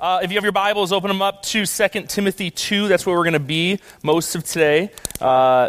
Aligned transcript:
Uh, 0.00 0.20
if 0.22 0.30
you 0.30 0.38
have 0.38 0.44
your 0.44 0.52
Bibles, 0.52 0.92
open 0.92 1.08
them 1.08 1.20
up 1.20 1.42
to 1.42 1.66
2 1.66 1.88
Timothy 2.06 2.50
2. 2.50 2.88
That's 2.88 3.04
where 3.04 3.14
we're 3.14 3.24
going 3.24 3.34
to 3.34 3.38
be 3.38 3.80
most 4.02 4.34
of 4.34 4.44
today. 4.44 4.92
Uh, 5.20 5.68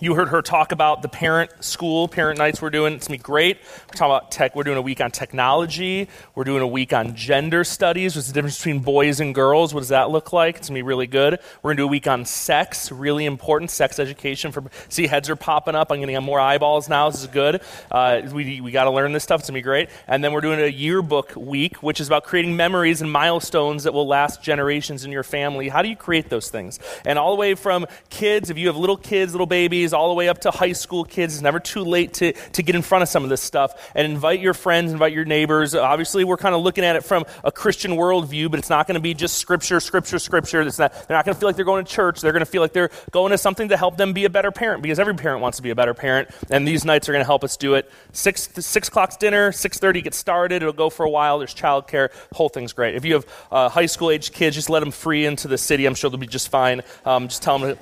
you 0.00 0.14
heard 0.14 0.28
her 0.28 0.42
talk 0.42 0.72
about 0.72 1.02
the 1.02 1.08
parent 1.08 1.50
school, 1.62 2.08
parent 2.08 2.38
nights 2.38 2.60
we're 2.60 2.70
doing. 2.70 2.94
It's 2.94 3.06
going 3.06 3.18
to 3.18 3.22
be 3.22 3.26
great. 3.26 3.58
We're 3.58 3.94
talking 3.94 4.16
about 4.16 4.30
tech. 4.30 4.56
We're 4.56 4.64
doing 4.64 4.78
a 4.78 4.82
week 4.82 5.00
on 5.00 5.10
technology. 5.10 6.08
We're 6.34 6.44
doing 6.44 6.62
a 6.62 6.66
week 6.66 6.92
on 6.92 7.14
gender 7.14 7.64
studies. 7.64 8.16
What's 8.16 8.28
the 8.28 8.34
difference 8.34 8.58
between 8.58 8.80
boys 8.80 9.20
and 9.20 9.34
girls? 9.34 9.74
What 9.74 9.80
does 9.80 9.90
that 9.90 10.10
look 10.10 10.32
like? 10.32 10.56
It's 10.56 10.68
going 10.68 10.76
to 10.76 10.78
be 10.78 10.82
really 10.82 11.06
good. 11.06 11.38
We're 11.62 11.68
going 11.68 11.76
to 11.76 11.82
do 11.82 11.84
a 11.84 11.90
week 11.90 12.06
on 12.06 12.24
sex, 12.24 12.90
really 12.90 13.26
important, 13.26 13.70
sex 13.70 13.98
education. 13.98 14.52
For 14.52 14.64
See, 14.88 15.06
heads 15.06 15.28
are 15.28 15.36
popping 15.36 15.74
up. 15.74 15.90
I'm 15.90 15.98
going 15.98 16.08
to 16.08 16.12
getting 16.12 16.26
more 16.26 16.40
eyeballs 16.40 16.88
now. 16.88 17.10
This 17.10 17.20
is 17.20 17.26
good. 17.26 17.60
Uh, 17.90 18.22
we 18.32 18.60
we 18.60 18.70
got 18.70 18.84
to 18.84 18.90
learn 18.90 19.12
this 19.12 19.22
stuff. 19.22 19.40
It's 19.40 19.50
going 19.50 19.54
to 19.54 19.58
be 19.58 19.62
great. 19.62 19.90
And 20.06 20.24
then 20.24 20.32
we're 20.32 20.40
doing 20.40 20.60
a 20.60 20.66
yearbook 20.66 21.34
week, 21.36 21.82
which 21.82 22.00
is 22.00 22.06
about 22.06 22.24
creating 22.24 22.56
memories 22.56 23.02
and 23.02 23.10
milestones 23.10 23.84
that 23.84 23.92
will 23.92 24.06
last 24.06 24.42
generations 24.42 25.04
in 25.04 25.12
your 25.12 25.22
family. 25.22 25.68
How 25.68 25.82
do 25.82 25.88
you 25.88 25.96
create 25.96 26.30
those 26.30 26.48
things? 26.48 26.78
And 27.04 27.18
all 27.18 27.32
the 27.32 27.40
way 27.40 27.54
from 27.54 27.86
kids, 28.08 28.50
if 28.50 28.58
you 28.58 28.68
have 28.68 28.76
little 28.76 28.96
kids, 28.96 29.32
little 29.32 29.46
babies, 29.46 29.89
all 29.92 30.08
the 30.08 30.14
way 30.14 30.28
up 30.28 30.40
to 30.40 30.50
high 30.50 30.72
school 30.72 31.04
kids. 31.04 31.34
It's 31.34 31.42
never 31.42 31.60
too 31.60 31.82
late 31.84 32.14
to, 32.14 32.32
to 32.32 32.62
get 32.62 32.74
in 32.74 32.82
front 32.82 33.02
of 33.02 33.08
some 33.08 33.24
of 33.24 33.30
this 33.30 33.40
stuff 33.40 33.90
and 33.94 34.10
invite 34.10 34.40
your 34.40 34.54
friends, 34.54 34.92
invite 34.92 35.12
your 35.12 35.24
neighbors. 35.24 35.74
Obviously, 35.74 36.24
we're 36.24 36.36
kind 36.36 36.54
of 36.54 36.62
looking 36.62 36.84
at 36.84 36.96
it 36.96 37.04
from 37.04 37.24
a 37.44 37.52
Christian 37.52 37.92
worldview, 37.92 38.50
but 38.50 38.58
it's 38.58 38.70
not 38.70 38.86
going 38.86 38.94
to 38.94 39.00
be 39.00 39.14
just 39.14 39.38
scripture, 39.38 39.80
scripture, 39.80 40.18
scripture. 40.18 40.60
It's 40.62 40.78
not, 40.78 40.92
they're 40.92 41.16
not 41.16 41.24
going 41.24 41.34
to 41.34 41.40
feel 41.40 41.48
like 41.48 41.56
they're 41.56 41.64
going 41.64 41.84
to 41.84 41.90
church. 41.90 42.20
They're 42.20 42.32
going 42.32 42.44
to 42.44 42.50
feel 42.50 42.62
like 42.62 42.72
they're 42.72 42.90
going 43.10 43.30
to 43.30 43.38
something 43.38 43.68
to 43.68 43.76
help 43.76 43.96
them 43.96 44.12
be 44.12 44.24
a 44.24 44.30
better 44.30 44.50
parent 44.50 44.82
because 44.82 44.98
every 44.98 45.14
parent 45.14 45.40
wants 45.40 45.56
to 45.56 45.62
be 45.62 45.70
a 45.70 45.74
better 45.74 45.94
parent. 45.94 46.30
And 46.50 46.66
these 46.66 46.84
nights 46.84 47.08
are 47.08 47.12
going 47.12 47.22
to 47.22 47.26
help 47.26 47.44
us 47.44 47.56
do 47.56 47.74
it. 47.74 47.90
Six, 48.12 48.48
six 48.54 48.88
o'clock's 48.88 49.16
dinner, 49.16 49.50
6.30 49.50 50.04
gets 50.04 50.16
started. 50.16 50.62
It'll 50.62 50.72
go 50.72 50.90
for 50.90 51.04
a 51.04 51.10
while. 51.10 51.38
There's 51.38 51.54
childcare. 51.54 52.10
Whole 52.32 52.48
thing's 52.48 52.72
great. 52.72 52.94
If 52.94 53.04
you 53.04 53.14
have 53.14 53.26
uh, 53.50 53.68
high 53.68 53.86
school 53.86 54.10
age 54.10 54.32
kids, 54.32 54.56
just 54.56 54.70
let 54.70 54.80
them 54.80 54.90
free 54.90 55.26
into 55.26 55.48
the 55.48 55.58
city. 55.58 55.86
I'm 55.86 55.94
sure 55.94 56.10
they'll 56.10 56.18
be 56.18 56.26
just 56.26 56.48
fine. 56.48 56.82
Um, 57.04 57.28
just 57.28 57.42
tell 57.42 57.58
them 57.58 57.78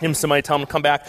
him 0.00 0.14
somebody, 0.14 0.42
tell 0.42 0.58
them 0.58 0.66
to 0.66 0.72
come 0.72 0.82
back. 0.82 1.06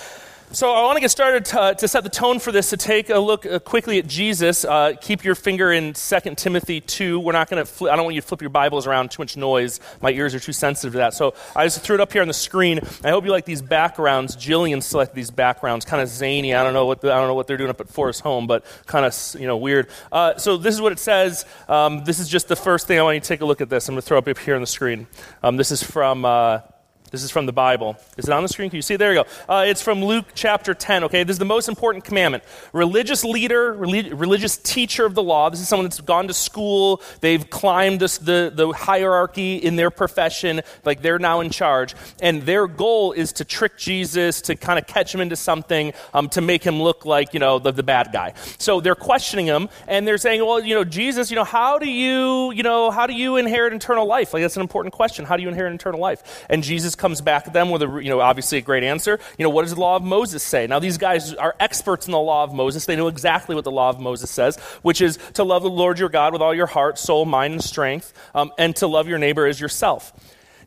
So 0.52 0.73
I 0.73 0.81
want 0.81 0.95
to 0.97 1.02
get 1.02 1.11
started 1.11 1.45
to, 1.45 1.75
to, 1.78 1.88
set 1.88 2.03
the 2.03 2.09
tone 2.09 2.39
for 2.39 2.52
this, 2.52 2.72
to 2.72 2.78
take 2.78 3.11
a 3.11 3.19
look 3.19 3.45
uh, 3.45 3.59
quickly 3.59 4.00
at 4.00 4.08
Jesus. 4.08 4.66
Uh, 4.66 4.94
keep 5.00 5.23
your 5.23 5.36
finger 5.36 5.72
in 5.72 5.94
2 5.94 6.19
Timothy 6.36 6.81
2. 6.81 7.19
We're 7.19 7.33
not 7.33 7.52
going 7.52 7.64
to, 7.64 7.89
I 7.91 7.95
don't 7.95 8.06
want 8.06 8.16
you 8.16 8.22
to 8.22 8.28
flip 8.28 8.41
your 8.41 8.50
Bibles 8.50 8.88
around, 8.88 9.11
too 9.11 9.22
much 9.22 9.38
noise. 9.38 9.80
My 10.02 10.09
ears 10.09 10.33
are 10.33 10.39
too 10.39 10.52
sensitive 10.52 10.94
to 10.94 10.97
that. 10.97 11.14
So 11.14 11.36
I 11.56 11.67
just 11.67 11.81
threw 11.81 11.94
it 11.94 12.02
up 12.02 12.11
here 12.11 12.23
on 12.23 12.28
the 12.28 12.33
screen. 12.33 12.80
I 13.03 13.11
hope 13.11 13.25
you 13.25 13.31
like 13.31 13.45
these 13.45 13.61
backgrounds. 13.61 14.36
Jillian 14.36 14.81
selected 14.81 15.16
these 15.16 15.30
backgrounds, 15.30 15.86
kind 15.86 16.02
of 16.02 16.09
zany. 16.09 16.56
I 16.56 16.63
don't 16.63 16.73
know 16.73 16.88
what, 16.88 17.02
the, 17.02 17.13
I 17.13 17.17
don't 17.17 17.28
know 17.28 17.36
what 17.36 17.45
they're 17.45 17.56
doing 17.56 17.69
up 17.69 17.80
at 17.80 17.88
Forest 17.88 18.22
Home, 18.22 18.47
but 18.47 18.66
kind 18.88 19.06
of, 19.06 19.16
you 19.39 19.45
know, 19.45 19.58
weird. 19.58 19.88
Uh, 20.11 20.36
so 20.38 20.58
this 20.58 20.73
is 20.73 20.81
what 20.81 20.91
it 20.91 21.00
says. 21.00 21.45
Um, 21.67 22.03
this 22.06 22.17
is 22.17 22.28
just 22.28 22.47
the 22.47 22.56
first 22.56 22.88
thing 22.88 22.97
I 22.97 23.03
want 23.03 23.13
you 23.13 23.22
to 23.22 23.28
take 23.28 23.41
a 23.41 23.45
look 23.45 23.61
at 23.61 23.69
this. 23.69 23.88
I'm 23.88 23.94
going 23.94 24.02
to 24.02 24.08
throw 24.08 24.17
up 24.17 24.28
up 24.28 24.38
here 24.39 24.56
on 24.56 24.61
the 24.61 24.67
screen. 24.67 25.06
Um, 25.44 25.58
this 25.58 25.69
is 25.69 25.84
from... 25.84 26.25
Uh, 26.25 26.61
this 27.12 27.24
is 27.24 27.32
from 27.32 27.46
the 27.46 27.54
Bible. 27.54 27.98
Is 28.18 28.28
it 28.28 28.32
on 28.32 28.44
the 28.44 28.50
screen? 28.50 28.70
Can 28.70 28.76
you 28.76 28.82
see? 28.84 28.96
There 28.96 29.14
you 29.14 29.24
go. 29.24 29.30
Uh, 29.52 29.64
it's 29.66 29.82
from 29.82 30.04
Luke 30.04 30.26
chapter 30.36 30.74
10, 30.74 31.06
okay? 31.06 31.24
This 31.24 31.36
is 31.36 31.40
the 31.40 31.46
most 31.46 31.68
important 31.68 32.04
commandment. 32.04 32.44
Religious 32.72 33.24
leader, 33.24 33.74
relig- 33.74 34.14
religious 34.14 34.58
teacher 34.58 35.06
of 35.06 35.16
the 35.16 35.24
law. 35.24 35.50
This 35.50 35.60
is 35.60 35.68
someone 35.68 35.86
that's 35.86 36.02
gone 36.02 36.28
to 36.28 36.34
school. 36.34 37.02
They've 37.22 37.50
climbed 37.50 38.00
this, 38.00 38.20
the, 38.20 38.52
the 38.54 38.72
hierarchy 38.72 39.56
in 39.56 39.76
their 39.76 39.90
profession. 39.90 40.62
Like 40.86 41.02
they're 41.02 41.20
now 41.20 41.40
in 41.40 41.50
charge. 41.50 41.96
And 42.22 42.44
their 42.44 42.68
goal 42.68 43.14
is 43.14 43.34
to 43.34 43.46
trick 43.46 43.78
Jesus, 43.78 44.42
to 44.42 44.56
kind 44.56 44.78
of 44.78 44.86
catch 44.86 45.14
him 45.14 45.22
into 45.22 45.36
something, 45.36 45.94
um, 46.14 46.30
to 46.30 46.42
make 46.42 46.64
him 46.64 46.82
look 46.82 47.06
like, 47.06 47.34
you 47.34 47.40
know, 47.40 47.58
the, 47.58 47.72
the 47.72 47.84
bad 47.84 48.12
guy. 48.14 48.34
So 48.60 48.82
they're 48.82 48.96
questioning 48.96 49.48
him 49.48 49.70
and 49.88 50.08
they're 50.08 50.18
saying, 50.20 50.46
well, 50.46 50.60
you 50.60 50.76
know, 50.76 50.84
Jesus, 50.84 51.32
you 51.32 51.36
know, 51.36 51.44
how 51.44 51.80
do 51.80 51.90
you, 51.90 52.52
you 52.52 52.62
know, 52.62 52.92
how 52.92 53.08
do 53.08 53.14
you 53.14 53.38
inherit 53.38 53.74
eternal 53.74 54.06
life? 54.06 54.34
Like 54.34 54.44
that's 54.44 54.58
an 54.58 54.62
important 54.62 54.94
question. 54.94 55.26
How 55.26 55.38
do 55.38 55.42
you 55.42 55.50
inherit 55.50 55.74
eternal 55.74 56.00
life? 56.00 56.46
And 56.50 56.62
Jesus 56.64 56.96
comes 57.00 57.22
back 57.22 57.48
at 57.48 57.54
them 57.54 57.72
with 57.72 57.82
a, 57.82 58.00
you 58.04 58.10
know, 58.10 58.20
obviously 58.20 58.60
a 58.60 58.62
great 58.62 58.84
answer. 58.84 59.20
You 59.38 59.44
know, 59.44 59.50
what 59.50 59.64
does 59.64 59.74
the 59.74 59.80
law 59.80 59.96
of 59.96 60.04
Moses 60.04 60.44
say? 60.44 60.68
Now, 60.68 60.80
these 60.80 60.98
guys 60.98 61.34
are 61.34 61.56
experts 61.60 62.06
in 62.06 62.12
the 62.12 62.20
law 62.20 62.44
of 62.44 62.54
Moses. 62.54 62.86
They 62.86 62.96
know 62.96 63.08
exactly 63.08 63.56
what 63.56 63.64
the 63.64 63.72
law 63.72 63.90
of 63.90 64.00
Moses 64.00 64.30
says, 64.30 64.58
which 64.84 65.02
is 65.02 65.18
to 65.34 65.44
love 65.44 65.64
the 65.64 65.70
Lord 65.70 65.98
your 65.98 66.10
God 66.10 66.34
with 66.34 66.42
all 66.42 66.54
your 66.54 66.68
heart, 66.68 67.00
soul, 67.00 67.26
mind, 67.26 67.54
and 67.54 67.64
strength, 67.64 68.14
um, 68.36 68.52
and 68.58 68.76
to 68.76 68.88
love 68.88 69.08
your 69.08 69.18
neighbor 69.18 69.48
as 69.48 69.60
yourself. 69.60 70.14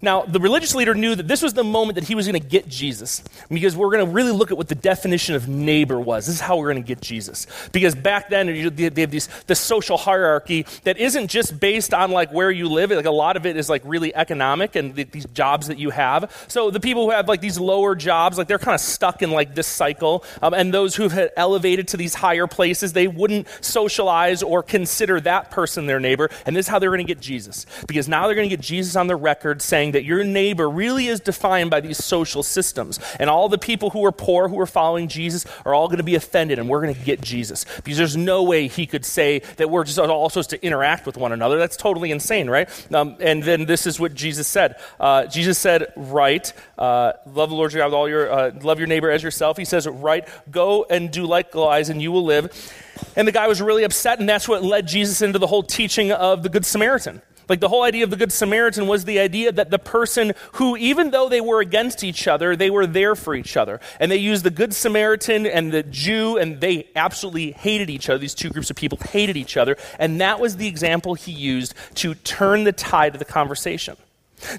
Now, 0.02 0.22
the 0.22 0.40
religious 0.40 0.74
leader 0.74 0.94
knew 0.94 1.14
that 1.14 1.28
this 1.28 1.42
was 1.42 1.54
the 1.54 1.62
moment 1.62 1.94
that 1.94 2.04
he 2.04 2.16
was 2.16 2.26
going 2.26 2.40
to 2.40 2.46
get 2.46 2.68
Jesus 2.68 3.22
because 3.48 3.76
we're 3.76 3.90
going 3.90 4.04
to 4.04 4.10
really 4.10 4.32
look 4.32 4.50
at 4.50 4.56
what 4.56 4.66
the 4.66 4.74
definition 4.74 5.36
of 5.36 5.46
neighbor 5.48 6.00
was. 6.00 6.26
This 6.26 6.34
is 6.34 6.40
how 6.40 6.56
we're 6.56 6.72
going 6.72 6.82
to 6.82 6.86
get 6.86 7.00
Jesus. 7.00 7.46
Because 7.70 7.94
back 7.94 8.28
then, 8.28 8.48
they 8.74 8.82
have 8.82 9.10
these, 9.12 9.28
this 9.46 9.60
social 9.60 9.96
hierarchy 9.96 10.66
that 10.82 10.98
isn't 10.98 11.28
just 11.28 11.60
based 11.60 11.94
on 11.94 12.10
like 12.10 12.32
where 12.32 12.50
you 12.50 12.68
live. 12.68 12.90
Like 12.90 13.04
a 13.06 13.12
lot 13.12 13.36
of 13.36 13.46
it 13.46 13.56
is 13.56 13.70
like 13.70 13.82
really 13.84 14.12
economic 14.12 14.74
and 14.74 14.92
the, 14.96 15.04
these 15.04 15.24
jobs 15.26 15.68
that 15.68 15.78
you 15.78 15.90
have. 15.90 16.44
So 16.48 16.72
the 16.72 16.80
people 16.80 17.04
who 17.04 17.10
have 17.12 17.28
like 17.28 17.40
these 17.40 17.60
lower 17.60 17.94
jobs, 17.94 18.38
like 18.38 18.48
they're 18.48 18.58
kind 18.58 18.74
of 18.74 18.80
stuck 18.80 19.22
in 19.22 19.30
like 19.30 19.54
this 19.54 19.69
cycle. 19.69 20.24
Um, 20.42 20.52
and 20.52 20.74
those 20.74 20.96
who 20.96 21.08
have 21.08 21.30
elevated 21.36 21.86
to 21.88 21.96
these 21.96 22.14
higher 22.14 22.48
places, 22.48 22.92
they 22.92 23.06
wouldn't 23.06 23.46
socialize 23.60 24.42
or 24.42 24.64
consider 24.64 25.20
that 25.20 25.52
person 25.52 25.86
their 25.86 26.00
neighbor. 26.00 26.28
And 26.44 26.56
this 26.56 26.66
is 26.66 26.69
how 26.69 26.80
they're 26.80 26.90
going 26.90 27.06
to 27.06 27.14
get 27.14 27.20
Jesus. 27.20 27.66
Because 27.86 28.08
now 28.08 28.26
they're 28.26 28.34
going 28.34 28.48
to 28.50 28.56
get 28.56 28.64
Jesus 28.64 28.96
on 28.96 29.06
the 29.06 29.14
record 29.14 29.62
saying, 29.62 29.91
that 29.92 30.04
your 30.04 30.25
neighbor 30.25 30.69
really 30.69 31.06
is 31.06 31.20
defined 31.20 31.70
by 31.70 31.80
these 31.80 32.03
social 32.03 32.42
systems. 32.42 32.98
And 33.19 33.30
all 33.30 33.48
the 33.48 33.58
people 33.58 33.91
who 33.91 34.04
are 34.04 34.12
poor, 34.12 34.48
who 34.48 34.58
are 34.60 34.66
following 34.66 35.08
Jesus, 35.08 35.47
are 35.64 35.75
all 35.75 35.86
going 35.86 35.98
to 35.98 36.04
be 36.04 36.14
offended, 36.14 36.58
and 36.58 36.69
we're 36.69 36.82
going 36.82 36.94
to 36.94 37.00
get 37.00 37.20
Jesus. 37.20 37.64
Because 37.84 37.98
there's 37.98 38.16
no 38.16 38.42
way 38.42 38.69
he 38.69 38.86
could 38.86 39.04
say 39.04 39.41
that 39.56 39.70
we're 39.70 39.84
just 39.84 39.98
all 39.98 40.28
supposed 40.28 40.50
to 40.50 40.64
interact 40.64 41.06
with 41.06 41.16
one 41.16 41.32
another. 41.32 41.58
That's 41.58 41.76
totally 41.76 42.10
insane, 42.10 42.50
right? 42.50 42.69
Um, 42.92 43.16
and 43.20 43.42
then 43.42 43.66
this 43.66 43.86
is 43.86 44.00
what 44.00 44.14
Jesus 44.14 44.48
said. 44.48 44.76
Uh, 44.98 45.26
Jesus 45.26 45.58
said, 45.58 45.92
right, 45.97 46.52
uh, 46.78 47.12
love 47.26 47.50
the 47.50 47.56
Lord 47.56 47.72
your 47.72 47.82
God 47.82 47.86
with 47.86 47.94
all 47.94 48.08
your, 48.08 48.32
uh, 48.32 48.50
love 48.62 48.78
your 48.78 48.88
neighbor 48.88 49.10
as 49.10 49.22
yourself. 49.22 49.56
He 49.56 49.64
says, 49.64 49.86
right, 49.86 50.26
go 50.50 50.84
and 50.88 51.10
do 51.10 51.25
likewise, 51.26 51.88
and 51.88 52.00
you 52.02 52.12
will 52.12 52.25
live. 52.25 52.72
And 53.16 53.26
the 53.26 53.32
guy 53.32 53.48
was 53.48 53.60
really 53.60 53.84
upset, 53.84 54.20
and 54.20 54.28
that's 54.28 54.48
what 54.48 54.62
led 54.62 54.86
Jesus 54.86 55.22
into 55.22 55.38
the 55.38 55.47
whole 55.47 55.62
teaching 55.62 56.12
of 56.12 56.42
the 56.42 56.48
Good 56.48 56.64
Samaritan. 56.64 57.22
Like 57.52 57.60
the 57.60 57.68
whole 57.68 57.82
idea 57.82 58.02
of 58.02 58.08
the 58.08 58.16
Good 58.16 58.32
Samaritan 58.32 58.86
was 58.86 59.04
the 59.04 59.18
idea 59.18 59.52
that 59.52 59.68
the 59.68 59.78
person 59.78 60.32
who, 60.52 60.74
even 60.78 61.10
though 61.10 61.28
they 61.28 61.42
were 61.42 61.60
against 61.60 62.02
each 62.02 62.26
other, 62.26 62.56
they 62.56 62.70
were 62.70 62.86
there 62.86 63.14
for 63.14 63.34
each 63.34 63.58
other. 63.58 63.78
And 64.00 64.10
they 64.10 64.16
used 64.16 64.42
the 64.42 64.50
Good 64.50 64.72
Samaritan 64.72 65.44
and 65.44 65.70
the 65.70 65.82
Jew, 65.82 66.38
and 66.38 66.62
they 66.62 66.88
absolutely 66.96 67.52
hated 67.52 67.90
each 67.90 68.08
other. 68.08 68.16
These 68.16 68.32
two 68.32 68.48
groups 68.48 68.70
of 68.70 68.76
people 68.76 68.96
hated 69.10 69.36
each 69.36 69.58
other. 69.58 69.76
And 69.98 70.18
that 70.22 70.40
was 70.40 70.56
the 70.56 70.66
example 70.66 71.12
he 71.12 71.30
used 71.30 71.74
to 71.96 72.14
turn 72.14 72.64
the 72.64 72.72
tide 72.72 73.14
of 73.14 73.18
the 73.18 73.26
conversation. 73.26 73.98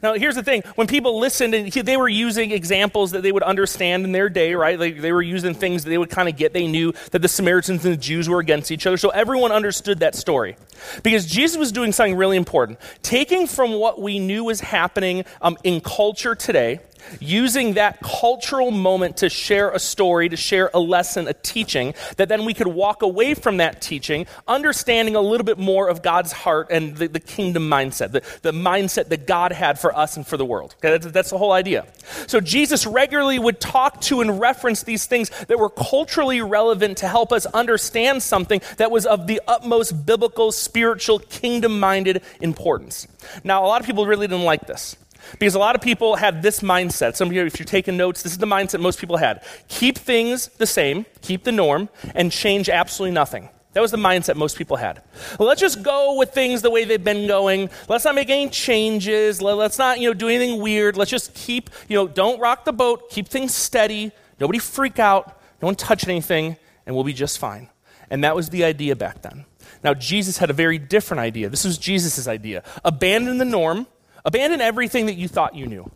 Now, 0.01 0.13
here's 0.13 0.35
the 0.35 0.43
thing. 0.43 0.63
When 0.75 0.87
people 0.87 1.19
listened, 1.19 1.53
and 1.53 1.71
they 1.71 1.97
were 1.97 2.09
using 2.09 2.51
examples 2.51 3.11
that 3.11 3.23
they 3.23 3.31
would 3.31 3.43
understand 3.43 4.05
in 4.05 4.11
their 4.11 4.29
day, 4.29 4.53
right? 4.55 4.79
Like 4.79 5.01
they 5.01 5.11
were 5.11 5.21
using 5.21 5.53
things 5.53 5.83
that 5.83 5.89
they 5.89 5.97
would 5.97 6.09
kind 6.09 6.29
of 6.29 6.35
get. 6.35 6.53
They 6.53 6.67
knew 6.67 6.93
that 7.11 7.21
the 7.21 7.27
Samaritans 7.27 7.85
and 7.85 7.93
the 7.93 7.97
Jews 7.97 8.29
were 8.29 8.39
against 8.39 8.71
each 8.71 8.85
other. 8.87 8.97
So 8.97 9.09
everyone 9.09 9.51
understood 9.51 9.99
that 9.99 10.15
story. 10.15 10.55
Because 11.03 11.25
Jesus 11.25 11.57
was 11.57 11.71
doing 11.71 11.91
something 11.91 12.15
really 12.15 12.37
important. 12.37 12.79
Taking 13.01 13.47
from 13.47 13.73
what 13.73 14.01
we 14.01 14.19
knew 14.19 14.43
was 14.43 14.61
happening 14.61 15.25
um, 15.41 15.57
in 15.63 15.81
culture 15.81 16.35
today 16.35 16.79
using 17.19 17.73
that 17.73 17.99
cultural 18.01 18.71
moment 18.71 19.17
to 19.17 19.29
share 19.29 19.71
a 19.71 19.79
story, 19.79 20.29
to 20.29 20.37
share 20.37 20.69
a 20.73 20.79
lesson, 20.79 21.27
a 21.27 21.33
teaching, 21.33 21.93
that 22.17 22.29
then 22.29 22.45
we 22.45 22.53
could 22.53 22.67
walk 22.67 23.01
away 23.01 23.33
from 23.33 23.57
that 23.57 23.81
teaching, 23.81 24.25
understanding 24.47 25.15
a 25.15 25.21
little 25.21 25.45
bit 25.45 25.57
more 25.57 25.87
of 25.89 26.01
God's 26.01 26.31
heart 26.31 26.67
and 26.71 26.95
the, 26.97 27.07
the 27.07 27.19
kingdom 27.19 27.69
mindset, 27.69 28.11
the, 28.11 28.21
the 28.41 28.51
mindset 28.51 29.09
that 29.09 29.27
God 29.27 29.51
had 29.51 29.79
for 29.79 29.95
us 29.95 30.17
and 30.17 30.25
for 30.25 30.37
the 30.37 30.45
world. 30.45 30.75
Okay, 30.79 30.91
that's, 30.91 31.07
that's 31.07 31.29
the 31.29 31.37
whole 31.37 31.51
idea. 31.51 31.85
So 32.27 32.39
Jesus 32.39 32.85
regularly 32.85 33.39
would 33.39 33.59
talk 33.59 34.01
to 34.01 34.21
and 34.21 34.39
reference 34.39 34.83
these 34.83 35.05
things 35.05 35.29
that 35.47 35.57
were 35.57 35.69
culturally 35.69 36.41
relevant 36.41 36.97
to 36.99 37.07
help 37.07 37.31
us 37.31 37.45
understand 37.47 38.23
something 38.23 38.61
that 38.77 38.91
was 38.91 39.05
of 39.05 39.27
the 39.27 39.41
utmost 39.47 40.05
biblical, 40.05 40.51
spiritual, 40.51 41.19
kingdom 41.19 41.79
minded 41.79 42.21
importance. 42.41 43.07
Now, 43.43 43.65
a 43.65 43.67
lot 43.67 43.81
of 43.81 43.87
people 43.87 44.05
really 44.05 44.27
didn't 44.27 44.45
like 44.45 44.67
this. 44.67 44.95
Because 45.39 45.55
a 45.55 45.59
lot 45.59 45.75
of 45.75 45.81
people 45.81 46.15
have 46.15 46.41
this 46.41 46.59
mindset. 46.59 47.15
Some 47.15 47.29
of 47.29 47.33
you, 47.33 47.45
if 47.45 47.59
you're 47.59 47.65
taking 47.65 47.97
notes, 47.97 48.23
this 48.23 48.31
is 48.31 48.37
the 48.37 48.45
mindset 48.45 48.79
most 48.79 48.99
people 48.99 49.17
had. 49.17 49.43
Keep 49.67 49.97
things 49.97 50.47
the 50.57 50.67
same, 50.67 51.05
keep 51.21 51.43
the 51.43 51.51
norm, 51.51 51.89
and 52.15 52.31
change 52.31 52.69
absolutely 52.69 53.13
nothing. 53.13 53.49
That 53.73 53.81
was 53.81 53.89
the 53.89 53.97
mindset 53.97 54.35
most 54.35 54.55
people 54.55 54.77
had. 54.77 55.01
Well, 55.39 55.47
let's 55.47 55.59
just 55.59 55.81
go 55.81 56.15
with 56.17 56.31
things 56.31 56.61
the 56.61 56.69
way 56.69 56.85
they've 56.85 57.03
been 57.03 57.27
going. 57.27 57.71
Let's 57.89 58.05
not 58.05 58.13
make 58.13 58.29
any 58.29 58.49
changes. 58.49 59.41
Let's 59.41 59.79
not, 59.79 59.99
you 59.99 60.09
know, 60.09 60.13
do 60.13 60.27
anything 60.27 60.61
weird. 60.61 60.95
Let's 60.95 61.09
just 61.09 61.33
keep, 61.33 61.71
you 61.87 61.97
know, 61.97 62.07
don't 62.07 62.39
rock 62.39 62.65
the 62.65 62.73
boat. 62.73 63.09
Keep 63.09 63.29
things 63.29 63.53
steady. 63.55 64.11
Nobody 64.39 64.59
freak 64.59 64.99
out. 64.99 65.41
No 65.59 65.65
one 65.67 65.75
touch 65.75 66.07
anything, 66.07 66.57
and 66.85 66.95
we'll 66.95 67.03
be 67.03 67.13
just 67.13 67.39
fine. 67.39 67.69
And 68.11 68.23
that 68.23 68.35
was 68.35 68.49
the 68.49 68.63
idea 68.63 68.95
back 68.95 69.23
then. 69.23 69.45
Now, 69.83 69.95
Jesus 69.95 70.37
had 70.37 70.51
a 70.51 70.53
very 70.53 70.77
different 70.77 71.21
idea. 71.21 71.49
This 71.49 71.65
was 71.65 71.77
Jesus' 71.77 72.27
idea. 72.27 72.63
Abandon 72.85 73.39
the 73.39 73.45
norm 73.45 73.87
Abandon 74.25 74.61
everything 74.61 75.07
that 75.07 75.15
you 75.15 75.27
thought 75.27 75.55
you 75.55 75.67
knew. 75.67 75.89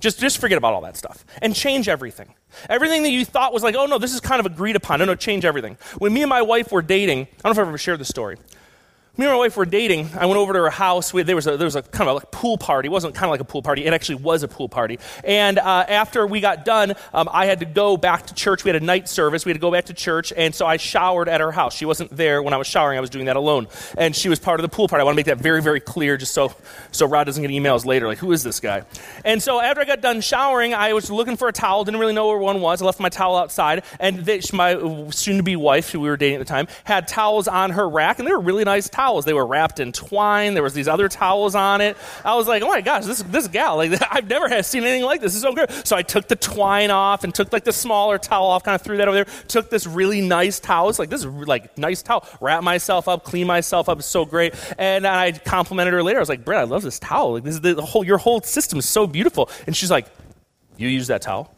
Just, 0.00 0.20
just 0.20 0.38
forget 0.38 0.58
about 0.58 0.74
all 0.74 0.82
that 0.82 0.96
stuff 0.96 1.24
and 1.40 1.54
change 1.54 1.88
everything. 1.88 2.34
Everything 2.68 3.04
that 3.04 3.10
you 3.10 3.24
thought 3.24 3.54
was 3.54 3.62
like, 3.62 3.74
oh 3.74 3.86
no, 3.86 3.98
this 3.98 4.12
is 4.12 4.20
kind 4.20 4.38
of 4.38 4.44
agreed 4.44 4.76
upon. 4.76 4.98
No, 4.98 5.06
no, 5.06 5.14
change 5.14 5.44
everything. 5.44 5.78
When 5.98 6.12
me 6.12 6.22
and 6.22 6.28
my 6.28 6.42
wife 6.42 6.72
were 6.72 6.82
dating, 6.82 7.20
I 7.20 7.24
don't 7.24 7.44
know 7.44 7.50
if 7.50 7.58
I've 7.58 7.68
ever 7.68 7.78
shared 7.78 8.00
this 8.00 8.08
story, 8.08 8.36
me 9.16 9.26
and 9.26 9.32
my 9.32 9.38
wife 9.38 9.56
were 9.56 9.64
dating. 9.64 10.10
I 10.18 10.26
went 10.26 10.38
over 10.38 10.52
to 10.52 10.58
her 10.58 10.70
house. 10.70 11.14
We, 11.14 11.22
there, 11.22 11.36
was 11.36 11.46
a, 11.46 11.56
there 11.56 11.66
was 11.66 11.76
a 11.76 11.82
kind 11.82 12.10
of 12.10 12.24
a 12.24 12.26
pool 12.26 12.58
party. 12.58 12.88
It 12.88 12.90
wasn't 12.90 13.14
kind 13.14 13.26
of 13.26 13.30
like 13.30 13.40
a 13.40 13.44
pool 13.44 13.62
party. 13.62 13.84
It 13.84 13.92
actually 13.92 14.16
was 14.16 14.42
a 14.42 14.48
pool 14.48 14.68
party. 14.68 14.98
And 15.22 15.56
uh, 15.56 15.84
after 15.86 16.26
we 16.26 16.40
got 16.40 16.64
done, 16.64 16.94
um, 17.12 17.28
I 17.30 17.46
had 17.46 17.60
to 17.60 17.64
go 17.64 17.96
back 17.96 18.26
to 18.26 18.34
church. 18.34 18.64
We 18.64 18.70
had 18.70 18.82
a 18.82 18.84
night 18.84 19.08
service. 19.08 19.44
We 19.44 19.50
had 19.50 19.54
to 19.54 19.60
go 19.60 19.70
back 19.70 19.84
to 19.84 19.94
church. 19.94 20.32
And 20.36 20.52
so 20.52 20.66
I 20.66 20.78
showered 20.78 21.28
at 21.28 21.40
her 21.40 21.52
house. 21.52 21.76
She 21.76 21.84
wasn't 21.84 22.10
there 22.10 22.42
when 22.42 22.52
I 22.54 22.56
was 22.56 22.66
showering. 22.66 22.98
I 22.98 23.00
was 23.00 23.08
doing 23.10 23.26
that 23.26 23.36
alone. 23.36 23.68
And 23.96 24.16
she 24.16 24.28
was 24.28 24.40
part 24.40 24.58
of 24.58 24.62
the 24.62 24.68
pool 24.68 24.88
party. 24.88 25.02
I 25.02 25.04
want 25.04 25.14
to 25.14 25.16
make 25.16 25.26
that 25.26 25.38
very, 25.38 25.62
very 25.62 25.78
clear 25.78 26.16
just 26.16 26.34
so, 26.34 26.52
so 26.90 27.06
Rod 27.06 27.22
doesn't 27.22 27.40
get 27.40 27.52
emails 27.52 27.86
later 27.86 28.08
like, 28.08 28.18
who 28.18 28.32
is 28.32 28.42
this 28.42 28.58
guy? 28.58 28.82
And 29.24 29.40
so 29.40 29.60
after 29.60 29.80
I 29.80 29.84
got 29.84 30.00
done 30.00 30.22
showering, 30.22 30.74
I 30.74 30.92
was 30.92 31.08
looking 31.08 31.36
for 31.36 31.46
a 31.46 31.52
towel. 31.52 31.84
Didn't 31.84 32.00
really 32.00 32.14
know 32.14 32.26
where 32.26 32.38
one 32.38 32.60
was. 32.60 32.82
I 32.82 32.84
left 32.84 32.98
my 32.98 33.10
towel 33.10 33.36
outside. 33.36 33.84
And 34.00 34.26
my 34.52 35.08
soon-to-be 35.10 35.54
wife, 35.54 35.90
who 35.90 36.00
we 36.00 36.08
were 36.08 36.16
dating 36.16 36.40
at 36.40 36.40
the 36.40 36.52
time, 36.52 36.66
had 36.82 37.06
towels 37.06 37.46
on 37.46 37.70
her 37.70 37.88
rack. 37.88 38.18
And 38.18 38.26
they 38.26 38.32
were 38.32 38.40
really 38.40 38.64
nice 38.64 38.88
towels. 38.88 39.03
They 39.24 39.34
were 39.34 39.46
wrapped 39.46 39.80
in 39.80 39.92
twine. 39.92 40.54
There 40.54 40.62
was 40.62 40.74
these 40.74 40.88
other 40.88 41.08
towels 41.08 41.54
on 41.54 41.80
it. 41.80 41.96
I 42.24 42.34
was 42.34 42.48
like, 42.48 42.62
oh 42.62 42.68
my 42.68 42.80
gosh, 42.80 43.04
this 43.04 43.22
this 43.22 43.48
gal, 43.48 43.76
like 43.76 43.92
I've 44.10 44.28
never 44.28 44.48
had 44.48 44.64
seen 44.64 44.82
anything 44.82 45.04
like 45.04 45.20
this. 45.20 45.32
This 45.32 45.36
is 45.36 45.42
so 45.42 45.52
good. 45.52 45.70
So 45.86 45.96
I 45.96 46.02
took 46.02 46.28
the 46.28 46.36
twine 46.36 46.90
off 46.90 47.24
and 47.24 47.34
took 47.34 47.52
like 47.52 47.64
the 47.64 47.72
smaller 47.72 48.18
towel 48.18 48.46
off, 48.46 48.64
kind 48.64 48.74
of 48.74 48.82
threw 48.82 48.96
that 48.98 49.08
over 49.08 49.16
there. 49.16 49.34
Took 49.48 49.70
this 49.70 49.86
really 49.86 50.20
nice 50.20 50.60
towel. 50.60 50.88
It's 50.88 50.98
like 50.98 51.10
this 51.10 51.20
is 51.20 51.26
like 51.26 51.76
nice 51.76 52.02
towel. 52.02 52.26
Wrap 52.40 52.62
myself 52.62 53.08
up, 53.08 53.24
clean 53.24 53.46
myself 53.46 53.88
up. 53.88 54.02
So 54.02 54.24
great. 54.24 54.54
And 54.78 55.06
I 55.06 55.32
complimented 55.32 55.94
her 55.94 56.02
later. 56.02 56.18
I 56.18 56.22
was 56.22 56.28
like, 56.28 56.44
Brett, 56.44 56.60
I 56.60 56.64
love 56.64 56.82
this 56.82 56.98
towel. 56.98 57.34
Like 57.34 57.44
this 57.44 57.54
is 57.54 57.60
the 57.60 57.82
whole 57.82 58.04
your 58.04 58.18
whole 58.18 58.40
system 58.40 58.78
is 58.78 58.88
so 58.88 59.06
beautiful. 59.06 59.50
And 59.66 59.76
she's 59.76 59.90
like, 59.90 60.06
you 60.76 60.88
use 60.88 61.08
that 61.08 61.22
towel? 61.22 61.54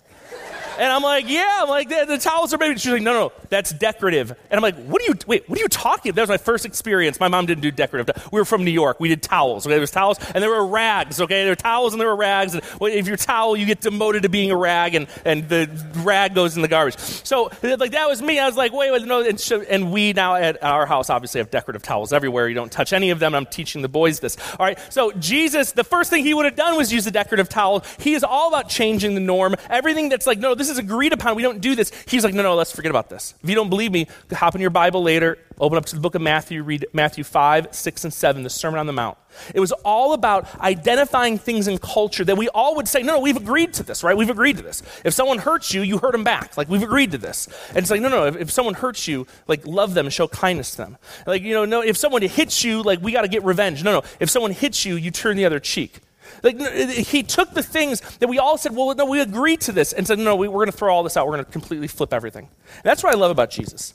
And 0.78 0.92
I'm 0.92 1.02
like, 1.02 1.28
yeah. 1.28 1.58
I'm 1.58 1.68
like, 1.68 1.88
the, 1.88 2.04
the 2.06 2.18
towels 2.18 2.52
are 2.52 2.58
baby. 2.58 2.78
She's 2.78 2.92
like, 2.92 3.02
no, 3.02 3.12
no, 3.12 3.32
that's 3.48 3.72
decorative. 3.72 4.30
And 4.30 4.58
I'm 4.58 4.62
like, 4.62 4.76
what 4.86 5.02
are 5.02 5.06
you, 5.06 5.14
wait, 5.26 5.48
what 5.48 5.58
are 5.58 5.62
you 5.62 5.68
talking? 5.68 6.12
That 6.12 6.22
was 6.22 6.28
my 6.28 6.36
first 6.36 6.64
experience. 6.64 7.20
My 7.20 7.28
mom 7.28 7.46
didn't 7.46 7.62
do 7.62 7.70
decorative. 7.70 8.28
We 8.32 8.40
were 8.40 8.44
from 8.44 8.64
New 8.64 8.70
York. 8.70 9.00
We 9.00 9.08
did 9.08 9.22
towels. 9.22 9.66
Okay, 9.66 9.74
there 9.74 9.80
was 9.80 9.90
towels 9.90 10.18
and 10.34 10.42
there 10.42 10.50
were 10.50 10.66
rags. 10.66 11.20
Okay, 11.20 11.42
there 11.42 11.52
were 11.52 11.56
towels 11.56 11.92
and 11.92 12.00
there 12.00 12.08
were 12.08 12.16
rags. 12.16 12.54
And 12.54 12.62
if 12.80 13.06
you're 13.06 13.16
towel, 13.16 13.56
you 13.56 13.66
get 13.66 13.80
demoted 13.80 14.22
to 14.22 14.28
being 14.28 14.50
a 14.50 14.56
rag 14.56 14.94
and, 14.94 15.06
and 15.24 15.48
the 15.48 15.68
rag 15.96 16.34
goes 16.34 16.56
in 16.56 16.62
the 16.62 16.68
garbage. 16.68 16.98
So 16.98 17.50
like 17.62 17.92
that 17.92 18.08
was 18.08 18.22
me. 18.22 18.38
I 18.38 18.46
was 18.46 18.56
like, 18.56 18.72
wait, 18.72 18.90
wait, 18.90 19.02
no. 19.02 19.22
And, 19.22 19.42
and 19.68 19.92
we 19.92 20.12
now 20.12 20.36
at 20.36 20.62
our 20.62 20.86
house 20.86 21.10
obviously 21.10 21.40
have 21.40 21.50
decorative 21.50 21.82
towels 21.82 22.12
everywhere. 22.12 22.48
You 22.48 22.54
don't 22.54 22.72
touch 22.72 22.92
any 22.92 23.10
of 23.10 23.18
them. 23.18 23.34
I'm 23.34 23.46
teaching 23.46 23.82
the 23.82 23.88
boys 23.88 24.20
this. 24.20 24.36
All 24.58 24.66
right. 24.66 24.78
So 24.92 25.12
Jesus, 25.12 25.72
the 25.72 25.84
first 25.84 26.10
thing 26.10 26.24
he 26.24 26.34
would 26.34 26.44
have 26.44 26.56
done 26.56 26.76
was 26.76 26.92
use 26.92 27.04
the 27.04 27.10
decorative 27.10 27.48
towel. 27.48 27.84
He 27.98 28.14
is 28.14 28.24
all 28.24 28.48
about 28.48 28.68
changing 28.68 29.14
the 29.14 29.20
norm. 29.20 29.56
Everything 29.70 30.08
that's 30.08 30.26
like, 30.26 30.38
no, 30.38 30.54
this 30.54 30.65
is 30.68 30.78
agreed 30.78 31.12
upon. 31.12 31.36
We 31.36 31.42
don't 31.42 31.60
do 31.60 31.74
this. 31.74 31.92
He's 32.06 32.24
like, 32.24 32.34
no, 32.34 32.42
no, 32.42 32.54
let's 32.54 32.72
forget 32.72 32.90
about 32.90 33.08
this. 33.08 33.34
If 33.42 33.48
you 33.48 33.54
don't 33.54 33.70
believe 33.70 33.92
me, 33.92 34.06
hop 34.32 34.54
in 34.54 34.60
your 34.60 34.70
Bible 34.70 35.02
later, 35.02 35.38
open 35.58 35.78
up 35.78 35.86
to 35.86 35.94
the 35.94 36.00
book 36.00 36.14
of 36.14 36.22
Matthew, 36.22 36.62
read 36.62 36.86
Matthew 36.92 37.24
5, 37.24 37.68
6, 37.74 38.04
and 38.04 38.12
7, 38.12 38.42
the 38.42 38.50
Sermon 38.50 38.78
on 38.78 38.86
the 38.86 38.92
Mount. 38.92 39.18
It 39.54 39.60
was 39.60 39.72
all 39.72 40.12
about 40.12 40.48
identifying 40.60 41.38
things 41.38 41.68
in 41.68 41.78
culture 41.78 42.24
that 42.24 42.36
we 42.36 42.48
all 42.50 42.76
would 42.76 42.88
say, 42.88 43.02
no, 43.02 43.14
no, 43.14 43.20
we've 43.20 43.36
agreed 43.36 43.74
to 43.74 43.82
this, 43.82 44.02
right? 44.02 44.16
We've 44.16 44.30
agreed 44.30 44.56
to 44.56 44.62
this. 44.62 44.82
If 45.04 45.14
someone 45.14 45.38
hurts 45.38 45.74
you, 45.74 45.82
you 45.82 45.98
hurt 45.98 46.12
them 46.12 46.24
back. 46.24 46.56
Like, 46.56 46.68
we've 46.68 46.82
agreed 46.82 47.12
to 47.12 47.18
this. 47.18 47.48
And 47.68 47.78
it's 47.78 47.90
like, 47.90 48.00
no, 48.00 48.08
no, 48.08 48.26
if, 48.26 48.36
if 48.36 48.50
someone 48.50 48.74
hurts 48.74 49.06
you, 49.06 49.26
like, 49.46 49.66
love 49.66 49.94
them 49.94 50.06
and 50.06 50.12
show 50.12 50.28
kindness 50.28 50.72
to 50.72 50.76
them. 50.78 50.98
Like, 51.26 51.42
you 51.42 51.54
know, 51.54 51.64
no, 51.64 51.82
if 51.82 51.96
someone 51.96 52.22
hits 52.22 52.64
you, 52.64 52.82
like, 52.82 53.00
we 53.00 53.12
got 53.12 53.22
to 53.22 53.28
get 53.28 53.44
revenge. 53.44 53.82
No, 53.84 53.92
no, 53.92 54.02
if 54.20 54.30
someone 54.30 54.52
hits 54.52 54.84
you, 54.84 54.96
you 54.96 55.10
turn 55.10 55.36
the 55.36 55.44
other 55.44 55.60
cheek. 55.60 56.00
Like, 56.42 56.60
he 56.60 57.22
took 57.22 57.52
the 57.52 57.62
things 57.62 58.00
that 58.18 58.28
we 58.28 58.38
all 58.38 58.58
said, 58.58 58.74
well, 58.74 58.94
no, 58.94 59.06
we 59.06 59.20
agreed 59.20 59.60
to 59.62 59.72
this, 59.72 59.92
and 59.92 60.06
said, 60.06 60.18
no, 60.18 60.36
we, 60.36 60.48
are 60.48 60.52
going 60.52 60.66
to 60.66 60.72
throw 60.72 60.94
all 60.94 61.02
this 61.02 61.16
out. 61.16 61.26
We're 61.26 61.34
going 61.34 61.44
to 61.44 61.50
completely 61.50 61.88
flip 61.88 62.12
everything. 62.12 62.44
And 62.44 62.84
that's 62.84 63.02
what 63.02 63.14
I 63.14 63.18
love 63.18 63.30
about 63.30 63.50
Jesus. 63.50 63.94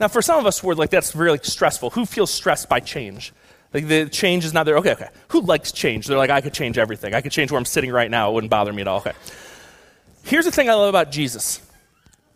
Now, 0.00 0.08
for 0.08 0.22
some 0.22 0.38
of 0.38 0.46
us, 0.46 0.62
we're 0.62 0.74
like, 0.74 0.90
that's 0.90 1.14
really 1.14 1.38
stressful. 1.42 1.90
Who 1.90 2.06
feels 2.06 2.30
stressed 2.30 2.68
by 2.68 2.80
change? 2.80 3.32
Like, 3.74 3.88
the 3.88 4.08
change 4.08 4.44
is 4.44 4.52
not 4.52 4.64
there. 4.64 4.76
Okay, 4.78 4.92
okay. 4.92 5.08
Who 5.28 5.40
likes 5.40 5.72
change? 5.72 6.06
They're 6.06 6.18
like, 6.18 6.30
I 6.30 6.40
could 6.40 6.54
change 6.54 6.78
everything. 6.78 7.14
I 7.14 7.20
could 7.20 7.32
change 7.32 7.50
where 7.50 7.58
I'm 7.58 7.64
sitting 7.64 7.90
right 7.90 8.10
now. 8.10 8.30
It 8.30 8.34
wouldn't 8.34 8.50
bother 8.50 8.72
me 8.72 8.82
at 8.82 8.88
all. 8.88 8.98
Okay. 8.98 9.12
Here's 10.24 10.44
the 10.44 10.52
thing 10.52 10.68
I 10.68 10.74
love 10.74 10.88
about 10.88 11.10
Jesus. 11.10 11.60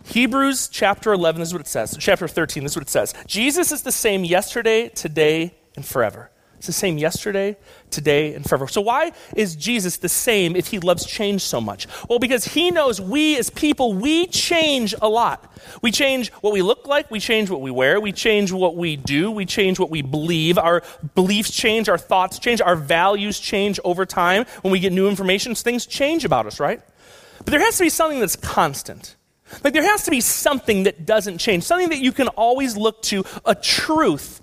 Hebrews 0.04 0.68
chapter 0.68 1.12
11, 1.12 1.40
this 1.40 1.48
is 1.48 1.54
what 1.54 1.60
it 1.60 1.66
says. 1.66 1.96
Chapter 1.98 2.28
13, 2.28 2.62
this 2.62 2.72
is 2.72 2.76
what 2.76 2.82
it 2.84 2.90
says. 2.90 3.12
Jesus 3.26 3.72
is 3.72 3.82
the 3.82 3.92
same 3.92 4.24
yesterday, 4.24 4.88
today, 4.88 5.54
and 5.74 5.84
forever. 5.84 6.30
It's 6.66 6.74
the 6.76 6.80
same 6.80 6.98
yesterday, 6.98 7.56
today, 7.90 8.34
and 8.34 8.44
forever. 8.44 8.66
So, 8.66 8.80
why 8.80 9.12
is 9.36 9.54
Jesus 9.54 9.98
the 9.98 10.08
same 10.08 10.56
if 10.56 10.66
he 10.66 10.80
loves 10.80 11.06
change 11.06 11.42
so 11.42 11.60
much? 11.60 11.86
Well, 12.08 12.18
because 12.18 12.44
he 12.44 12.72
knows 12.72 13.00
we 13.00 13.38
as 13.38 13.50
people, 13.50 13.92
we 13.94 14.26
change 14.26 14.92
a 15.00 15.08
lot. 15.08 15.56
We 15.80 15.92
change 15.92 16.32
what 16.40 16.52
we 16.52 16.62
look 16.62 16.88
like, 16.88 17.08
we 17.08 17.20
change 17.20 17.50
what 17.50 17.60
we 17.60 17.70
wear, 17.70 18.00
we 18.00 18.10
change 18.10 18.50
what 18.50 18.74
we 18.74 18.96
do, 18.96 19.30
we 19.30 19.46
change 19.46 19.78
what 19.78 19.90
we 19.90 20.02
believe. 20.02 20.58
Our 20.58 20.82
beliefs 21.14 21.52
change, 21.52 21.88
our 21.88 21.98
thoughts 21.98 22.40
change, 22.40 22.60
our 22.60 22.74
values 22.74 23.38
change 23.38 23.78
over 23.84 24.04
time. 24.04 24.44
When 24.62 24.72
we 24.72 24.80
get 24.80 24.92
new 24.92 25.08
information, 25.08 25.54
things 25.54 25.86
change 25.86 26.24
about 26.24 26.46
us, 26.46 26.58
right? 26.58 26.80
But 27.38 27.46
there 27.46 27.60
has 27.60 27.76
to 27.76 27.84
be 27.84 27.90
something 27.90 28.18
that's 28.18 28.34
constant. 28.34 29.14
Like 29.62 29.72
there 29.72 29.84
has 29.84 30.02
to 30.06 30.10
be 30.10 30.20
something 30.20 30.82
that 30.82 31.06
doesn't 31.06 31.38
change, 31.38 31.62
something 31.62 31.90
that 31.90 32.00
you 32.00 32.10
can 32.10 32.26
always 32.26 32.76
look 32.76 33.02
to, 33.02 33.24
a 33.44 33.54
truth 33.54 34.40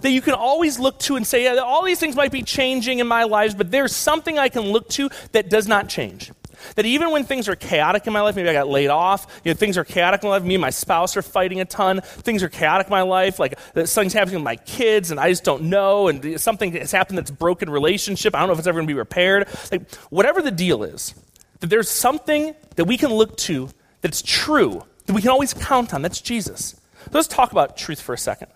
that 0.00 0.10
you 0.10 0.20
can 0.20 0.34
always 0.34 0.78
look 0.78 0.98
to 1.00 1.16
and 1.16 1.26
say, 1.26 1.44
yeah, 1.44 1.56
all 1.56 1.84
these 1.84 2.00
things 2.00 2.16
might 2.16 2.32
be 2.32 2.42
changing 2.42 2.98
in 2.98 3.06
my 3.06 3.24
lives, 3.24 3.54
but 3.54 3.70
there's 3.70 3.94
something 3.94 4.38
I 4.38 4.48
can 4.48 4.62
look 4.62 4.88
to 4.90 5.10
that 5.32 5.48
does 5.48 5.66
not 5.66 5.88
change. 5.88 6.32
That 6.76 6.86
even 6.86 7.10
when 7.10 7.24
things 7.24 7.48
are 7.48 7.56
chaotic 7.56 8.06
in 8.06 8.12
my 8.12 8.20
life, 8.20 8.36
maybe 8.36 8.48
I 8.48 8.52
got 8.52 8.68
laid 8.68 8.88
off, 8.88 9.26
you 9.44 9.50
know, 9.50 9.56
things 9.56 9.76
are 9.76 9.84
chaotic 9.84 10.22
in 10.22 10.28
my 10.28 10.36
life, 10.36 10.44
me 10.44 10.54
and 10.54 10.60
my 10.60 10.70
spouse 10.70 11.16
are 11.16 11.22
fighting 11.22 11.60
a 11.60 11.64
ton, 11.64 12.00
things 12.02 12.42
are 12.44 12.48
chaotic 12.48 12.86
in 12.86 12.90
my 12.92 13.02
life, 13.02 13.40
like 13.40 13.58
something's 13.84 14.12
happening 14.12 14.36
with 14.36 14.44
my 14.44 14.56
kids 14.56 15.10
and 15.10 15.18
I 15.18 15.28
just 15.28 15.42
don't 15.42 15.64
know, 15.64 16.06
and 16.06 16.40
something 16.40 16.72
has 16.72 16.92
happened 16.92 17.18
that's 17.18 17.32
broken 17.32 17.68
relationship, 17.68 18.36
I 18.36 18.38
don't 18.38 18.46
know 18.46 18.52
if 18.52 18.60
it's 18.60 18.68
ever 18.68 18.78
going 18.78 18.86
to 18.86 18.94
be 18.94 18.98
repaired. 18.98 19.48
Like, 19.72 19.92
whatever 20.10 20.40
the 20.40 20.52
deal 20.52 20.84
is, 20.84 21.14
that 21.58 21.66
there's 21.66 21.88
something 21.88 22.54
that 22.76 22.84
we 22.84 22.96
can 22.96 23.12
look 23.12 23.36
to 23.38 23.68
that's 24.00 24.22
true, 24.22 24.84
that 25.06 25.14
we 25.14 25.20
can 25.20 25.30
always 25.30 25.54
count 25.54 25.92
on. 25.92 26.02
That's 26.02 26.20
Jesus. 26.20 26.80
So 27.04 27.10
let's 27.12 27.28
talk 27.28 27.50
about 27.50 27.76
truth 27.76 28.00
for 28.00 28.14
a 28.14 28.18
second. 28.18 28.48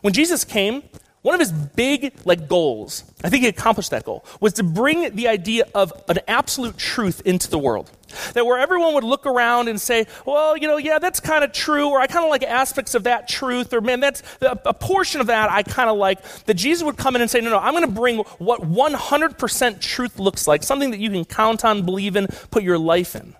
When 0.00 0.12
Jesus 0.12 0.44
came, 0.44 0.82
one 1.22 1.34
of 1.34 1.40
his 1.40 1.52
big 1.52 2.12
like 2.24 2.48
goals, 2.48 3.04
I 3.22 3.30
think 3.30 3.42
he 3.44 3.48
accomplished 3.48 3.92
that 3.92 4.04
goal, 4.04 4.24
was 4.40 4.54
to 4.54 4.64
bring 4.64 5.14
the 5.14 5.28
idea 5.28 5.66
of 5.72 5.92
an 6.08 6.18
absolute 6.26 6.76
truth 6.76 7.22
into 7.24 7.48
the 7.48 7.58
world. 7.58 7.90
That 8.34 8.44
where 8.44 8.58
everyone 8.58 8.92
would 8.94 9.04
look 9.04 9.24
around 9.24 9.68
and 9.68 9.80
say, 9.80 10.06
well, 10.26 10.56
you 10.56 10.66
know, 10.66 10.76
yeah, 10.76 10.98
that's 10.98 11.20
kind 11.20 11.44
of 11.44 11.52
true, 11.52 11.88
or 11.88 12.00
I 12.00 12.08
kind 12.08 12.24
of 12.24 12.30
like 12.30 12.42
aspects 12.42 12.94
of 12.94 13.04
that 13.04 13.28
truth, 13.28 13.72
or 13.72 13.80
man, 13.80 14.00
that's 14.00 14.22
a 14.42 14.74
portion 14.74 15.20
of 15.20 15.28
that 15.28 15.50
I 15.50 15.62
kind 15.62 15.88
of 15.88 15.96
like. 15.96 16.20
That 16.46 16.54
Jesus 16.54 16.82
would 16.82 16.96
come 16.96 17.14
in 17.14 17.22
and 17.22 17.30
say, 17.30 17.40
no, 17.40 17.50
no, 17.50 17.58
I'm 17.58 17.72
going 17.72 17.86
to 17.86 17.90
bring 17.90 18.18
what 18.38 18.60
100% 18.62 19.80
truth 19.80 20.18
looks 20.18 20.48
like, 20.48 20.62
something 20.64 20.90
that 20.90 20.98
you 20.98 21.10
can 21.10 21.24
count 21.24 21.64
on, 21.64 21.84
believe 21.84 22.16
in, 22.16 22.26
put 22.50 22.64
your 22.64 22.78
life 22.78 23.14
in 23.14 23.34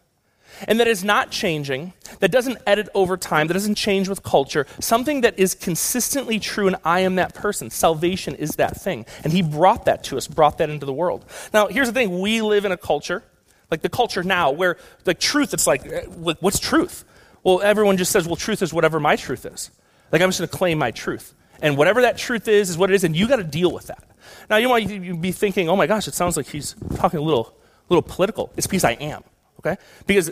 and 0.69 0.81
that 0.81 0.87
is 0.87 1.05
not 1.05 1.31
changing, 1.31 1.93
that 2.21 2.31
doesn't 2.31 2.59
edit 2.67 2.89
over 2.95 3.17
time, 3.17 3.47
that 3.49 3.55
doesn't 3.55 3.75
change 3.75 4.09
with 4.09 4.23
culture, 4.23 4.67
something 4.81 5.23
that 5.23 5.39
is 5.39 5.55
consistently 5.55 6.39
true, 6.39 6.67
and 6.67 6.77
I 6.85 7.01
am 7.01 7.17
that 7.17 7.35
person. 7.35 7.71
Salvation 7.71 8.35
is 8.35 8.57
that 8.57 8.81
thing. 8.81 9.07
And 9.25 9.33
he 9.33 9.43
brought 9.43 9.85
that 9.87 10.05
to 10.05 10.17
us, 10.17 10.29
brought 10.29 10.59
that 10.59 10.71
into 10.71 10.87
the 10.87 10.93
world. 10.93 11.25
Now, 11.53 11.69
here's 11.69 11.89
the 11.89 11.95
thing 11.95 12.21
we 12.21 12.43
live 12.43 12.65
in 12.65 12.73
a 12.73 12.77
culture, 12.77 13.23
like 13.71 13.83
the 13.83 13.89
culture 13.89 14.23
now, 14.23 14.51
where 14.51 14.77
the 15.05 15.15
truth, 15.15 15.55
it's 15.55 15.67
like, 15.67 15.87
eh, 15.87 16.05
what's 16.07 16.59
truth? 16.59 17.05
Well, 17.43 17.61
everyone 17.63 17.97
just 17.97 18.13
says, 18.13 18.27
well, 18.27 18.37
truth 18.37 18.63
is 18.63 18.73
whatever 18.73 19.01
my 19.01 19.17
truth 19.17 19.47
is. 19.47 19.71
Like, 20.13 20.23
I'm 20.23 20.29
just 20.29 20.39
going 20.39 20.49
to 20.49 20.57
claim 20.57 20.79
my 20.79 20.91
truth. 20.91 21.35
And 21.61 21.77
whatever 21.77 22.03
that 22.03 22.19
truth 22.19 22.49
is, 22.49 22.71
is 22.71 22.79
what 22.79 22.91
it 22.91 22.95
is, 22.95 23.05
and 23.05 23.17
you 23.17 23.29
got 23.29 23.37
to 23.37 23.45
deal 23.45 23.73
with 23.73 23.87
that. 23.87 24.05
Now, 24.51 24.57
you 24.57 24.69
might 24.69 25.21
be 25.21 25.33
thinking, 25.33 25.69
oh 25.69 25.77
my 25.77 25.87
gosh, 25.87 26.07
it 26.09 26.15
sounds 26.15 26.37
like 26.37 26.47
he's 26.47 26.75
talking 26.97 27.19
a 27.19 27.23
little, 27.23 27.57
little 27.89 28.03
political. 28.03 28.53
It's 28.57 28.67
because 28.67 28.85
I 28.85 28.93
am 28.93 29.23
okay? 29.65 29.81
Because 30.07 30.31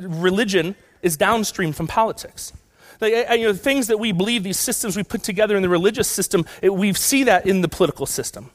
religion 0.00 0.74
is 1.02 1.16
downstream 1.16 1.72
from 1.72 1.86
politics. 1.86 2.52
Like, 3.00 3.14
you 3.30 3.44
know, 3.44 3.54
things 3.54 3.86
that 3.86 3.98
we 3.98 4.12
believe, 4.12 4.42
these 4.42 4.58
systems 4.58 4.96
we 4.96 5.02
put 5.02 5.22
together 5.22 5.56
in 5.56 5.62
the 5.62 5.68
religious 5.68 6.06
system, 6.06 6.44
it, 6.60 6.74
we 6.74 6.92
see 6.92 7.24
that 7.24 7.46
in 7.46 7.62
the 7.62 7.68
political 7.68 8.04
system. 8.04 8.50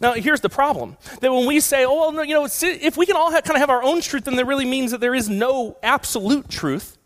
Now, 0.00 0.12
here's 0.12 0.42
the 0.42 0.50
problem 0.50 0.96
that 1.20 1.32
when 1.32 1.46
we 1.46 1.60
say, 1.60 1.84
oh, 1.86 2.12
well, 2.12 2.24
you 2.24 2.34
know, 2.34 2.46
if 2.46 2.96
we 2.96 3.06
can 3.06 3.16
all 3.16 3.30
have, 3.30 3.44
kind 3.44 3.56
of 3.56 3.60
have 3.60 3.70
our 3.70 3.82
own 3.82 4.00
truth, 4.00 4.24
then 4.24 4.36
that 4.36 4.44
really 4.44 4.66
means 4.66 4.90
that 4.90 5.00
there 5.00 5.14
is 5.14 5.28
no 5.28 5.76
absolute 5.82 6.48
truth. 6.50 6.98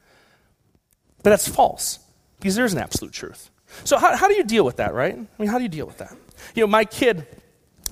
But 1.23 1.31
that's 1.31 1.47
false, 1.47 2.01
because 2.41 2.57
there's 2.57 2.73
an 2.73 2.81
absolute 2.81 3.13
truth. 3.13 3.51
So, 3.85 3.97
how, 3.97 4.17
how 4.17 4.27
do 4.27 4.35
you 4.35 4.45
deal 4.45 4.65
with 4.65 4.77
that, 4.77 4.93
right? 4.93 5.15
I 5.15 5.43
mean, 5.43 5.49
how 5.49 5.59
do 5.59 5.63
you 5.63 5.71
deal 5.71 5.87
with 5.87 5.99
that? 5.99 6.15
You 6.55 6.65
know, 6.65 6.67
my 6.67 6.85
kid, 6.85 7.27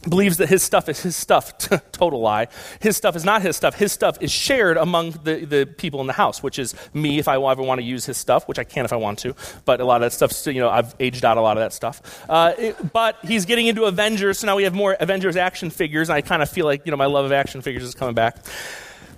believes 0.08 0.38
that 0.38 0.48
his 0.48 0.62
stuff 0.62 0.88
is 0.88 1.00
his 1.02 1.16
stuff. 1.16 1.56
Total 1.92 2.20
lie. 2.20 2.48
His 2.80 2.96
stuff 2.96 3.16
is 3.16 3.24
not 3.24 3.42
his 3.42 3.56
stuff. 3.56 3.74
His 3.74 3.92
stuff 3.92 4.18
is 4.20 4.30
shared 4.30 4.76
among 4.76 5.12
the, 5.24 5.44
the 5.44 5.66
people 5.66 6.00
in 6.00 6.06
the 6.06 6.12
house, 6.12 6.42
which 6.42 6.58
is 6.58 6.74
me 6.94 7.18
if 7.18 7.28
I 7.28 7.36
ever 7.36 7.62
want 7.62 7.80
to 7.80 7.84
use 7.86 8.06
his 8.06 8.16
stuff, 8.16 8.48
which 8.48 8.58
I 8.58 8.64
can 8.64 8.84
if 8.84 8.92
I 8.92 8.96
want 8.96 9.18
to. 9.20 9.34
But 9.64 9.80
a 9.80 9.84
lot 9.84 10.02
of 10.02 10.10
that 10.10 10.12
stuff, 10.12 10.52
you 10.52 10.60
know, 10.60 10.70
I've 10.70 10.94
aged 11.00 11.24
out 11.24 11.36
a 11.36 11.40
lot 11.42 11.56
of 11.56 11.62
that 11.62 11.72
stuff. 11.72 12.24
Uh, 12.28 12.54
it, 12.58 12.92
but 12.92 13.18
he's 13.22 13.44
getting 13.44 13.66
into 13.66 13.84
Avengers, 13.84 14.38
so 14.38 14.46
now 14.46 14.56
we 14.56 14.64
have 14.64 14.74
more 14.74 14.96
Avengers 14.98 15.36
action 15.36 15.70
figures, 15.70 16.08
and 16.08 16.16
I 16.16 16.22
kind 16.22 16.42
of 16.42 16.48
feel 16.48 16.64
like, 16.64 16.86
you 16.86 16.90
know, 16.90 16.96
my 16.96 17.06
love 17.06 17.24
of 17.24 17.32
action 17.32 17.60
figures 17.60 17.82
is 17.82 17.94
coming 17.94 18.14
back. 18.14 18.36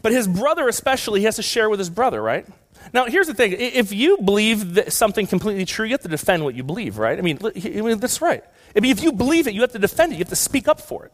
But 0.02 0.12
his 0.12 0.26
brother, 0.26 0.66
especially, 0.68 1.20
he 1.20 1.26
has 1.26 1.36
to 1.36 1.42
share 1.42 1.70
with 1.70 1.78
his 1.78 1.90
brother, 1.90 2.20
right? 2.20 2.44
Now, 2.92 3.06
here's 3.06 3.26
the 3.26 3.34
thing 3.34 3.52
if 3.52 3.92
you 3.92 4.18
believe 4.18 4.84
something 4.88 5.26
completely 5.26 5.64
true, 5.64 5.86
you 5.86 5.92
have 5.92 6.02
to 6.02 6.08
defend 6.08 6.44
what 6.44 6.54
you 6.54 6.62
believe, 6.62 6.98
right? 6.98 7.18
I 7.18 7.22
mean 7.22 7.38
that's 7.38 8.20
right. 8.20 8.44
I 8.76 8.80
mean, 8.80 8.92
if 8.92 9.02
you 9.02 9.12
believe 9.12 9.46
it, 9.46 9.54
you 9.54 9.60
have 9.60 9.72
to 9.72 9.78
defend 9.78 10.12
it, 10.12 10.16
you 10.16 10.20
have 10.20 10.28
to 10.30 10.36
speak 10.36 10.68
up 10.68 10.80
for 10.80 11.04
it. 11.06 11.12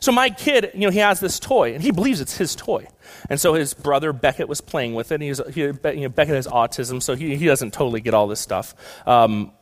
So 0.00 0.12
my 0.12 0.30
kid, 0.30 0.70
you 0.74 0.80
know, 0.80 0.90
he 0.90 0.98
has 0.98 1.20
this 1.20 1.40
toy, 1.40 1.74
and 1.74 1.82
he 1.82 1.90
believes 1.90 2.20
it's 2.20 2.36
his 2.36 2.54
toy. 2.54 2.86
And 3.30 3.40
so 3.40 3.54
his 3.54 3.74
brother 3.74 4.12
Beckett 4.12 4.48
was 4.48 4.60
playing 4.60 4.94
with 4.94 5.12
it. 5.12 5.16
And 5.16 5.22
he's, 5.22 5.40
he, 5.54 5.62
you 5.62 5.72
know, 5.72 6.08
Beckett 6.08 6.34
has 6.34 6.46
autism, 6.46 7.02
so 7.02 7.14
he, 7.14 7.36
he 7.36 7.46
doesn't 7.46 7.72
totally 7.72 8.00
get 8.00 8.14
all 8.14 8.26
this 8.26 8.40
stuff. 8.40 8.74
Um, 9.06 9.52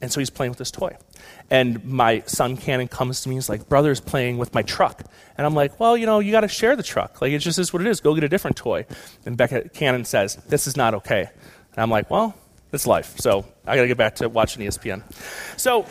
and 0.00 0.12
so 0.12 0.20
he's 0.20 0.30
playing 0.30 0.50
with 0.50 0.58
this 0.58 0.70
toy. 0.70 0.96
And 1.50 1.84
my 1.84 2.22
son 2.26 2.56
Cannon 2.56 2.88
comes 2.88 3.22
to 3.22 3.28
me. 3.28 3.36
He's 3.36 3.48
like, 3.48 3.68
"Brother's 3.68 4.00
playing 4.00 4.38
with 4.38 4.52
my 4.52 4.62
truck," 4.62 5.02
and 5.38 5.46
I'm 5.46 5.54
like, 5.54 5.80
"Well, 5.80 5.96
you 5.96 6.04
know, 6.04 6.18
you 6.18 6.30
got 6.32 6.40
to 6.40 6.48
share 6.48 6.76
the 6.76 6.82
truck. 6.82 7.22
Like, 7.22 7.32
it 7.32 7.38
just 7.38 7.58
is 7.58 7.72
what 7.72 7.80
it 7.80 7.88
is. 7.88 8.00
Go 8.00 8.14
get 8.14 8.24
a 8.24 8.28
different 8.28 8.56
toy." 8.56 8.86
And 9.24 9.36
Beckett 9.36 9.72
Cannon 9.72 10.04
says, 10.04 10.36
"This 10.48 10.66
is 10.66 10.76
not 10.76 10.94
okay." 10.94 11.20
And 11.20 11.78
I'm 11.78 11.90
like, 11.90 12.10
"Well, 12.10 12.34
it's 12.72 12.86
life. 12.86 13.18
So 13.18 13.46
I 13.66 13.76
got 13.76 13.82
to 13.82 13.88
get 13.88 13.96
back 13.96 14.16
to 14.16 14.28
watching 14.28 14.62
ESPN." 14.62 15.02
So. 15.58 15.86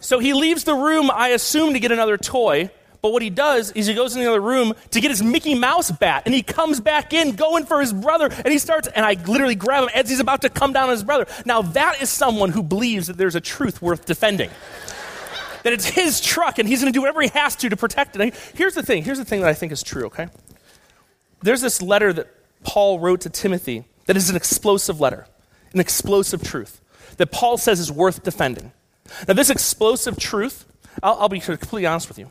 So 0.00 0.18
he 0.18 0.32
leaves 0.32 0.64
the 0.64 0.74
room, 0.74 1.10
I 1.12 1.28
assume, 1.28 1.74
to 1.74 1.80
get 1.80 1.92
another 1.92 2.16
toy. 2.16 2.70
But 3.02 3.12
what 3.12 3.22
he 3.22 3.30
does 3.30 3.72
is 3.72 3.86
he 3.86 3.94
goes 3.94 4.14
in 4.14 4.22
the 4.22 4.28
other 4.28 4.40
room 4.40 4.74
to 4.90 5.00
get 5.00 5.10
his 5.10 5.22
Mickey 5.22 5.54
Mouse 5.54 5.90
bat, 5.90 6.24
and 6.26 6.34
he 6.34 6.42
comes 6.42 6.80
back 6.80 7.14
in 7.14 7.34
going 7.34 7.64
for 7.64 7.80
his 7.80 7.92
brother, 7.92 8.26
and 8.30 8.48
he 8.48 8.58
starts, 8.58 8.88
and 8.88 9.06
I 9.06 9.14
literally 9.26 9.54
grab 9.54 9.84
him 9.84 9.90
as 9.94 10.10
he's 10.10 10.20
about 10.20 10.42
to 10.42 10.50
come 10.50 10.72
down 10.72 10.84
on 10.84 10.90
his 10.90 11.04
brother. 11.04 11.26
Now, 11.46 11.62
that 11.62 12.02
is 12.02 12.10
someone 12.10 12.50
who 12.50 12.62
believes 12.62 13.06
that 13.06 13.16
there's 13.16 13.36
a 13.36 13.40
truth 13.40 13.80
worth 13.80 14.04
defending. 14.04 14.50
that 15.62 15.72
it's 15.72 15.86
his 15.86 16.20
truck, 16.20 16.58
and 16.58 16.68
he's 16.68 16.80
going 16.80 16.92
to 16.92 16.96
do 16.96 17.00
whatever 17.00 17.22
he 17.22 17.28
has 17.28 17.56
to 17.56 17.70
to 17.70 17.76
protect 17.76 18.16
it. 18.16 18.34
here's 18.54 18.74
the 18.74 18.82
thing 18.82 19.02
here's 19.02 19.18
the 19.18 19.24
thing 19.24 19.40
that 19.40 19.48
I 19.48 19.54
think 19.54 19.72
is 19.72 19.82
true, 19.82 20.06
okay? 20.06 20.28
There's 21.42 21.62
this 21.62 21.80
letter 21.80 22.12
that 22.12 22.28
Paul 22.64 23.00
wrote 23.00 23.22
to 23.22 23.30
Timothy 23.30 23.84
that 24.06 24.16
is 24.16 24.28
an 24.28 24.36
explosive 24.36 25.00
letter, 25.00 25.26
an 25.72 25.80
explosive 25.80 26.42
truth 26.42 26.80
that 27.16 27.30
Paul 27.32 27.56
says 27.56 27.80
is 27.80 27.90
worth 27.90 28.22
defending. 28.22 28.72
Now, 29.26 29.34
this 29.34 29.50
explosive 29.50 30.18
truth, 30.18 30.64
I'll, 31.02 31.14
I'll 31.20 31.28
be 31.28 31.40
completely 31.40 31.86
honest 31.86 32.08
with 32.08 32.18
you. 32.18 32.28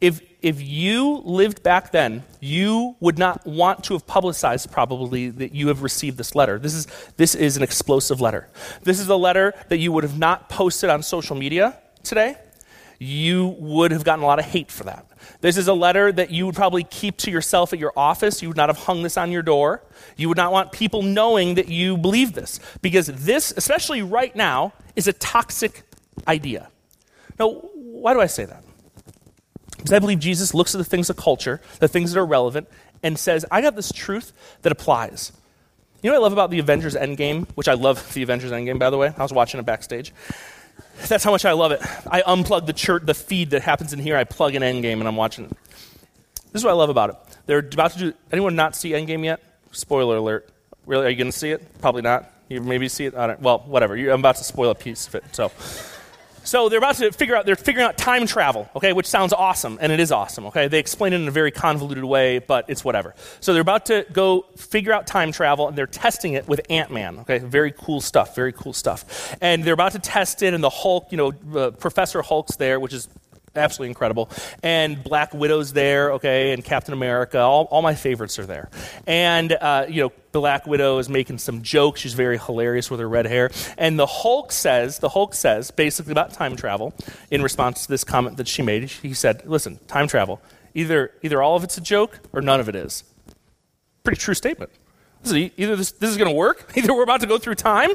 If, 0.00 0.20
if 0.42 0.62
you 0.62 1.22
lived 1.24 1.62
back 1.64 1.90
then, 1.90 2.22
you 2.40 2.94
would 3.00 3.18
not 3.18 3.44
want 3.44 3.82
to 3.84 3.94
have 3.94 4.06
publicized 4.06 4.70
probably 4.70 5.30
that 5.30 5.52
you 5.52 5.68
have 5.68 5.82
received 5.82 6.16
this 6.16 6.36
letter. 6.36 6.58
This 6.58 6.74
is, 6.74 6.86
this 7.16 7.34
is 7.34 7.56
an 7.56 7.64
explosive 7.64 8.20
letter. 8.20 8.48
This 8.82 9.00
is 9.00 9.08
a 9.08 9.16
letter 9.16 9.54
that 9.68 9.78
you 9.78 9.90
would 9.90 10.04
have 10.04 10.18
not 10.18 10.48
posted 10.48 10.88
on 10.88 11.02
social 11.02 11.34
media 11.34 11.78
today. 12.04 12.36
You 13.00 13.56
would 13.58 13.90
have 13.90 14.04
gotten 14.04 14.24
a 14.24 14.26
lot 14.26 14.38
of 14.38 14.44
hate 14.44 14.70
for 14.70 14.84
that. 14.84 15.06
This 15.40 15.56
is 15.56 15.68
a 15.68 15.74
letter 15.74 16.10
that 16.12 16.30
you 16.30 16.46
would 16.46 16.54
probably 16.54 16.84
keep 16.84 17.16
to 17.18 17.30
yourself 17.30 17.72
at 17.72 17.78
your 17.78 17.92
office. 17.96 18.42
You 18.42 18.48
would 18.48 18.56
not 18.56 18.68
have 18.68 18.78
hung 18.78 19.02
this 19.02 19.16
on 19.16 19.30
your 19.30 19.42
door. 19.42 19.82
You 20.16 20.28
would 20.28 20.36
not 20.36 20.52
want 20.52 20.72
people 20.72 21.02
knowing 21.02 21.54
that 21.54 21.68
you 21.68 21.96
believe 21.96 22.32
this. 22.32 22.58
Because 22.82 23.06
this, 23.06 23.52
especially 23.56 24.02
right 24.02 24.34
now, 24.34 24.72
is 24.96 25.06
a 25.06 25.12
toxic 25.12 25.87
idea. 26.26 26.68
Now, 27.38 27.50
why 27.50 28.14
do 28.14 28.20
I 28.20 28.26
say 28.26 28.44
that? 28.44 28.64
Because 29.76 29.92
I 29.92 29.98
believe 29.98 30.18
Jesus 30.18 30.54
looks 30.54 30.74
at 30.74 30.78
the 30.78 30.84
things 30.84 31.08
of 31.08 31.16
culture, 31.16 31.60
the 31.78 31.88
things 31.88 32.12
that 32.12 32.20
are 32.20 32.26
relevant, 32.26 32.68
and 33.02 33.18
says, 33.18 33.44
I 33.50 33.60
got 33.60 33.76
this 33.76 33.92
truth 33.92 34.32
that 34.62 34.72
applies. 34.72 35.32
You 36.02 36.10
know 36.10 36.14
what 36.14 36.20
I 36.20 36.22
love 36.24 36.32
about 36.32 36.50
the 36.50 36.58
Avengers 36.58 36.94
Endgame, 36.94 37.46
which 37.54 37.68
I 37.68 37.74
love 37.74 38.12
the 38.14 38.22
Avengers 38.22 38.50
Endgame, 38.50 38.78
by 38.78 38.90
the 38.90 38.96
way? 38.96 39.12
I 39.16 39.22
was 39.22 39.32
watching 39.32 39.60
it 39.60 39.66
backstage. 39.66 40.12
That's 41.06 41.22
how 41.22 41.30
much 41.30 41.44
I 41.44 41.52
love 41.52 41.72
it. 41.72 41.80
I 42.10 42.22
unplug 42.22 42.66
the 42.66 42.72
church, 42.72 43.04
the 43.06 43.14
feed 43.14 43.50
that 43.50 43.62
happens 43.62 43.92
in 43.92 43.98
here, 43.98 44.16
I 44.16 44.24
plug 44.24 44.54
in 44.54 44.62
Endgame, 44.62 44.98
and 44.98 45.06
I'm 45.06 45.16
watching 45.16 45.44
it. 45.44 45.52
This 46.52 46.62
is 46.62 46.64
what 46.64 46.70
I 46.70 46.74
love 46.74 46.90
about 46.90 47.10
it. 47.10 47.16
They're 47.46 47.58
about 47.58 47.92
to 47.92 47.98
do, 47.98 48.12
anyone 48.32 48.56
not 48.56 48.74
see 48.74 48.90
Endgame 48.90 49.24
yet? 49.24 49.40
Spoiler 49.70 50.16
alert. 50.16 50.48
Really, 50.86 51.06
are 51.06 51.10
you 51.10 51.16
going 51.16 51.30
to 51.30 51.36
see 51.36 51.50
it? 51.50 51.80
Probably 51.80 52.02
not. 52.02 52.30
You 52.48 52.60
maybe 52.62 52.88
see 52.88 53.04
it. 53.04 53.14
I 53.14 53.26
don't, 53.28 53.40
well, 53.40 53.60
whatever. 53.60 53.94
I'm 53.94 54.20
about 54.20 54.36
to 54.36 54.44
spoil 54.44 54.70
a 54.70 54.74
piece 54.74 55.06
of 55.06 55.14
it. 55.16 55.24
So, 55.32 55.52
so 56.48 56.70
they're 56.70 56.78
about 56.78 56.96
to 56.96 57.12
figure 57.12 57.36
out, 57.36 57.44
they're 57.44 57.56
figuring 57.56 57.86
out 57.86 57.98
time 57.98 58.26
travel, 58.26 58.70
okay, 58.74 58.94
which 58.94 59.04
sounds 59.04 59.34
awesome, 59.34 59.76
and 59.82 59.92
it 59.92 60.00
is 60.00 60.10
awesome, 60.10 60.46
okay? 60.46 60.66
They 60.66 60.78
explain 60.78 61.12
it 61.12 61.20
in 61.20 61.28
a 61.28 61.30
very 61.30 61.50
convoluted 61.50 62.04
way, 62.04 62.38
but 62.38 62.64
it's 62.68 62.82
whatever. 62.82 63.14
So 63.40 63.52
they're 63.52 63.60
about 63.60 63.84
to 63.86 64.06
go 64.14 64.46
figure 64.56 64.94
out 64.94 65.06
time 65.06 65.30
travel, 65.30 65.68
and 65.68 65.76
they're 65.76 65.86
testing 65.86 66.32
it 66.32 66.48
with 66.48 66.62
Ant 66.70 66.90
Man, 66.90 67.18
okay? 67.18 67.36
Very 67.36 67.70
cool 67.76 68.00
stuff, 68.00 68.34
very 68.34 68.54
cool 68.54 68.72
stuff. 68.72 69.36
And 69.42 69.62
they're 69.62 69.74
about 69.74 69.92
to 69.92 69.98
test 69.98 70.42
it, 70.42 70.54
and 70.54 70.64
the 70.64 70.70
Hulk, 70.70 71.08
you 71.10 71.18
know, 71.18 71.32
uh, 71.54 71.70
Professor 71.72 72.22
Hulk's 72.22 72.56
there, 72.56 72.80
which 72.80 72.94
is 72.94 73.08
absolutely 73.58 73.90
incredible. 73.90 74.30
And 74.62 75.02
Black 75.02 75.34
Widow's 75.34 75.72
there, 75.72 76.12
okay, 76.12 76.52
and 76.52 76.64
Captain 76.64 76.94
America. 76.94 77.40
All, 77.40 77.64
all 77.70 77.82
my 77.82 77.94
favorites 77.94 78.38
are 78.38 78.46
there. 78.46 78.70
And, 79.06 79.52
uh, 79.52 79.86
you 79.88 80.02
know, 80.02 80.12
Black 80.32 80.66
Widow 80.66 80.98
is 80.98 81.08
making 81.08 81.38
some 81.38 81.62
jokes. 81.62 82.00
She's 82.00 82.14
very 82.14 82.38
hilarious 82.38 82.90
with 82.90 83.00
her 83.00 83.08
red 83.08 83.26
hair. 83.26 83.50
And 83.76 83.98
the 83.98 84.06
Hulk 84.06 84.52
says, 84.52 84.98
the 84.98 85.08
Hulk 85.08 85.34
says, 85.34 85.70
basically 85.70 86.12
about 86.12 86.32
time 86.32 86.56
travel, 86.56 86.94
in 87.30 87.42
response 87.42 87.82
to 87.82 87.88
this 87.88 88.04
comment 88.04 88.36
that 88.36 88.48
she 88.48 88.62
made, 88.62 88.84
he 88.90 89.14
said, 89.14 89.42
listen, 89.46 89.78
time 89.86 90.06
travel, 90.06 90.40
either, 90.74 91.12
either 91.22 91.42
all 91.42 91.56
of 91.56 91.64
it's 91.64 91.76
a 91.76 91.80
joke 91.80 92.20
or 92.32 92.40
none 92.40 92.60
of 92.60 92.68
it 92.68 92.74
is. 92.74 93.04
Pretty 94.04 94.20
true 94.20 94.34
statement. 94.34 94.70
Is 95.24 95.34
either 95.34 95.76
this, 95.76 95.92
this 95.92 96.10
is 96.10 96.16
going 96.16 96.30
to 96.30 96.36
work, 96.36 96.72
either 96.76 96.94
we're 96.94 97.02
about 97.02 97.20
to 97.22 97.26
go 97.26 97.38
through 97.38 97.56
time, 97.56 97.90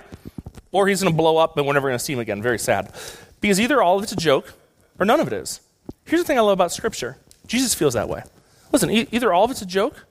or 0.72 0.88
he's 0.88 1.02
going 1.02 1.14
to 1.14 1.18
blow 1.18 1.38
up 1.38 1.56
and 1.58 1.66
we're 1.66 1.74
never 1.74 1.88
going 1.88 1.98
to 1.98 2.04
see 2.04 2.14
him 2.14 2.20
again. 2.20 2.42
Very 2.42 2.60
sad. 2.60 2.94
Because 3.40 3.60
either 3.60 3.82
all 3.82 3.98
of 3.98 4.04
it's 4.04 4.12
a 4.12 4.18
joke 4.18 4.54
or 5.00 5.06
none 5.06 5.20
of 5.20 5.28
it 5.28 5.34
is. 5.34 5.62
Here's 6.06 6.22
the 6.22 6.28
thing 6.28 6.38
I 6.38 6.42
love 6.42 6.54
about 6.54 6.72
Scripture 6.72 7.18
Jesus 7.48 7.74
feels 7.74 7.94
that 7.94 8.10
way. 8.10 8.24
Listen, 8.72 8.90
e- 8.90 9.08
either 9.12 9.34
all 9.34 9.46
of 9.46 9.52
it's 9.52 9.62
a 9.62 9.66
joke 9.66 10.06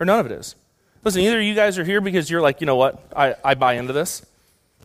or 0.00 0.06
none 0.06 0.20
of 0.20 0.26
it 0.26 0.32
is. 0.32 0.54
Listen, 1.04 1.22
either 1.22 1.40
you 1.40 1.54
guys 1.54 1.78
are 1.78 1.84
here 1.84 2.00
because 2.00 2.30
you're 2.30 2.40
like, 2.40 2.60
you 2.60 2.66
know 2.66 2.76
what, 2.76 3.02
I, 3.14 3.34
I 3.44 3.54
buy 3.54 3.74
into 3.74 3.92
this, 3.92 4.24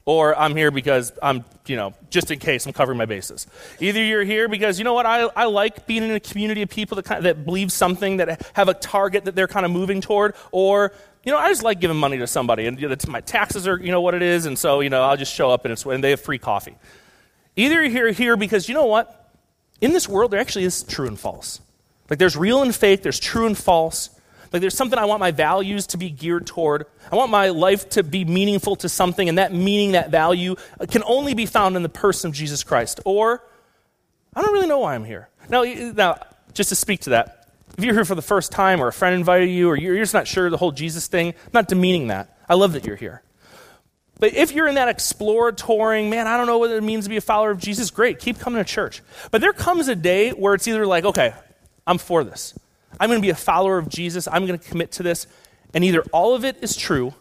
or 0.06 0.38
I'm 0.38 0.56
here 0.56 0.70
because 0.70 1.12
I'm, 1.22 1.44
you 1.66 1.76
know, 1.76 1.94
just 2.10 2.30
in 2.30 2.40
case 2.40 2.66
I'm 2.66 2.74
covering 2.74 2.98
my 2.98 3.06
bases. 3.06 3.48
Either 3.80 4.04
you're 4.04 4.24
here 4.24 4.48
because, 4.48 4.78
you 4.78 4.86
know 4.86 4.94
what, 4.94 5.06
I, 5.06 5.24
I 5.36 5.46
like 5.46 5.88
being 5.88 6.04
in 6.04 6.12
a 6.12 6.20
community 6.20 6.62
of 6.62 6.70
people 6.70 6.98
that, 6.98 7.06
kind 7.06 7.18
of, 7.20 7.24
that 7.24 7.46
believe 7.46 7.72
something, 7.72 8.18
that 8.18 8.46
have 8.54 8.70
a 8.70 8.74
target 8.74 9.26
that 9.26 9.36
they're 9.36 9.48
kind 9.48 9.66
of 9.66 9.72
moving 9.72 10.02
toward, 10.02 10.36
or, 10.52 10.94
you 11.24 11.32
know, 11.32 11.38
I 11.38 11.50
just 11.50 11.64
like 11.64 11.80
giving 11.80 11.98
money 11.98 12.18
to 12.20 12.28
somebody, 12.28 12.68
and 12.68 12.80
you 12.80 12.88
know, 12.88 12.96
my 13.08 13.22
taxes 13.22 13.68
are, 13.68 13.80
you 13.80 13.92
know, 13.92 14.02
what 14.02 14.14
it 14.14 14.22
is, 14.22 14.46
and 14.46 14.58
so, 14.58 14.82
you 14.82 14.90
know, 14.90 15.02
I'll 15.02 15.18
just 15.18 15.34
show 15.34 15.50
up 15.50 15.66
and, 15.66 15.72
it's, 15.72 15.86
and 15.86 16.04
they 16.04 16.12
have 16.12 16.22
free 16.22 16.38
coffee. 16.38 16.76
Either 17.56 17.84
you're 17.84 18.12
here 18.12 18.38
because, 18.38 18.68
you 18.68 18.76
know 18.76 18.86
what, 18.86 19.23
in 19.84 19.92
this 19.92 20.08
world, 20.08 20.32
there 20.32 20.40
actually 20.40 20.64
is 20.64 20.82
true 20.84 21.08
and 21.08 21.20
false. 21.20 21.60
Like 22.10 22.18
there's 22.18 22.38
real 22.38 22.62
and 22.62 22.74
fake, 22.74 23.04
there's 23.04 23.20
true 23.20 23.46
and 23.46 23.58
false. 23.58 24.10
Like 24.54 24.62
there's 24.62 24.78
something 24.78 24.98
I 24.98 25.06
want 25.06 25.20
my 25.20 25.32
values 25.32 25.88
to 25.88 25.98
be 25.98 26.10
geared 26.10 26.48
toward. 26.48 26.86
I 27.12 27.18
want 27.18 27.32
my 27.32 27.50
life 27.50 27.90
to 27.90 28.04
be 28.04 28.24
meaningful 28.24 28.78
to 28.78 28.88
something, 28.88 29.28
and 29.28 29.38
that 29.38 29.52
meaning, 29.54 29.92
that 29.92 30.10
value, 30.10 30.56
uh, 30.80 30.86
can 30.86 31.04
only 31.06 31.34
be 31.34 31.46
found 31.46 31.76
in 31.76 31.84
the 31.84 31.90
person 31.90 32.30
of 32.30 32.34
Jesus 32.34 32.64
Christ. 32.64 33.02
Or, 33.04 33.44
I 34.34 34.42
don't 34.42 34.54
really 34.54 34.68
know 34.68 34.80
why 34.80 34.96
I'm 34.96 35.04
here. 35.04 35.28
Now, 35.50 35.64
now 35.64 36.18
just 36.54 36.70
to 36.70 36.76
speak 36.76 37.02
to 37.02 37.10
that, 37.10 37.50
if 37.78 37.84
you're 37.84 37.94
here 37.94 38.06
for 38.06 38.16
the 38.16 38.22
first 38.22 38.54
time, 38.54 38.80
or 38.80 38.88
a 38.88 38.94
friend 38.94 39.16
invited 39.16 39.50
you, 39.50 39.70
or 39.70 39.76
you're 39.76 39.98
just 39.98 40.14
not 40.14 40.28
sure 40.28 40.50
the 40.50 40.58
whole 40.58 40.72
Jesus 40.72 41.08
thing, 41.08 41.30
I'm 41.30 41.52
not 41.52 41.68
demeaning 41.68 42.08
that. 42.08 42.38
I 42.48 42.54
love 42.54 42.72
that 42.74 42.86
you're 42.86 42.96
here. 42.96 43.22
But 44.24 44.36
if 44.36 44.54
you're 44.54 44.70
in 44.70 44.76
that 44.76 44.88
exploratory, 44.88 46.08
man, 46.08 46.28
I 46.28 46.38
don't 46.38 46.48
know 46.48 46.58
what 46.58 46.72
it 46.72 46.82
means 46.82 47.04
to 47.04 47.10
be 47.10 47.18
a 47.18 47.22
follower 47.22 47.52
of 47.52 47.60
Jesus, 47.60 47.92
great, 47.92 48.20
keep 48.20 48.40
coming 48.40 48.58
to 48.58 48.64
church. 48.64 49.02
But 49.32 49.42
there 49.42 49.52
comes 49.52 49.90
a 49.90 49.96
day 49.96 50.30
where 50.30 50.54
it's 50.54 50.66
either 50.66 50.88
like, 50.88 51.04
okay, 51.04 51.34
I'm 51.86 51.98
for 51.98 52.24
this. 52.24 52.58
I'm 53.02 53.10
going 53.10 53.20
to 53.20 53.22
be 53.22 53.32
a 53.32 53.36
follower 53.36 53.78
of 53.78 53.90
Jesus. 53.90 54.30
I'm 54.32 54.46
going 54.46 54.58
to 54.58 54.66
commit 54.66 54.94
to 54.94 55.04
this. 55.04 55.28
And 55.74 55.84
either 55.84 56.04
all 56.14 56.36
of 56.36 56.46
it 56.46 56.56
is 56.62 56.78
true 56.78 57.14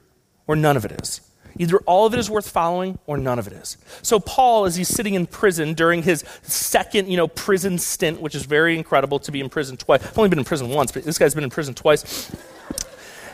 or 0.47 0.55
none 0.55 0.77
of 0.77 0.85
it 0.85 0.93
is. 1.03 1.23
Either 1.59 1.79
all 1.87 2.07
of 2.07 2.15
it 2.15 2.21
is 2.21 2.31
worth 2.31 2.49
following 2.49 3.01
or 3.09 3.19
none 3.19 3.41
of 3.41 3.49
it 3.49 3.55
is. 3.55 3.79
So 4.03 4.21
Paul, 4.21 4.67
as 4.67 4.77
he's 4.77 4.87
sitting 4.87 5.15
in 5.15 5.27
prison 5.27 5.75
during 5.75 6.05
his 6.05 6.23
second, 6.43 7.09
you 7.09 7.17
know, 7.17 7.27
prison 7.27 7.79
stint, 7.79 8.21
which 8.21 8.37
is 8.37 8.45
very 8.45 8.79
incredible 8.79 9.19
to 9.19 9.33
be 9.33 9.41
in 9.41 9.49
prison 9.49 9.77
twice. 9.77 10.07
I've 10.07 10.17
only 10.17 10.31
been 10.31 10.39
in 10.39 10.45
prison 10.45 10.69
once, 10.69 10.93
but 10.93 11.03
this 11.03 11.19
guy's 11.19 11.35
been 11.35 11.43
in 11.43 11.51
prison 11.51 11.75
twice. 11.75 12.31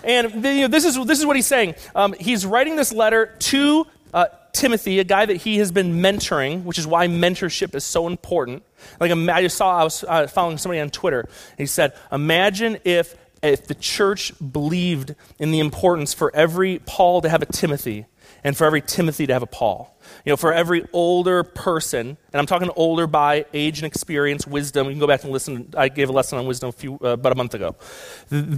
And 0.04 0.44
you 0.44 0.62
know, 0.62 0.68
this, 0.68 0.84
is, 0.84 1.04
this 1.06 1.18
is 1.18 1.26
what 1.26 1.36
he's 1.36 1.46
saying. 1.46 1.74
Um, 1.94 2.14
he's 2.18 2.46
writing 2.46 2.76
this 2.76 2.92
letter 2.92 3.34
to 3.38 3.86
uh, 4.12 4.26
Timothy, 4.52 4.98
a 4.98 5.04
guy 5.04 5.26
that 5.26 5.36
he 5.36 5.58
has 5.58 5.70
been 5.70 5.94
mentoring, 5.94 6.64
which 6.64 6.78
is 6.78 6.86
why 6.86 7.06
mentorship 7.06 7.74
is 7.74 7.84
so 7.84 8.06
important. 8.06 8.62
Like 9.00 9.10
I 9.10 9.46
saw, 9.48 9.78
I 9.78 9.84
was 9.84 10.04
uh, 10.04 10.26
following 10.26 10.58
somebody 10.58 10.80
on 10.80 10.90
Twitter. 10.90 11.28
He 11.56 11.66
said, 11.66 11.92
"Imagine 12.10 12.78
if 12.84 13.14
if 13.42 13.66
the 13.66 13.74
church 13.74 14.32
believed 14.40 15.14
in 15.38 15.50
the 15.50 15.60
importance 15.60 16.12
for 16.12 16.34
every 16.34 16.80
Paul 16.86 17.20
to 17.22 17.28
have 17.28 17.42
a 17.42 17.46
Timothy, 17.46 18.06
and 18.42 18.56
for 18.56 18.64
every 18.64 18.80
Timothy 18.80 19.26
to 19.26 19.32
have 19.32 19.42
a 19.42 19.46
Paul." 19.46 19.96
You 20.24 20.32
know, 20.32 20.36
for 20.36 20.52
every 20.52 20.86
older 20.92 21.42
person, 21.42 22.16
and 22.32 22.40
I'm 22.40 22.46
talking 22.46 22.70
older 22.76 23.06
by 23.06 23.44
age 23.52 23.78
and 23.78 23.86
experience, 23.86 24.46
wisdom. 24.46 24.86
You 24.86 24.92
can 24.92 25.00
go 25.00 25.06
back 25.06 25.22
and 25.22 25.32
listen. 25.32 25.72
I 25.76 25.88
gave 25.88 26.08
a 26.08 26.12
lesson 26.12 26.38
on 26.38 26.46
wisdom 26.46 26.70
a 26.70 26.72
few, 26.72 26.94
uh, 26.94 27.08
about 27.08 27.32
a 27.32 27.36
month 27.36 27.54
ago. 27.54 27.72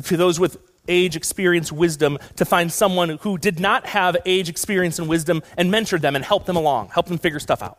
For 0.02 0.16
those 0.16 0.38
with 0.38 0.58
age, 0.90 1.16
experience, 1.16 1.72
wisdom 1.72 2.18
to 2.36 2.44
find 2.44 2.70
someone 2.70 3.18
who 3.22 3.38
did 3.38 3.58
not 3.58 3.86
have 3.86 4.16
age, 4.26 4.50
experience, 4.50 4.98
and 4.98 5.08
wisdom 5.08 5.42
and 5.56 5.70
mentor 5.70 5.98
them 5.98 6.14
and 6.14 6.24
help 6.24 6.44
them 6.44 6.56
along, 6.56 6.90
help 6.90 7.06
them 7.06 7.16
figure 7.16 7.40
stuff 7.40 7.62
out. 7.62 7.78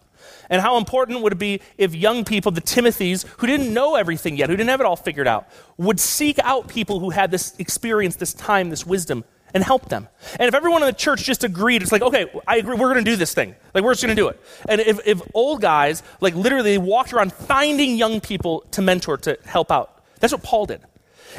And 0.50 0.62
how 0.62 0.78
important 0.78 1.22
would 1.22 1.34
it 1.34 1.40
be 1.40 1.62
if 1.78 1.94
young 1.94 2.24
people, 2.24 2.52
the 2.52 2.62
Timothys, 2.62 3.26
who 3.38 3.48
didn't 3.48 3.74
know 3.74 3.96
everything 3.96 4.38
yet, 4.38 4.50
who 4.50 4.56
didn't 4.56 4.70
have 4.70 4.80
it 4.80 4.86
all 4.86 4.96
figured 4.96 5.28
out, 5.28 5.48
would 5.78 6.00
seek 6.00 6.40
out 6.40 6.68
people 6.68 7.00
who 7.00 7.10
had 7.10 7.32
this 7.32 7.54
experience, 7.60 8.16
this 8.16 8.34
time, 8.34 8.70
this 8.70 8.86
wisdom, 8.86 9.24
and 9.54 9.64
help 9.64 9.90
them. 9.90 10.08
And 10.40 10.48
if 10.48 10.54
everyone 10.54 10.82
in 10.82 10.88
the 10.88 10.94
church 10.94 11.24
just 11.24 11.44
agreed, 11.44 11.82
it's 11.82 11.92
like, 11.92 12.02
okay, 12.02 12.32
I 12.48 12.58
agree, 12.58 12.76
we're 12.76 12.94
going 12.94 13.04
to 13.04 13.12
do 13.12 13.18
this 13.18 13.34
thing. 13.34 13.56
Like, 13.74 13.84
we're 13.84 13.94
just 13.94 14.04
going 14.04 14.16
to 14.16 14.22
do 14.22 14.30
it. 14.30 14.40
And 14.70 14.80
if, 14.80 15.06
if 15.06 15.22
old 15.34 15.62
guys, 15.62 16.04
like, 16.22 16.36
literally 16.36 16.78
walked 16.78 17.14
around 17.14 17.34
finding 17.34 17.96
young 17.96 18.22
people 18.22 18.62
to 18.72 18.82
mentor, 18.82 19.18
to 19.18 19.38
help 19.46 19.72
out, 19.72 20.04
that's 20.20 20.32
what 20.32 20.44
Paul 20.44 20.68
did. 20.68 20.82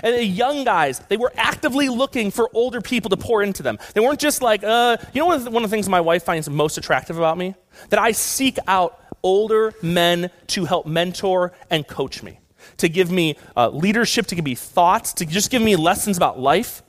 And 0.02 0.14
the 0.14 0.24
young 0.24 0.64
guys, 0.64 0.98
they 1.08 1.16
were 1.16 1.32
actively 1.36 1.88
looking 1.88 2.30
for 2.30 2.48
older 2.54 2.80
people 2.80 3.10
to 3.10 3.16
pour 3.16 3.42
into 3.42 3.62
them. 3.62 3.78
They 3.94 4.00
weren't 4.00 4.20
just 4.20 4.42
like, 4.42 4.64
uh, 4.64 4.96
you 5.12 5.20
know, 5.20 5.26
one 5.26 5.36
of, 5.36 5.44
the, 5.44 5.50
one 5.50 5.64
of 5.64 5.70
the 5.70 5.74
things 5.74 5.88
my 5.88 6.00
wife 6.00 6.24
finds 6.24 6.48
most 6.48 6.78
attractive 6.78 7.18
about 7.18 7.38
me? 7.38 7.54
That 7.90 7.98
I 7.98 8.12
seek 8.12 8.58
out 8.66 8.98
older 9.22 9.72
men 9.82 10.30
to 10.48 10.64
help 10.64 10.86
mentor 10.86 11.52
and 11.70 11.86
coach 11.86 12.22
me, 12.22 12.40
to 12.78 12.88
give 12.88 13.10
me 13.10 13.36
uh, 13.56 13.68
leadership, 13.68 14.26
to 14.26 14.34
give 14.34 14.44
me 14.44 14.54
thoughts, 14.54 15.12
to 15.14 15.26
just 15.26 15.50
give 15.50 15.62
me 15.62 15.76
lessons 15.76 16.16
about 16.16 16.38
life. 16.38 16.82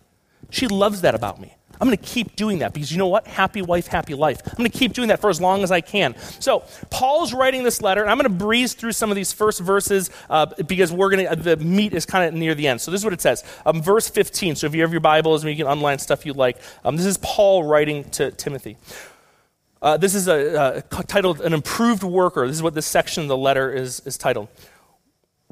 She 0.50 0.68
loves 0.68 1.02
that 1.02 1.16
about 1.16 1.40
me. 1.40 1.56
I'm 1.82 1.88
going 1.88 1.98
to 1.98 2.04
keep 2.04 2.36
doing 2.36 2.60
that 2.60 2.74
because 2.74 2.92
you 2.92 2.98
know 2.98 3.08
what? 3.08 3.28
Happy 3.28 3.62
wife, 3.62 3.88
happy 3.88 4.14
life. 4.14 4.42
I'm 4.46 4.58
going 4.58 4.70
to 4.70 4.78
keep 4.78 4.94
doing 4.94 5.10
that 5.10 5.20
for 5.20 5.30
as 5.30 5.42
long 5.42 5.64
as 5.64 5.72
I 5.72 5.82
can. 5.82 6.16
So, 6.40 6.64
Paul's 6.90 7.34
writing 7.34 7.64
this 7.64 7.82
letter, 7.82 8.02
and 8.02 8.10
I'm 8.10 8.18
going 8.18 8.32
to 8.32 8.38
breeze 8.38 8.74
through 8.74 8.92
some 8.92 9.10
of 9.10 9.16
these 9.16 9.34
first 9.34 9.60
verses 9.60 10.10
uh, 10.30 10.46
because 10.68 10.92
we're 10.92 11.10
going 11.10 11.28
to, 11.28 11.36
the 11.36 11.58
meat 11.58 11.94
is 11.94 12.06
kind 12.06 12.28
of 12.28 12.34
near 12.34 12.56
the 12.56 12.68
end. 12.68 12.82
So, 12.82 12.92
this 12.92 13.02
is 13.02 13.06
what 13.06 13.14
it 13.14 13.22
says. 13.22 13.44
Um, 13.66 13.82
verse 13.82 14.08
15. 14.08 14.56
So, 14.56 14.68
if 14.68 14.76
you 14.76 14.82
have 14.82 14.92
your 14.92 15.02
Bibles, 15.02 15.44
maybe 15.44 15.58
you 15.58 15.64
can 15.64 15.72
underline 15.72 16.00
stuff 16.00 16.26
you 16.26 16.34
like. 16.34 16.58
Um, 16.86 16.96
this 16.96 17.06
is 17.06 17.18
Paul 17.18 17.64
writing 17.64 18.04
to 18.12 18.32
Timothy. 18.32 18.78
Uh, 19.82 19.98
this 19.98 20.16
is 20.16 20.30
a, 20.30 20.82
titled 21.08 21.42
An 21.42 21.54
Approved 21.54 22.04
Worker. 22.04 22.48
This 22.48 22.56
is 22.56 22.64
what 22.64 22.74
this 22.74 22.86
section 22.86 23.24
of 23.24 23.30
the 23.30 23.38
letter 23.38 23.70
is, 23.70 24.02
is 24.06 24.18
titled. 24.18 24.48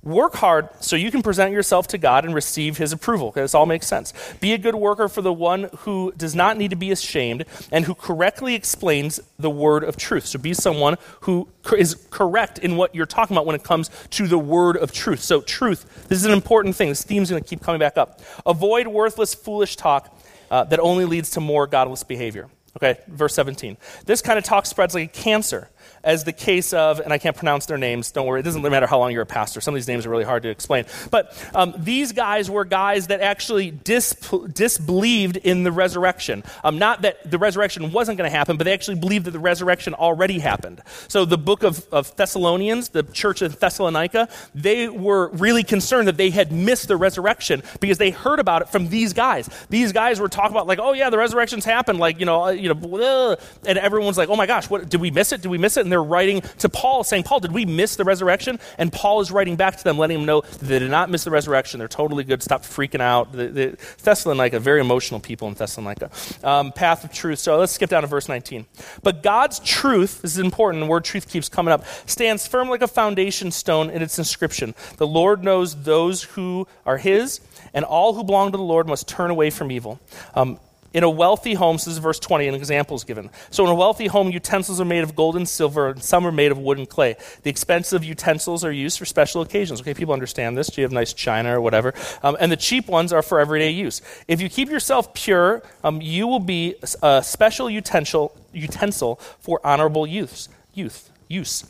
Work 0.03 0.33
hard 0.35 0.69
so 0.79 0.95
you 0.95 1.11
can 1.11 1.21
present 1.21 1.53
yourself 1.53 1.87
to 1.89 1.99
God 1.99 2.25
and 2.25 2.33
receive 2.33 2.77
His 2.77 2.91
approval. 2.91 3.27
Okay, 3.27 3.41
this 3.41 3.53
all 3.53 3.67
makes 3.67 3.85
sense. 3.85 4.13
Be 4.39 4.53
a 4.53 4.57
good 4.57 4.73
worker 4.73 5.07
for 5.07 5.21
the 5.21 5.31
one 5.31 5.69
who 5.79 6.11
does 6.17 6.33
not 6.33 6.57
need 6.57 6.71
to 6.71 6.75
be 6.75 6.91
ashamed 6.91 7.45
and 7.71 7.85
who 7.85 7.93
correctly 7.93 8.55
explains 8.55 9.19
the 9.37 9.49
word 9.49 9.83
of 9.83 9.97
truth. 9.97 10.25
So 10.25 10.39
be 10.39 10.55
someone 10.55 10.97
who 11.21 11.47
is 11.77 12.07
correct 12.09 12.57
in 12.57 12.77
what 12.77 12.95
you're 12.95 13.05
talking 13.05 13.35
about 13.35 13.45
when 13.45 13.55
it 13.55 13.63
comes 13.63 13.91
to 14.11 14.27
the 14.27 14.39
word 14.39 14.75
of 14.75 14.91
truth. 14.91 15.21
So, 15.21 15.41
truth, 15.41 16.07
this 16.07 16.17
is 16.17 16.25
an 16.25 16.33
important 16.33 16.75
thing. 16.75 16.89
This 16.89 17.03
theme's 17.03 17.29
going 17.29 17.43
to 17.43 17.47
keep 17.47 17.61
coming 17.61 17.79
back 17.79 17.97
up. 17.97 18.21
Avoid 18.45 18.87
worthless, 18.87 19.35
foolish 19.35 19.75
talk 19.75 20.17
uh, 20.49 20.63
that 20.65 20.79
only 20.79 21.05
leads 21.05 21.29
to 21.31 21.41
more 21.41 21.67
godless 21.67 22.03
behavior. 22.03 22.49
Okay, 22.77 22.99
verse 23.07 23.35
17. 23.35 23.77
This 24.05 24.21
kind 24.21 24.39
of 24.39 24.45
talk 24.45 24.65
spreads 24.65 24.95
like 24.95 25.09
a 25.09 25.21
cancer 25.21 25.69
as 26.03 26.23
the 26.23 26.33
case 26.33 26.73
of, 26.73 26.99
and 26.99 27.13
I 27.13 27.17
can't 27.17 27.35
pronounce 27.35 27.65
their 27.65 27.77
names, 27.77 28.11
don't 28.11 28.25
worry, 28.25 28.39
it 28.39 28.43
doesn't 28.43 28.61
matter 28.61 28.87
how 28.87 28.99
long 28.99 29.11
you're 29.11 29.21
a 29.21 29.25
pastor. 29.25 29.61
Some 29.61 29.73
of 29.73 29.77
these 29.77 29.87
names 29.87 30.05
are 30.05 30.09
really 30.09 30.23
hard 30.23 30.43
to 30.43 30.49
explain. 30.49 30.85
But 31.09 31.37
um, 31.53 31.73
these 31.77 32.11
guys 32.11 32.49
were 32.49 32.65
guys 32.65 33.07
that 33.07 33.21
actually 33.21 33.71
dis- 33.71 34.15
disbelieved 34.53 35.37
in 35.37 35.63
the 35.63 35.71
resurrection. 35.71 36.43
Um, 36.63 36.79
not 36.79 37.03
that 37.03 37.29
the 37.29 37.37
resurrection 37.37 37.91
wasn't 37.91 38.17
going 38.17 38.29
to 38.29 38.35
happen, 38.35 38.57
but 38.57 38.63
they 38.63 38.73
actually 38.73 38.99
believed 38.99 39.25
that 39.25 39.31
the 39.31 39.39
resurrection 39.39 39.93
already 39.93 40.39
happened. 40.39 40.81
So 41.07 41.25
the 41.25 41.37
book 41.37 41.63
of, 41.63 41.87
of 41.91 42.15
Thessalonians, 42.15 42.89
the 42.89 43.03
church 43.03 43.41
of 43.41 43.59
Thessalonica, 43.59 44.29
they 44.55 44.89
were 44.89 45.29
really 45.29 45.63
concerned 45.63 46.07
that 46.07 46.17
they 46.17 46.29
had 46.29 46.51
missed 46.51 46.87
the 46.87 46.97
resurrection 46.97 47.63
because 47.79 47.97
they 47.97 48.11
heard 48.11 48.39
about 48.39 48.63
it 48.63 48.69
from 48.69 48.89
these 48.89 49.13
guys. 49.13 49.49
These 49.69 49.91
guys 49.91 50.19
were 50.19 50.29
talking 50.29 50.51
about, 50.51 50.67
like, 50.67 50.79
oh 50.79 50.93
yeah, 50.93 51.09
the 51.09 51.17
resurrection's 51.17 51.65
happened, 51.65 51.99
like, 51.99 52.19
you 52.19 52.25
know, 52.25 52.45
uh, 52.45 52.49
you 52.49 52.73
know, 52.73 53.37
and 53.65 53.77
everyone's 53.77 54.17
like, 54.17 54.29
oh 54.29 54.35
my 54.35 54.45
gosh, 54.45 54.69
what, 54.69 54.89
did 54.89 55.01
we 55.01 55.11
miss 55.11 55.31
it? 55.31 55.41
Did 55.41 55.49
we 55.49 55.57
miss 55.57 55.77
it? 55.77 55.81
And 55.81 55.90
they're 55.91 56.03
writing 56.03 56.41
to 56.59 56.69
Paul 56.69 57.03
saying, 57.03 57.23
Paul, 57.23 57.39
did 57.39 57.51
we 57.51 57.65
miss 57.65 57.95
the 57.95 58.03
resurrection? 58.03 58.59
And 58.77 58.91
Paul 58.91 59.21
is 59.21 59.31
writing 59.31 59.55
back 59.55 59.77
to 59.77 59.83
them, 59.83 59.97
letting 59.97 60.17
them 60.17 60.25
know 60.25 60.41
they 60.61 60.79
did 60.79 60.91
not 60.91 61.09
miss 61.09 61.23
the 61.23 61.31
resurrection. 61.31 61.79
They're 61.79 61.87
totally 61.87 62.23
good. 62.23 62.41
Stop 62.43 62.63
freaking 62.63 63.01
out. 63.01 63.31
The, 63.31 63.47
the 63.47 63.77
Thessalonica, 64.03 64.59
very 64.59 64.81
emotional 64.81 65.19
people 65.19 65.47
in 65.47 65.53
Thessalonica. 65.53 66.09
Um, 66.43 66.71
path 66.71 67.03
of 67.03 67.11
truth. 67.11 67.39
So 67.39 67.57
let's 67.57 67.71
skip 67.71 67.89
down 67.89 68.01
to 68.01 68.07
verse 68.07 68.29
19. 68.29 68.65
But 69.03 69.23
God's 69.23 69.59
truth, 69.59 70.21
this 70.21 70.33
is 70.33 70.39
important, 70.39 70.83
the 70.83 70.87
word 70.87 71.03
truth 71.03 71.29
keeps 71.29 71.49
coming 71.49 71.71
up, 71.71 71.85
stands 72.05 72.47
firm 72.47 72.69
like 72.69 72.81
a 72.81 72.87
foundation 72.87 73.51
stone 73.51 73.89
in 73.89 74.01
its 74.01 74.17
inscription. 74.17 74.75
The 74.97 75.07
Lord 75.07 75.43
knows 75.43 75.83
those 75.83 76.23
who 76.23 76.67
are 76.85 76.97
his, 76.97 77.41
and 77.73 77.85
all 77.85 78.13
who 78.13 78.23
belong 78.23 78.51
to 78.51 78.57
the 78.57 78.63
Lord 78.63 78.87
must 78.87 79.07
turn 79.07 79.31
away 79.31 79.49
from 79.49 79.71
evil. 79.71 79.99
Um, 80.35 80.59
in 80.93 81.03
a 81.03 81.09
wealthy 81.09 81.53
home, 81.53 81.77
so 81.77 81.89
this 81.89 81.97
is 81.97 82.03
verse 82.03 82.19
20, 82.19 82.47
an 82.47 82.55
example 82.55 82.95
is 82.95 83.03
given. 83.03 83.29
So, 83.49 83.63
in 83.63 83.69
a 83.69 83.75
wealthy 83.75 84.07
home, 84.07 84.29
utensils 84.29 84.81
are 84.81 84.85
made 84.85 85.03
of 85.03 85.15
gold 85.15 85.35
and 85.35 85.47
silver, 85.47 85.89
and 85.89 86.03
some 86.03 86.25
are 86.27 86.31
made 86.31 86.51
of 86.51 86.57
wood 86.57 86.77
and 86.77 86.89
clay. 86.89 87.15
The 87.43 87.49
expensive 87.49 88.03
utensils 88.03 88.65
are 88.65 88.71
used 88.71 88.99
for 88.99 89.05
special 89.05 89.41
occasions. 89.41 89.81
Okay, 89.81 89.93
people 89.93 90.13
understand 90.13 90.57
this. 90.57 90.67
Do 90.67 90.81
you 90.81 90.85
have 90.85 90.91
nice 90.91 91.13
china 91.13 91.57
or 91.57 91.61
whatever? 91.61 91.93
Um, 92.23 92.35
and 92.39 92.51
the 92.51 92.57
cheap 92.57 92.87
ones 92.87 93.13
are 93.13 93.21
for 93.21 93.39
everyday 93.39 93.71
use. 93.71 94.01
If 94.27 94.41
you 94.41 94.49
keep 94.49 94.69
yourself 94.69 95.13
pure, 95.13 95.63
um, 95.83 96.01
you 96.01 96.27
will 96.27 96.39
be 96.39 96.75
a 97.01 97.23
special 97.23 97.69
utensil, 97.69 98.35
utensil 98.51 99.15
for 99.39 99.61
honorable 99.63 100.05
use, 100.05 100.49
youth, 100.73 101.09
use. 101.27 101.65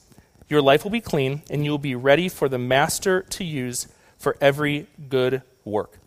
Your 0.49 0.62
life 0.62 0.84
will 0.84 0.91
be 0.91 1.01
clean, 1.01 1.43
and 1.49 1.63
you 1.63 1.71
will 1.71 1.77
be 1.77 1.95
ready 1.95 2.27
for 2.27 2.49
the 2.49 2.57
master 2.57 3.21
to 3.21 3.43
use 3.43 3.88
for 4.17 4.36
every 4.41 4.88
good 5.10 5.43
work. 5.63 6.00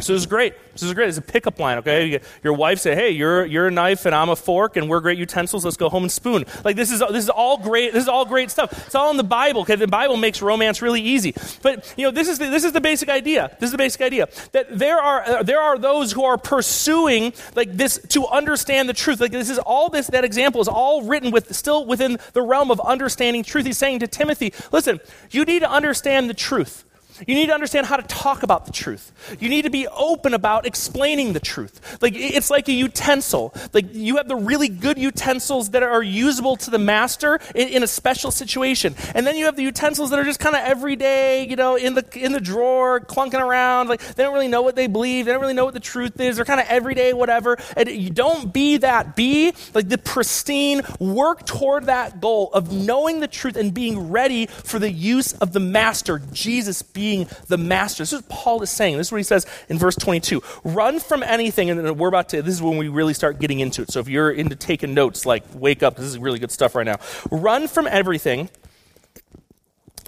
So 0.00 0.12
this 0.12 0.22
is 0.22 0.26
great. 0.26 0.54
This 0.72 0.84
is 0.84 0.94
great. 0.94 1.08
It's 1.08 1.18
a 1.18 1.22
pickup 1.22 1.58
line, 1.58 1.78
okay? 1.78 2.20
Your 2.44 2.52
wife 2.52 2.78
say, 2.78 2.94
"Hey, 2.94 3.10
you're 3.10 3.44
you're 3.44 3.66
a 3.66 3.70
knife 3.70 4.06
and 4.06 4.14
I'm 4.14 4.28
a 4.28 4.36
fork, 4.36 4.76
and 4.76 4.88
we're 4.88 5.00
great 5.00 5.18
utensils. 5.18 5.64
Let's 5.64 5.76
go 5.76 5.88
home 5.88 6.04
and 6.04 6.12
spoon." 6.12 6.44
Like 6.64 6.76
this 6.76 6.92
is 6.92 7.00
this 7.00 7.24
is 7.24 7.30
all 7.30 7.58
great. 7.58 7.92
This 7.92 8.04
is 8.04 8.08
all 8.08 8.24
great 8.24 8.50
stuff. 8.50 8.86
It's 8.86 8.94
all 8.94 9.10
in 9.10 9.16
the 9.16 9.24
Bible. 9.24 9.62
Okay, 9.62 9.74
the 9.74 9.88
Bible 9.88 10.16
makes 10.16 10.40
romance 10.40 10.80
really 10.80 11.00
easy. 11.00 11.34
But 11.62 11.92
you 11.96 12.04
know, 12.04 12.12
this 12.12 12.28
is 12.28 12.38
the, 12.38 12.46
this 12.46 12.62
is 12.62 12.72
the 12.72 12.80
basic 12.80 13.08
idea. 13.08 13.56
This 13.58 13.68
is 13.68 13.72
the 13.72 13.78
basic 13.78 14.00
idea 14.02 14.28
that 14.52 14.78
there 14.78 14.98
are 14.98 15.22
uh, 15.22 15.42
there 15.42 15.60
are 15.60 15.76
those 15.76 16.12
who 16.12 16.24
are 16.24 16.38
pursuing 16.38 17.32
like 17.56 17.76
this 17.76 17.98
to 18.10 18.26
understand 18.28 18.88
the 18.88 18.94
truth. 18.94 19.20
Like 19.20 19.32
this 19.32 19.50
is 19.50 19.58
all 19.58 19.88
this 19.88 20.06
that 20.08 20.24
example 20.24 20.60
is 20.60 20.68
all 20.68 21.02
written 21.02 21.32
with 21.32 21.54
still 21.56 21.86
within 21.86 22.18
the 22.34 22.42
realm 22.42 22.70
of 22.70 22.78
understanding 22.80 23.42
truth. 23.42 23.66
He's 23.66 23.78
saying 23.78 23.98
to 24.00 24.06
Timothy, 24.06 24.52
"Listen, 24.70 25.00
you 25.30 25.44
need 25.44 25.60
to 25.60 25.70
understand 25.70 26.30
the 26.30 26.34
truth." 26.34 26.84
You 27.26 27.34
need 27.34 27.46
to 27.46 27.54
understand 27.54 27.86
how 27.86 27.96
to 27.96 28.02
talk 28.02 28.42
about 28.42 28.66
the 28.66 28.72
truth. 28.72 29.12
You 29.40 29.48
need 29.48 29.62
to 29.62 29.70
be 29.70 29.86
open 29.88 30.34
about 30.34 30.66
explaining 30.66 31.32
the 31.32 31.40
truth. 31.40 31.98
Like 32.00 32.14
it's 32.16 32.50
like 32.50 32.68
a 32.68 32.72
utensil. 32.72 33.54
Like 33.72 33.86
you 33.92 34.16
have 34.16 34.28
the 34.28 34.36
really 34.36 34.68
good 34.68 34.98
utensils 34.98 35.70
that 35.70 35.82
are 35.82 36.02
usable 36.02 36.56
to 36.56 36.70
the 36.70 36.78
master 36.78 37.40
in, 37.54 37.68
in 37.68 37.82
a 37.82 37.86
special 37.86 38.30
situation, 38.30 38.94
and 39.14 39.26
then 39.26 39.36
you 39.36 39.46
have 39.46 39.56
the 39.56 39.62
utensils 39.62 40.10
that 40.10 40.18
are 40.18 40.24
just 40.24 40.40
kind 40.40 40.54
of 40.54 40.62
everyday, 40.62 41.46
you 41.48 41.56
know, 41.56 41.76
in 41.76 41.94
the 41.94 42.04
in 42.14 42.32
the 42.32 42.40
drawer, 42.40 43.00
clunking 43.00 43.40
around. 43.40 43.88
Like 43.88 44.00
they 44.00 44.22
don't 44.22 44.34
really 44.34 44.48
know 44.48 44.62
what 44.62 44.76
they 44.76 44.86
believe. 44.86 45.26
They 45.26 45.32
don't 45.32 45.40
really 45.40 45.54
know 45.54 45.64
what 45.64 45.74
the 45.74 45.80
truth 45.80 46.20
is. 46.20 46.36
They're 46.36 46.44
kind 46.44 46.60
of 46.60 46.66
everyday, 46.68 47.12
whatever. 47.12 47.58
And 47.76 47.88
you 47.88 48.10
don't 48.10 48.52
be 48.52 48.78
that. 48.78 49.16
Be 49.16 49.52
like 49.74 49.88
the 49.88 49.98
pristine. 49.98 50.82
Work 50.98 51.46
toward 51.46 51.86
that 51.86 52.20
goal 52.20 52.50
of 52.52 52.72
knowing 52.72 53.20
the 53.20 53.28
truth 53.28 53.56
and 53.56 53.72
being 53.72 54.10
ready 54.10 54.46
for 54.46 54.78
the 54.78 54.90
use 54.90 55.32
of 55.34 55.52
the 55.52 55.60
master, 55.60 56.20
Jesus. 56.32 56.82
Be 56.82 57.07
being 57.08 57.26
the 57.46 57.56
master. 57.56 58.02
This 58.02 58.12
is 58.12 58.20
what 58.20 58.28
Paul 58.28 58.62
is 58.62 58.68
saying. 58.68 58.98
This 58.98 59.06
is 59.06 59.12
what 59.12 59.16
he 59.16 59.24
says 59.24 59.46
in 59.70 59.78
verse 59.78 59.96
22. 59.96 60.42
Run 60.62 61.00
from 61.00 61.22
anything, 61.22 61.70
and 61.70 61.98
we're 61.98 62.08
about 62.08 62.28
to, 62.30 62.42
this 62.42 62.52
is 62.52 62.60
when 62.60 62.76
we 62.76 62.88
really 62.88 63.14
start 63.14 63.38
getting 63.38 63.60
into 63.60 63.80
it. 63.80 63.90
So 63.90 64.00
if 64.00 64.08
you're 64.08 64.30
into 64.30 64.54
taking 64.54 64.92
notes, 64.92 65.24
like 65.24 65.42
wake 65.54 65.82
up, 65.82 65.96
this 65.96 66.04
is 66.04 66.18
really 66.18 66.38
good 66.38 66.50
stuff 66.50 66.74
right 66.74 66.84
now. 66.84 66.96
Run 67.30 67.66
from 67.66 67.86
everything 67.86 68.50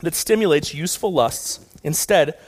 that 0.02 0.14
stimulates 0.14 0.74
youthful 0.74 1.10
lusts. 1.10 1.60
Instead, 1.82 2.38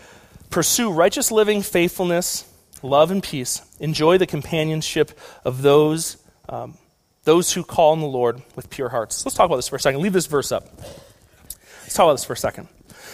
pursue 0.51 0.93
righteous 0.93 1.33
living, 1.33 1.63
faithfulness, 1.63 2.45
love, 2.83 3.11
and 3.11 3.23
peace. 3.23 3.63
Enjoy 3.81 4.19
the 4.19 4.27
companionship 4.27 5.19
of 5.47 5.63
those. 5.63 6.19
Um, 6.47 6.77
those 7.25 7.53
who 7.53 7.63
call 7.63 7.93
on 7.93 8.01
the 8.01 8.07
Lord 8.07 8.43
with 8.57 8.69
pure 8.69 8.89
hearts. 8.89 9.25
Let's 9.25 9.37
talk 9.37 9.47
about 9.47 9.55
this 9.55 9.69
for 9.69 9.77
a 9.77 9.81
second. 9.81 10.03
Leave 10.03 10.13
this 10.13 10.27
verse 10.27 10.51
up. 10.51 10.67
Let's 10.77 11.95
talk 11.95 12.05
about 12.05 12.15
this 12.15 12.25
for 12.25 12.33
a 12.33 12.37
second 12.37 12.67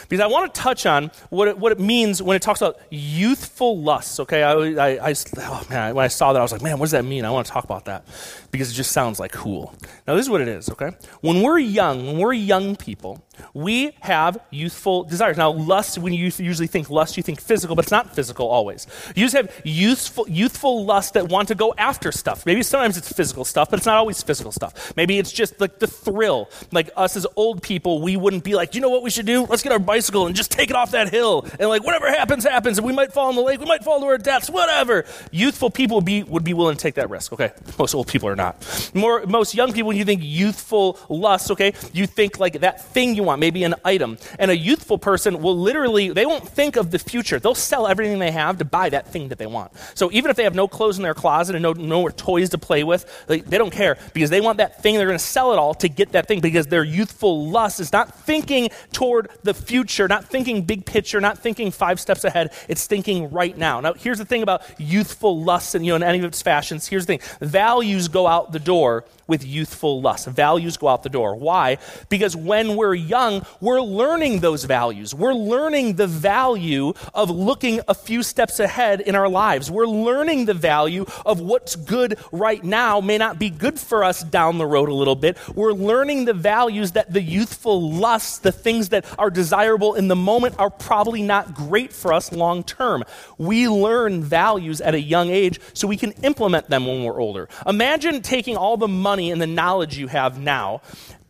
because 0.08 0.20
I 0.20 0.26
want 0.26 0.52
to 0.52 0.60
touch 0.60 0.86
on 0.86 1.10
what 1.30 1.48
it, 1.48 1.58
what 1.58 1.72
it 1.72 1.80
means 1.80 2.22
when 2.22 2.36
it 2.36 2.42
talks 2.42 2.60
about 2.60 2.80
youthful 2.90 3.80
lusts. 3.80 4.20
Okay, 4.20 4.42
I, 4.42 4.52
I, 4.52 5.10
I, 5.10 5.14
oh 5.38 5.66
man, 5.68 5.94
when 5.94 6.04
I 6.04 6.08
saw 6.08 6.32
that, 6.32 6.38
I 6.38 6.42
was 6.42 6.52
like, 6.52 6.62
man, 6.62 6.78
what 6.78 6.86
does 6.86 6.92
that 6.92 7.04
mean? 7.04 7.24
I 7.24 7.30
want 7.30 7.46
to 7.46 7.52
talk 7.52 7.64
about 7.64 7.86
that 7.86 8.04
because 8.50 8.70
it 8.70 8.74
just 8.74 8.92
sounds 8.92 9.20
like 9.20 9.32
cool. 9.32 9.74
Now, 10.06 10.14
this 10.14 10.24
is 10.26 10.30
what 10.30 10.40
it 10.40 10.48
is. 10.48 10.70
Okay, 10.70 10.90
when 11.20 11.42
we're 11.42 11.58
young, 11.58 12.06
when 12.06 12.18
we're 12.18 12.32
young 12.32 12.76
people, 12.76 13.24
we 13.54 13.92
have 14.00 14.38
youthful 14.50 15.04
desires. 15.04 15.36
Now, 15.36 15.50
lust, 15.50 15.98
when 15.98 16.12
you 16.12 16.30
usually 16.38 16.66
think 16.66 16.90
lust, 16.90 17.16
you 17.16 17.22
think 17.22 17.40
physical, 17.40 17.76
but 17.76 17.84
it's 17.84 17.92
not 17.92 18.14
physical 18.14 18.48
always. 18.48 18.86
You 19.14 19.24
just 19.24 19.36
have 19.36 19.52
youthful, 19.64 20.28
youthful 20.28 20.84
lust 20.84 21.14
that 21.14 21.28
want 21.28 21.48
to 21.48 21.54
go 21.54 21.74
after 21.76 22.12
stuff. 22.12 22.46
Maybe 22.46 22.62
sometimes 22.62 22.96
it's 22.96 23.12
physical 23.12 23.44
stuff, 23.44 23.70
but 23.70 23.78
it's 23.78 23.86
not 23.86 23.96
always 23.96 24.22
physical 24.22 24.52
stuff. 24.52 24.92
Maybe 24.96 25.18
it's 25.18 25.32
just 25.32 25.60
like 25.60 25.78
the 25.78 25.86
thrill. 25.86 26.50
Like 26.72 26.90
us 26.96 27.16
as 27.16 27.26
old 27.36 27.62
people, 27.62 28.00
we 28.00 28.16
wouldn't 28.16 28.44
be 28.44 28.54
like, 28.54 28.74
you 28.74 28.80
know 28.80 28.88
what 28.88 29.02
we 29.02 29.10
should 29.10 29.26
do? 29.26 29.44
Let's 29.44 29.62
get 29.62 29.72
our 29.72 29.78
bicycle 29.98 30.26
and 30.26 30.37
just 30.37 30.52
take 30.52 30.70
it 30.70 30.76
off 30.76 30.92
that 30.92 31.11
hill. 31.11 31.44
And 31.58 31.68
like, 31.68 31.84
whatever 31.84 32.08
happens, 32.08 32.44
happens. 32.44 32.78
And 32.78 32.87
we 32.87 32.92
might 32.92 33.12
fall 33.12 33.30
in 33.30 33.37
the 33.37 33.42
lake. 33.42 33.58
We 33.58 33.66
might 33.66 33.82
fall 33.82 33.98
to 33.98 34.06
our 34.06 34.18
deaths, 34.18 34.48
whatever. 34.48 35.04
Youthful 35.32 35.70
people 35.70 35.96
would 35.96 36.04
be, 36.04 36.22
would 36.22 36.44
be 36.44 36.54
willing 36.54 36.76
to 36.76 36.80
take 36.80 36.94
that 36.94 37.11
risk, 37.11 37.32
okay? 37.32 37.50
Most 37.78 37.94
old 37.94 38.06
people 38.06 38.28
are 38.28 38.37
not. 38.37 38.90
More, 38.94 39.26
most 39.26 39.54
young 39.54 39.72
people, 39.72 39.88
when 39.88 39.96
you 39.96 40.04
think 40.04 40.20
youthful 40.22 40.98
lust, 41.08 41.50
okay, 41.50 41.72
you 41.92 42.06
think 42.06 42.38
like 42.38 42.61
that 42.61 42.84
thing 42.92 43.16
you 43.16 43.24
want, 43.24 43.40
maybe 43.40 43.64
an 43.64 43.74
item. 43.84 44.18
And 44.38 44.50
a 44.50 44.56
youthful 44.56 44.98
person 44.98 45.42
will 45.42 45.58
literally, 45.58 46.11
they 46.11 46.26
won't 46.26 46.48
think 46.48 46.76
of 46.76 46.92
the 46.92 46.98
future. 46.98 47.40
They'll 47.40 47.56
sell 47.56 47.88
everything 47.88 48.20
they 48.20 48.30
have 48.30 48.58
to 48.58 48.64
buy 48.64 48.90
that 48.90 49.08
thing 49.08 49.28
that 49.28 49.38
they 49.38 49.46
want. 49.46 49.72
So 49.94 50.11
even 50.12 50.30
if 50.30 50.37
they 50.37 50.44
have 50.44 50.54
no 50.54 50.68
clothes 50.68 50.96
in 50.96 51.02
their 51.02 51.14
closet 51.14 51.56
and 51.56 51.62
no, 51.62 51.72
no 51.72 52.08
toys 52.08 52.50
to 52.50 52.58
play 52.58 52.84
with, 52.84 53.26
they, 53.26 53.40
they 53.40 53.58
don't 53.58 53.72
care 53.72 53.98
because 54.14 54.30
they 54.30 54.40
want 54.40 54.58
that 54.58 54.80
thing. 54.82 54.96
They're 54.96 55.06
going 55.06 55.18
to 55.18 55.24
sell 55.24 55.52
it 55.52 55.58
all 55.58 55.74
to 55.74 55.88
get 55.88 56.12
that 56.12 56.28
thing 56.28 56.40
because 56.40 56.68
their 56.68 56.84
youthful 56.84 57.48
lust 57.48 57.80
is 57.80 57.92
not 57.92 58.14
thinking 58.24 58.68
toward 58.92 59.30
the 59.42 59.54
future, 59.54 59.88
not 60.09 60.24
thinking 60.24 60.62
big 60.62 60.85
picture, 60.85 61.20
not 61.20 61.38
thinking 61.38 61.70
five 61.70 61.98
steps 61.98 62.24
ahead. 62.24 62.53
It's 62.68 62.87
thinking 62.87 63.31
right 63.31 63.57
now. 63.57 63.81
Now, 63.81 63.94
here's 63.94 64.18
the 64.18 64.24
thing 64.24 64.42
about 64.42 64.62
youthful 64.79 65.42
lust 65.42 65.74
and 65.74 65.85
you 65.85 65.92
know 65.92 65.96
in 65.96 66.03
any 66.03 66.18
of 66.18 66.24
its 66.24 66.42
fashions. 66.42 66.87
Here's 66.87 67.07
the 67.07 67.18
thing: 67.18 67.38
values 67.40 68.09
go 68.09 68.27
out 68.27 68.53
the 68.53 68.59
door 68.59 69.05
with 69.28 69.44
youthful 69.46 70.00
lust. 70.00 70.26
Values 70.26 70.76
go 70.76 70.88
out 70.88 71.02
the 71.04 71.08
door. 71.08 71.36
Why? 71.36 71.76
Because 72.08 72.34
when 72.34 72.74
we're 72.74 72.94
young, 72.94 73.46
we're 73.60 73.80
learning 73.80 74.40
those 74.40 74.64
values. 74.64 75.14
We're 75.14 75.34
learning 75.34 75.94
the 75.94 76.06
value 76.06 76.94
of 77.14 77.30
looking 77.30 77.80
a 77.86 77.94
few 77.94 78.22
steps 78.22 78.58
ahead 78.58 79.02
in 79.02 79.14
our 79.14 79.28
lives. 79.28 79.70
We're 79.70 79.86
learning 79.86 80.46
the 80.46 80.54
value 80.54 81.04
of 81.26 81.40
what's 81.40 81.76
good 81.76 82.18
right 82.32 82.64
now 82.64 83.00
may 83.00 83.18
not 83.18 83.38
be 83.38 83.50
good 83.50 83.78
for 83.78 84.02
us 84.02 84.22
down 84.22 84.58
the 84.58 84.66
road 84.66 84.88
a 84.88 84.94
little 84.94 85.14
bit. 85.14 85.36
We're 85.54 85.72
learning 85.72 86.24
the 86.24 86.32
values 86.32 86.92
that 86.92 87.12
the 87.12 87.22
youthful 87.22 87.92
lusts, 87.92 88.38
the 88.38 88.52
things 88.52 88.88
that 88.88 89.04
are 89.18 89.30
desirable 89.30 89.94
in 89.94 90.08
the 90.08 90.16
moment, 90.16 90.54
are 90.58 90.70
probably 90.70 91.22
not 91.22 91.54
great 91.54 91.92
for 91.92 92.14
us 92.14 92.32
long 92.32 92.64
term. 92.64 93.04
We 93.36 93.68
learn 93.68 94.22
values 94.22 94.80
at 94.80 94.94
a 94.94 95.00
young 95.00 95.28
age 95.28 95.60
so 95.74 95.86
we 95.86 95.98
can 95.98 96.12
implement 96.22 96.70
them 96.70 96.86
when 96.86 97.04
we're 97.04 97.20
older. 97.20 97.48
Imagine 97.66 98.22
taking 98.22 98.56
all 98.56 98.78
the 98.78 98.88
money 98.88 99.17
money 99.18 99.33
and 99.33 99.42
the 99.42 99.46
knowledge 99.46 99.98
you 99.98 100.07
have 100.07 100.38
now, 100.38 100.81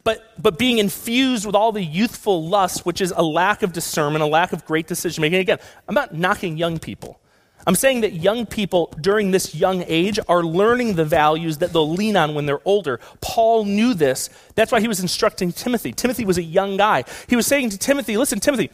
but, 0.04 0.34
but 0.40 0.58
being 0.58 0.78
infused 0.78 1.46
with 1.46 1.54
all 1.54 1.72
the 1.72 1.82
youthful 1.82 2.46
lust, 2.46 2.84
which 2.84 3.00
is 3.00 3.12
a 3.16 3.22
lack 3.22 3.62
of 3.62 3.72
discernment, 3.72 4.22
a 4.22 4.26
lack 4.26 4.52
of 4.52 4.64
great 4.66 4.86
decision 4.86 5.22
making. 5.22 5.38
Again, 5.38 5.58
I'm 5.88 5.94
not 5.94 6.14
knocking 6.14 6.58
young 6.58 6.78
people. 6.78 7.18
I'm 7.66 7.74
saying 7.74 8.02
that 8.02 8.12
young 8.12 8.46
people 8.46 8.94
during 9.00 9.30
this 9.30 9.54
young 9.54 9.84
age 9.86 10.18
are 10.28 10.42
learning 10.42 10.94
the 10.94 11.04
values 11.04 11.58
that 11.58 11.72
they'll 11.72 11.90
lean 11.90 12.16
on 12.16 12.34
when 12.34 12.46
they're 12.46 12.66
older. 12.66 13.00
Paul 13.20 13.64
knew 13.64 13.94
this. 13.94 14.30
That's 14.54 14.70
why 14.70 14.80
he 14.80 14.88
was 14.88 15.00
instructing 15.00 15.52
Timothy. 15.52 15.92
Timothy 15.92 16.24
was 16.24 16.38
a 16.38 16.42
young 16.42 16.76
guy. 16.76 17.04
He 17.26 17.36
was 17.36 17.46
saying 17.46 17.70
to 17.70 17.78
Timothy, 17.78 18.16
listen, 18.16 18.38
Timothy, 18.38 18.70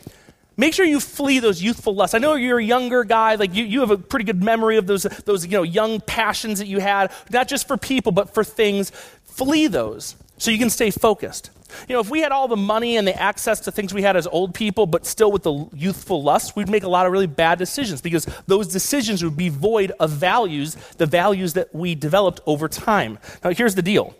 Make 0.56 0.74
sure 0.74 0.86
you 0.86 1.00
flee 1.00 1.40
those 1.40 1.62
youthful 1.62 1.94
lusts. 1.94 2.14
I 2.14 2.18
know 2.18 2.34
you're 2.34 2.58
a 2.58 2.64
younger 2.64 3.04
guy, 3.04 3.34
like 3.34 3.54
you, 3.54 3.64
you 3.64 3.80
have 3.80 3.90
a 3.90 3.98
pretty 3.98 4.24
good 4.24 4.42
memory 4.42 4.76
of 4.76 4.86
those, 4.86 5.02
those 5.24 5.44
you 5.44 5.52
know, 5.52 5.62
young 5.62 6.00
passions 6.00 6.60
that 6.60 6.66
you 6.66 6.78
had, 6.78 7.12
not 7.30 7.48
just 7.48 7.66
for 7.66 7.76
people, 7.76 8.12
but 8.12 8.32
for 8.32 8.44
things. 8.44 8.90
Flee 9.24 9.66
those 9.66 10.14
so 10.38 10.50
you 10.50 10.58
can 10.58 10.70
stay 10.70 10.90
focused. 10.90 11.50
You 11.88 11.94
know, 11.94 12.00
if 12.00 12.08
we 12.08 12.20
had 12.20 12.30
all 12.30 12.46
the 12.46 12.56
money 12.56 12.96
and 12.96 13.06
the 13.06 13.20
access 13.20 13.60
to 13.60 13.72
things 13.72 13.92
we 13.92 14.02
had 14.02 14.16
as 14.16 14.28
old 14.28 14.54
people, 14.54 14.86
but 14.86 15.06
still 15.06 15.32
with 15.32 15.42
the 15.42 15.68
youthful 15.74 16.22
lust, 16.22 16.54
we'd 16.54 16.68
make 16.68 16.84
a 16.84 16.88
lot 16.88 17.06
of 17.06 17.12
really 17.12 17.26
bad 17.26 17.58
decisions 17.58 18.00
because 18.00 18.26
those 18.46 18.68
decisions 18.68 19.24
would 19.24 19.36
be 19.36 19.48
void 19.48 19.92
of 19.98 20.10
values, 20.10 20.76
the 20.98 21.06
values 21.06 21.54
that 21.54 21.74
we 21.74 21.96
developed 21.96 22.40
over 22.46 22.68
time. 22.68 23.18
Now, 23.42 23.50
here's 23.50 23.74
the 23.74 23.82
deal. 23.82 24.14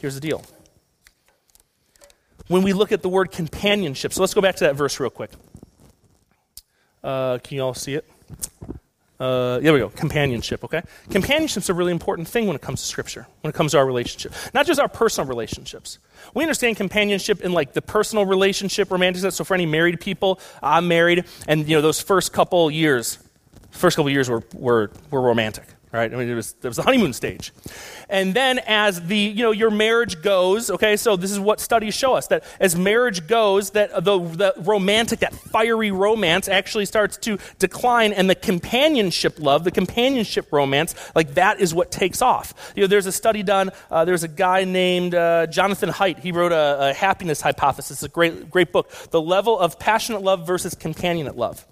Here's 0.00 0.14
the 0.14 0.20
deal. 0.20 0.42
When 2.48 2.62
we 2.62 2.72
look 2.72 2.92
at 2.92 3.02
the 3.02 3.08
word 3.08 3.32
companionship, 3.32 4.12
so 4.12 4.20
let's 4.20 4.34
go 4.34 4.40
back 4.40 4.56
to 4.56 4.64
that 4.64 4.76
verse 4.76 4.98
real 5.00 5.10
quick. 5.10 5.30
Uh, 7.06 7.38
can 7.38 7.56
you 7.56 7.62
all 7.62 7.72
see 7.72 7.94
it? 7.94 8.04
Uh, 9.18 9.60
there 9.60 9.72
we 9.72 9.78
go. 9.78 9.88
Companionship, 9.90 10.64
okay? 10.64 10.82
Companionship's 11.08 11.70
a 11.70 11.74
really 11.74 11.92
important 11.92 12.26
thing 12.26 12.48
when 12.48 12.56
it 12.56 12.60
comes 12.60 12.80
to 12.80 12.86
Scripture, 12.86 13.26
when 13.40 13.48
it 13.48 13.54
comes 13.54 13.72
to 13.72 13.78
our 13.78 13.86
relationship. 13.86 14.32
Not 14.52 14.66
just 14.66 14.80
our 14.80 14.88
personal 14.88 15.28
relationships. 15.28 16.00
We 16.34 16.42
understand 16.42 16.76
companionship 16.76 17.42
in 17.42 17.52
like 17.52 17.72
the 17.72 17.80
personal 17.80 18.26
relationship, 18.26 18.90
romantic. 18.90 19.30
So 19.32 19.44
for 19.44 19.54
any 19.54 19.66
married 19.66 20.00
people, 20.00 20.40
I'm 20.60 20.88
married, 20.88 21.24
and 21.46 21.66
you 21.68 21.76
know 21.76 21.80
those 21.80 22.00
first 22.00 22.32
couple 22.32 22.70
years, 22.72 23.18
first 23.70 23.96
couple 23.96 24.10
years 24.10 24.28
were, 24.28 24.42
were, 24.52 24.90
were 25.10 25.22
romantic 25.22 25.64
right? 25.96 26.12
I 26.12 26.16
mean, 26.16 26.28
it 26.28 26.34
was, 26.34 26.54
it 26.62 26.66
was 26.66 26.76
the 26.76 26.82
honeymoon 26.82 27.12
stage. 27.12 27.52
And 28.08 28.34
then 28.34 28.60
as 28.66 29.06
the, 29.06 29.16
you 29.16 29.42
know, 29.42 29.50
your 29.50 29.70
marriage 29.70 30.22
goes, 30.22 30.70
okay, 30.70 30.96
so 30.96 31.16
this 31.16 31.32
is 31.32 31.40
what 31.40 31.60
studies 31.60 31.94
show 31.94 32.14
us, 32.14 32.28
that 32.28 32.44
as 32.60 32.76
marriage 32.76 33.26
goes, 33.26 33.70
that 33.70 34.04
the, 34.04 34.18
the 34.18 34.54
romantic, 34.58 35.20
that 35.20 35.34
fiery 35.34 35.90
romance 35.90 36.48
actually 36.48 36.84
starts 36.86 37.16
to 37.18 37.38
decline, 37.58 38.12
and 38.12 38.30
the 38.30 38.34
companionship 38.34 39.38
love, 39.38 39.64
the 39.64 39.70
companionship 39.70 40.52
romance, 40.52 40.94
like 41.14 41.34
that 41.34 41.60
is 41.60 41.74
what 41.74 41.90
takes 41.90 42.22
off. 42.22 42.72
You 42.76 42.82
know, 42.82 42.86
there's 42.86 43.06
a 43.06 43.12
study 43.12 43.42
done, 43.42 43.70
uh, 43.90 44.04
there's 44.04 44.22
a 44.22 44.28
guy 44.28 44.64
named 44.64 45.14
uh, 45.14 45.46
Jonathan 45.46 45.90
Haidt, 45.90 46.20
he 46.20 46.32
wrote 46.32 46.52
a, 46.52 46.90
a 46.90 46.94
happiness 46.94 47.40
hypothesis, 47.40 48.02
a 48.02 48.08
great, 48.08 48.50
great 48.50 48.72
book, 48.72 48.90
The 49.10 49.20
Level 49.20 49.58
of 49.58 49.78
Passionate 49.78 50.22
Love 50.22 50.46
versus 50.46 50.74
Companionate 50.74 51.36
Love. 51.36 51.66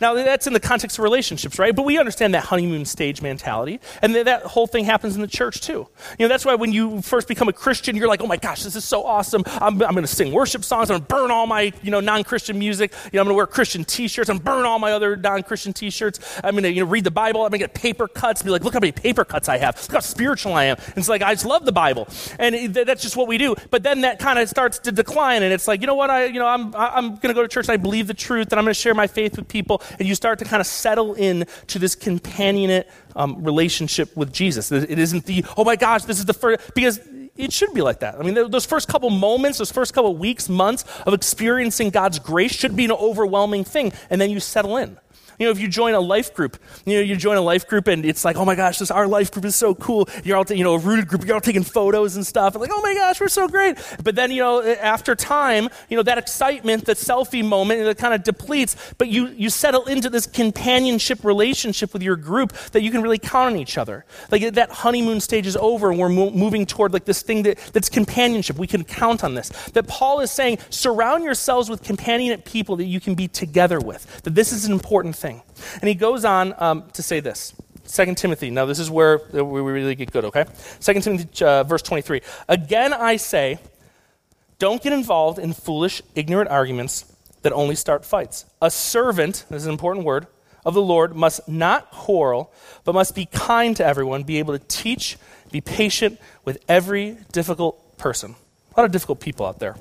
Now, 0.00 0.14
that's 0.14 0.46
in 0.46 0.52
the 0.52 0.60
context 0.60 0.98
of 0.98 1.04
relationships, 1.04 1.58
right? 1.58 1.74
But 1.74 1.84
we 1.84 1.98
understand 1.98 2.34
that 2.34 2.44
honeymoon 2.44 2.84
stage 2.84 3.22
mentality. 3.22 3.80
And 4.02 4.14
that 4.14 4.42
whole 4.42 4.66
thing 4.66 4.84
happens 4.84 5.14
in 5.16 5.22
the 5.22 5.28
church, 5.28 5.60
too. 5.60 5.88
You 6.18 6.24
know, 6.24 6.28
that's 6.28 6.44
why 6.44 6.54
when 6.54 6.72
you 6.72 7.02
first 7.02 7.28
become 7.28 7.48
a 7.48 7.52
Christian, 7.52 7.96
you're 7.96 8.08
like, 8.08 8.20
oh 8.20 8.26
my 8.26 8.36
gosh, 8.36 8.62
this 8.62 8.76
is 8.76 8.84
so 8.84 9.04
awesome. 9.04 9.42
I'm, 9.46 9.82
I'm 9.82 9.92
going 9.92 10.02
to 10.02 10.06
sing 10.06 10.32
worship 10.32 10.64
songs. 10.64 10.90
I'm 10.90 10.98
going 10.98 11.06
to 11.06 11.14
burn 11.14 11.30
all 11.30 11.46
my, 11.46 11.72
you 11.82 11.90
know, 11.90 12.00
non-Christian 12.00 12.58
music. 12.58 12.92
You 13.12 13.18
know, 13.18 13.22
I'm 13.22 13.26
going 13.26 13.34
to 13.34 13.36
wear 13.36 13.46
Christian 13.46 13.84
t-shirts. 13.84 14.28
I'm 14.28 14.38
burn 14.38 14.64
all 14.64 14.78
my 14.78 14.92
other 14.92 15.16
non-Christian 15.16 15.72
t-shirts. 15.72 16.40
I'm 16.42 16.52
going 16.52 16.64
to, 16.64 16.72
you 16.72 16.84
know, 16.84 16.90
read 16.90 17.04
the 17.04 17.10
Bible. 17.10 17.42
I'm 17.42 17.50
going 17.50 17.60
to 17.60 17.66
get 17.66 17.74
paper 17.74 18.08
cuts. 18.08 18.40
and 18.40 18.46
Be 18.46 18.52
like, 18.52 18.64
look 18.64 18.74
how 18.74 18.80
many 18.80 18.92
paper 18.92 19.24
cuts 19.24 19.48
I 19.48 19.58
have. 19.58 19.80
Look 19.82 19.92
how 19.92 20.00
spiritual 20.00 20.54
I 20.54 20.64
am. 20.64 20.76
And 20.86 20.98
it's 20.98 21.08
like, 21.08 21.22
I 21.22 21.34
just 21.34 21.46
love 21.46 21.64
the 21.64 21.72
Bible. 21.72 22.08
And 22.38 22.54
it, 22.54 22.86
that's 22.86 23.02
just 23.02 23.16
what 23.16 23.28
we 23.28 23.38
do. 23.38 23.54
But 23.70 23.82
then 23.82 24.02
that 24.02 24.18
kind 24.18 24.38
of 24.38 24.48
starts 24.48 24.78
to 24.80 24.92
decline. 24.92 25.42
And 25.42 25.52
it's 25.52 25.68
like, 25.68 25.80
you 25.80 25.86
know 25.86 25.94
what? 25.94 26.10
I, 26.10 26.26
you 26.26 26.38
know, 26.38 26.46
I'm, 26.46 26.74
I'm 26.74 27.08
going 27.16 27.28
to 27.28 27.34
go 27.34 27.42
to 27.42 27.48
church 27.48 27.68
and 27.68 27.72
I 27.72 27.76
believe 27.76 28.06
the 28.06 28.14
truth 28.14 28.52
and 28.52 28.58
I'm 28.58 28.64
going 28.64 28.74
to 28.74 28.80
share 28.80 28.94
my 28.94 29.06
faith 29.06 29.36
with 29.36 29.48
people 29.48 29.82
and 29.98 30.06
you 30.06 30.14
start 30.14 30.38
to 30.40 30.44
kind 30.44 30.60
of 30.60 30.66
settle 30.66 31.14
in 31.14 31.46
to 31.68 31.78
this 31.78 31.96
companionate 31.96 32.84
um, 33.14 33.42
relationship 33.42 34.16
with 34.16 34.32
Jesus. 34.32 34.70
It 34.72 34.98
isn't 34.98 35.24
the, 35.26 35.44
oh 35.56 35.64
my 35.64 35.76
gosh, 35.76 36.04
this 36.04 36.18
is 36.18 36.24
the 36.24 36.34
first, 36.34 36.74
because 36.74 37.00
it 37.36 37.52
should 37.52 37.74
be 37.74 37.82
like 37.82 38.00
that. 38.00 38.14
I 38.16 38.22
mean, 38.22 38.34
those 38.34 38.66
first 38.66 38.88
couple 38.88 39.10
moments, 39.10 39.58
those 39.58 39.72
first 39.72 39.94
couple 39.94 40.16
weeks, 40.16 40.48
months 40.48 40.84
of 41.06 41.14
experiencing 41.14 41.90
God's 41.90 42.18
grace 42.18 42.52
should 42.52 42.76
be 42.76 42.84
an 42.84 42.92
overwhelming 42.92 43.64
thing, 43.64 43.92
and 44.10 44.20
then 44.20 44.30
you 44.30 44.40
settle 44.40 44.76
in. 44.76 44.98
You 45.38 45.46
know, 45.46 45.50
if 45.50 45.60
you 45.60 45.68
join 45.68 45.94
a 45.94 46.00
life 46.00 46.34
group, 46.34 46.56
you 46.84 46.94
know, 46.94 47.00
you 47.00 47.16
join 47.16 47.36
a 47.36 47.40
life 47.42 47.68
group 47.68 47.86
and 47.88 48.04
it's 48.04 48.24
like, 48.24 48.36
oh 48.36 48.44
my 48.44 48.54
gosh, 48.54 48.78
this 48.78 48.90
our 48.90 49.06
life 49.06 49.30
group 49.30 49.44
is 49.44 49.56
so 49.56 49.74
cool. 49.74 50.08
You're 50.24 50.36
all, 50.36 50.44
t- 50.44 50.56
you 50.56 50.64
know, 50.64 50.74
a 50.74 50.78
rooted 50.78 51.08
group, 51.08 51.24
you're 51.24 51.34
all 51.34 51.40
taking 51.40 51.62
photos 51.62 52.16
and 52.16 52.26
stuff. 52.26 52.54
And 52.54 52.60
like, 52.60 52.70
oh 52.72 52.80
my 52.80 52.94
gosh, 52.94 53.20
we're 53.20 53.28
so 53.28 53.48
great. 53.48 53.76
But 54.02 54.14
then, 54.14 54.30
you 54.30 54.42
know, 54.42 54.62
after 54.62 55.14
time, 55.14 55.68
you 55.88 55.96
know, 55.96 56.02
that 56.02 56.18
excitement, 56.18 56.86
that 56.86 56.96
selfie 56.96 57.44
moment, 57.44 57.80
it 57.80 57.98
kind 57.98 58.14
of 58.14 58.22
depletes. 58.22 58.76
But 58.98 59.08
you, 59.08 59.28
you 59.28 59.50
settle 59.50 59.84
into 59.84 60.08
this 60.08 60.26
companionship 60.26 61.24
relationship 61.24 61.92
with 61.92 62.02
your 62.02 62.16
group 62.16 62.52
that 62.72 62.82
you 62.82 62.90
can 62.90 63.02
really 63.02 63.18
count 63.18 63.54
on 63.54 63.56
each 63.56 63.76
other. 63.76 64.04
Like 64.30 64.54
that 64.54 64.70
honeymoon 64.70 65.20
stage 65.20 65.46
is 65.46 65.56
over 65.56 65.90
and 65.90 65.98
we're 65.98 66.08
mo- 66.08 66.30
moving 66.30 66.64
toward 66.66 66.92
like 66.92 67.04
this 67.04 67.22
thing 67.22 67.42
that, 67.42 67.58
that's 67.72 67.88
companionship. 67.88 68.56
We 68.56 68.66
can 68.66 68.84
count 68.84 69.22
on 69.22 69.34
this. 69.34 69.50
That 69.72 69.86
Paul 69.86 70.20
is 70.20 70.30
saying, 70.30 70.58
surround 70.70 71.24
yourselves 71.24 71.68
with 71.68 71.82
companionate 71.82 72.44
people 72.44 72.76
that 72.76 72.84
you 72.84 73.00
can 73.00 73.14
be 73.14 73.28
together 73.28 73.80
with. 73.80 74.22
That 74.22 74.34
this 74.34 74.52
is 74.52 74.64
an 74.64 74.72
important 74.72 75.14
thing 75.16 75.25
And 75.30 75.88
he 75.88 75.94
goes 75.94 76.24
on 76.24 76.54
um, 76.58 76.84
to 76.92 77.02
say 77.02 77.20
this. 77.20 77.54
2 77.88 78.14
Timothy. 78.14 78.50
Now, 78.50 78.66
this 78.66 78.78
is 78.78 78.90
where 78.90 79.18
we 79.32 79.60
really 79.60 79.94
get 79.94 80.10
good, 80.10 80.24
okay? 80.26 80.44
2 80.80 81.00
Timothy, 81.00 81.44
uh, 81.44 81.64
verse 81.64 81.82
23. 81.82 82.20
Again, 82.48 82.92
I 82.92 83.16
say, 83.16 83.58
don't 84.58 84.82
get 84.82 84.92
involved 84.92 85.38
in 85.38 85.52
foolish, 85.52 86.02
ignorant 86.14 86.50
arguments 86.50 87.12
that 87.42 87.52
only 87.52 87.74
start 87.74 88.04
fights. 88.04 88.44
A 88.60 88.70
servant, 88.70 89.44
this 89.50 89.62
is 89.62 89.66
an 89.66 89.72
important 89.72 90.04
word, 90.04 90.26
of 90.64 90.74
the 90.74 90.82
Lord 90.82 91.14
must 91.14 91.48
not 91.48 91.92
quarrel, 91.92 92.52
but 92.84 92.92
must 92.92 93.14
be 93.14 93.26
kind 93.26 93.76
to 93.76 93.86
everyone, 93.86 94.24
be 94.24 94.40
able 94.40 94.58
to 94.58 94.64
teach, 94.66 95.16
be 95.52 95.60
patient 95.60 96.18
with 96.44 96.58
every 96.68 97.18
difficult 97.30 97.96
person. 97.98 98.34
A 98.76 98.80
lot 98.80 98.84
of 98.84 98.90
difficult 98.90 99.20
people 99.20 99.46
out 99.46 99.60
there. 99.60 99.76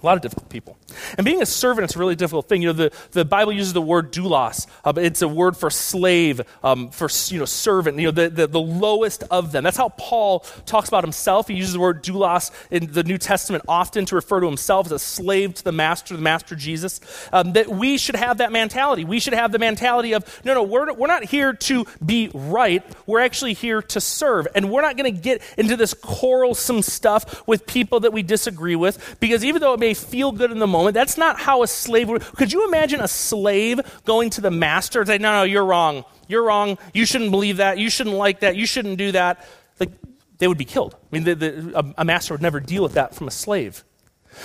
A 0.00 0.06
lot 0.06 0.16
of 0.16 0.22
difficult 0.22 0.50
people. 0.50 0.76
And 1.16 1.24
being 1.24 1.42
a 1.42 1.46
servant 1.46 1.90
is 1.90 1.96
a 1.96 1.98
really 1.98 2.16
difficult 2.16 2.48
thing. 2.48 2.62
You 2.62 2.68
know, 2.68 2.72
the, 2.72 2.92
the 3.12 3.24
Bible 3.24 3.52
uses 3.52 3.72
the 3.72 3.82
word 3.82 4.12
doulos. 4.12 4.66
Uh, 4.84 4.92
it's 4.96 5.22
a 5.22 5.28
word 5.28 5.56
for 5.56 5.70
slave, 5.70 6.40
um, 6.62 6.90
for, 6.90 7.08
you 7.28 7.38
know, 7.38 7.44
servant, 7.44 7.98
you 7.98 8.06
know, 8.06 8.10
the, 8.10 8.30
the, 8.30 8.46
the, 8.46 8.60
lowest 8.60 9.24
of 9.30 9.52
them. 9.52 9.64
That's 9.64 9.76
how 9.76 9.90
Paul 9.90 10.40
talks 10.66 10.88
about 10.88 11.04
himself. 11.04 11.48
He 11.48 11.54
uses 11.54 11.72
the 11.72 11.80
word 11.80 12.02
doulos 12.02 12.50
in 12.70 12.92
the 12.92 13.02
New 13.02 13.18
Testament 13.18 13.64
often 13.68 14.04
to 14.06 14.14
refer 14.14 14.40
to 14.40 14.46
himself 14.46 14.86
as 14.86 14.92
a 14.92 14.98
slave 14.98 15.54
to 15.54 15.64
the 15.64 15.72
master, 15.72 16.16
the 16.16 16.22
master 16.22 16.54
Jesus. 16.54 17.00
Um, 17.32 17.52
that 17.52 17.68
we 17.68 17.98
should 17.98 18.16
have 18.16 18.38
that 18.38 18.52
mentality. 18.52 19.04
We 19.04 19.20
should 19.20 19.34
have 19.34 19.52
the 19.52 19.58
mentality 19.58 20.12
of, 20.12 20.40
no, 20.44 20.54
no, 20.54 20.62
we're, 20.62 20.92
we're 20.92 21.06
not 21.06 21.24
here 21.24 21.52
to 21.52 21.86
be 22.04 22.30
right. 22.32 22.82
We're 23.06 23.20
actually 23.20 23.54
here 23.54 23.82
to 23.82 24.00
serve. 24.00 24.48
And 24.54 24.70
we're 24.70 24.82
not 24.82 24.96
going 24.96 25.14
to 25.14 25.20
get 25.20 25.42
into 25.56 25.76
this 25.76 25.94
quarrelsome 25.94 26.82
stuff 26.82 27.46
with 27.46 27.66
people 27.66 28.00
that 28.00 28.12
we 28.12 28.22
disagree 28.22 28.76
with 28.76 29.16
because 29.20 29.44
even 29.44 29.60
though 29.60 29.74
it 29.74 29.80
may 29.80 29.94
feel 29.94 30.32
good 30.32 30.50
in 30.50 30.58
the 30.58 30.66
moment, 30.66 30.77
moment. 30.78 30.94
That's 30.94 31.18
not 31.18 31.38
how 31.38 31.62
a 31.62 31.66
slave 31.66 32.08
would. 32.08 32.22
Could 32.22 32.52
you 32.52 32.66
imagine 32.66 33.00
a 33.00 33.08
slave 33.08 33.80
going 34.04 34.30
to 34.30 34.40
the 34.40 34.50
master 34.50 35.00
and 35.00 35.08
say, 35.08 35.18
no, 35.18 35.32
no, 35.32 35.42
you're 35.42 35.64
wrong. 35.64 36.04
You're 36.28 36.44
wrong. 36.44 36.78
You 36.94 37.04
shouldn't 37.04 37.30
believe 37.30 37.58
that. 37.58 37.78
You 37.78 37.90
shouldn't 37.90 38.16
like 38.16 38.40
that. 38.40 38.56
You 38.56 38.66
shouldn't 38.66 38.98
do 38.98 39.12
that. 39.12 39.46
Like, 39.80 39.90
they 40.38 40.48
would 40.48 40.58
be 40.58 40.64
killed. 40.64 40.94
I 40.94 41.06
mean, 41.10 41.24
the, 41.24 41.34
the, 41.34 41.78
a, 41.78 42.02
a, 42.02 42.04
master 42.04 42.34
would 42.34 42.42
never 42.42 42.60
deal 42.60 42.82
with 42.82 42.94
that 42.94 43.14
from 43.14 43.28
a 43.28 43.30
slave. 43.30 43.84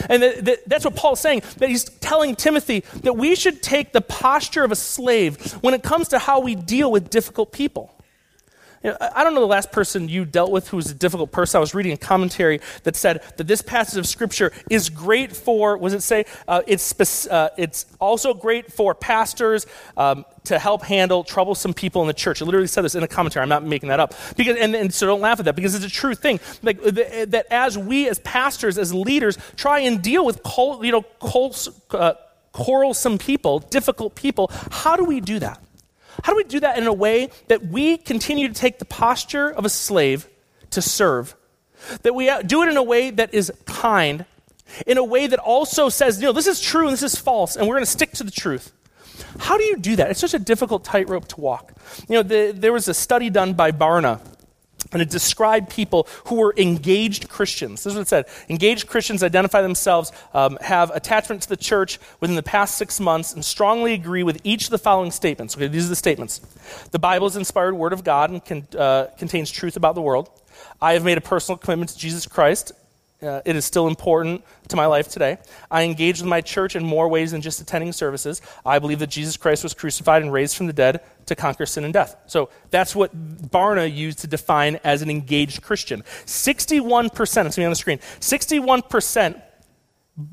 And 0.10 0.24
the, 0.24 0.41
the, 0.41 0.60
that's 0.65 0.86
what 0.86 0.96
Paul's 0.96 1.19
saying, 1.19 1.43
that 1.58 1.69
he's 1.69 1.84
telling 1.84 2.36
Timothy 2.36 2.84
that 3.04 3.13
we 3.13 3.36
should 3.36 3.62
take 3.62 3.91
the 3.91 4.02
posture 4.02 4.63
of 4.63 4.72
a 4.72 4.76
slave 4.76 5.52
when 5.62 5.74
it 5.74 5.84
comes 5.84 6.08
to 6.10 6.19
how 6.19 6.39
we 6.39 6.56
deal 6.56 6.91
with 6.91 7.10
difficult 7.10 7.52
people. 7.52 7.93
You 8.84 8.91
know, 8.91 8.98
I 9.00 9.24
don't 9.24 9.34
know 9.34 9.39
the 9.39 9.48
last 9.48 9.72
person 9.72 10.10
you 10.10 10.26
dealt 10.26 10.52
with 10.52 10.67
who 10.67 10.78
was 10.78 10.91
a 10.91 10.93
difficult 10.93 11.32
person. 11.32 11.58
I 11.58 11.62
was 11.62 11.74
reading 11.74 11.93
a 11.93 11.98
commentary 11.98 12.60
that 12.84 12.98
said 12.98 13.24
that 13.38 13.48
this 13.48 13.62
passage 13.62 13.98
of 13.98 14.06
Scripture 14.06 14.52
is 14.69 14.89
great 14.89 15.34
for, 15.34 15.78
was 15.78 15.93
it 15.93 16.02
say, 16.02 16.26
uh, 16.48 16.62
it's, 16.67 17.28
uh, 17.28 17.50
it's 17.58 17.86
also 18.00 18.34
great 18.34 18.74
for 18.74 18.93
pastors 18.93 19.65
um, 19.96 20.26
to 20.43 20.60
help 20.60 20.84
handle 20.84 21.24
troublesome 21.24 21.74
people 21.74 22.02
in 22.02 22.08
the 22.08 22.13
church. 22.13 22.41
It 22.41 22.46
literally 22.46 22.67
said 22.67 22.84
this 22.84 22.96
in 22.96 23.04
a 23.04 23.08
commentary. 23.08 23.43
I'm 23.43 23.50
not 23.50 23.63
making 23.63 23.88
that 23.88 24.02
up. 24.02 24.13
Because, 24.36 24.58
and, 24.58 24.76
and 24.76 24.93
so 24.93 25.08
don't 25.08 25.22
laugh 25.22 25.39
at 25.39 25.46
that 25.46 25.56
because 25.56 25.76
it's 25.76 25.86
a 25.86 25.89
true 25.89 26.13
thing. 26.13 26.41
Like, 26.62 26.82
the, 26.82 27.26
that 27.30 27.48
as 27.52 27.78
we, 27.78 28.10
as 28.10 28.19
pastors, 28.19 28.78
as 28.78 28.93
leaders, 28.93 29.38
try 29.56 29.80
and 29.80 30.02
deal 30.02 30.26
with, 30.26 30.41
you 30.82 30.91
know, 30.91 31.06
uh, 31.91 32.13
quarrelsome 32.52 33.17
people, 33.17 33.60
difficult 33.60 34.15
people, 34.15 34.52
how 34.72 34.98
do 34.98 35.06
we 35.06 35.22
do 35.22 35.39
that? 35.39 35.60
How 36.23 36.33
do 36.33 36.38
we 36.38 36.45
do 36.45 36.62
that 36.62 36.77
in 36.77 36.88
a 36.88 36.93
way 36.93 37.29
that 37.47 37.67
we 37.67 37.97
continue 37.97 38.47
to 38.47 38.53
take 38.53 38.79
the 38.79 38.86
posture 38.86 39.49
of 39.49 39.65
a 39.65 39.69
slave 39.69 40.27
to 40.71 40.81
serve? 40.81 41.36
That 42.01 42.15
we 42.15 42.29
uh, 42.29 42.41
do 42.41 42.63
it 42.63 42.69
in 42.69 42.77
a 42.77 42.83
way 42.83 43.12
that 43.12 43.33
is 43.33 43.51
kind, 43.65 44.25
in 44.88 44.97
a 44.97 45.03
way 45.03 45.27
that 45.27 45.39
also 45.39 45.89
says, 45.89 46.21
you 46.21 46.25
know, 46.25 46.31
this 46.31 46.47
is 46.47 46.62
true 46.62 46.86
and 46.88 46.93
this 46.93 47.03
is 47.03 47.15
false, 47.15 47.57
and 47.57 47.67
we're 47.67 47.75
going 47.75 47.86
to 47.86 47.91
stick 47.91 48.13
to 48.13 48.23
the 48.23 48.31
truth. 48.31 48.71
How 49.38 49.57
do 49.57 49.63
you 49.65 49.77
do 49.77 49.97
that? 49.97 50.12
It's 50.12 50.19
such 50.21 50.33
a 50.33 50.39
difficult 50.39 50.86
tightrope 50.86 51.27
to 51.27 51.41
walk. 51.41 51.73
You 52.07 52.15
know, 52.15 52.23
the, 52.23 52.53
there 52.55 52.71
was 52.71 52.88
a 52.88 52.93
study 52.93 53.29
done 53.29 53.53
by 53.53 53.71
Barna 53.71 54.21
and 54.93 55.01
it 55.01 55.10
described 55.10 55.69
people 55.69 56.08
who 56.25 56.36
were 56.36 56.53
engaged 56.58 57.29
Christians. 57.29 57.84
This 57.84 57.91
is 57.91 57.95
what 57.95 58.01
it 58.03 58.08
said. 58.08 58.25
Engaged 58.49 58.88
Christians 58.88 59.23
identify 59.23 59.62
themselves, 59.62 60.12
um, 60.34 60.58
have 60.62 60.89
attachment 60.91 61.41
to 61.43 61.49
the 61.49 61.58
church 61.58 61.99
within 62.19 62.36
the 62.36 62.43
past 62.43 62.77
six 62.77 62.99
months, 62.99 63.34
and 63.34 63.43
strongly 63.43 63.93
agree 63.93 64.23
with 64.23 64.39
each 64.43 64.65
of 64.65 64.69
the 64.69 64.77
following 64.77 65.12
statements. 65.12 65.56
Okay, 65.56 65.67
these 65.67 65.86
are 65.86 65.89
the 65.89 65.95
statements. 65.95 66.39
The 66.91 66.99
Bible 66.99 67.27
is 67.27 67.36
inspired 67.36 67.73
word 67.73 67.93
of 67.93 68.03
God 68.03 68.29
and 68.29 68.43
can, 68.43 68.67
uh, 68.77 69.08
contains 69.17 69.51
truth 69.51 69.75
about 69.75 69.95
the 69.95 70.01
world. 70.01 70.29
I 70.82 70.93
have 70.93 71.03
made 71.03 71.17
a 71.17 71.21
personal 71.21 71.58
commitment 71.58 71.91
to 71.91 71.97
Jesus 71.97 72.27
Christ 72.27 72.71
uh, 73.23 73.41
it 73.45 73.55
is 73.55 73.65
still 73.65 73.88
important 73.88 74.43
to 74.67 74.75
my 74.75 74.86
life 74.86 75.07
today. 75.07 75.38
I 75.71 75.83
engage 75.83 76.19
with 76.19 76.29
my 76.29 76.41
church 76.41 76.75
in 76.75 76.83
more 76.83 77.07
ways 77.07 77.31
than 77.31 77.41
just 77.41 77.62
attending 77.62 77.91
services. 77.93 78.41
I 78.65 78.79
believe 78.79 78.99
that 78.99 79.09
Jesus 79.09 79.38
Christ 79.38 79.63
was 79.63 79.73
crucified 79.73 80.21
and 80.21 80.31
raised 80.31 80.57
from 80.57 80.67
the 80.67 80.73
dead 80.73 81.01
to 81.27 81.36
conquer 81.36 81.65
sin 81.65 81.83
and 81.83 81.93
death. 81.93 82.15
So 82.27 82.49
that's 82.69 82.95
what 82.95 83.15
Barna 83.49 83.93
used 83.93 84.19
to 84.19 84.27
define 84.27 84.79
as 84.83 85.01
an 85.01 85.09
engaged 85.09 85.62
Christian. 85.62 86.01
61%, 86.25 87.45
it's 87.45 87.57
me 87.57 87.63
on 87.63 87.71
the 87.71 87.75
screen, 87.75 87.99
61% 88.19 89.41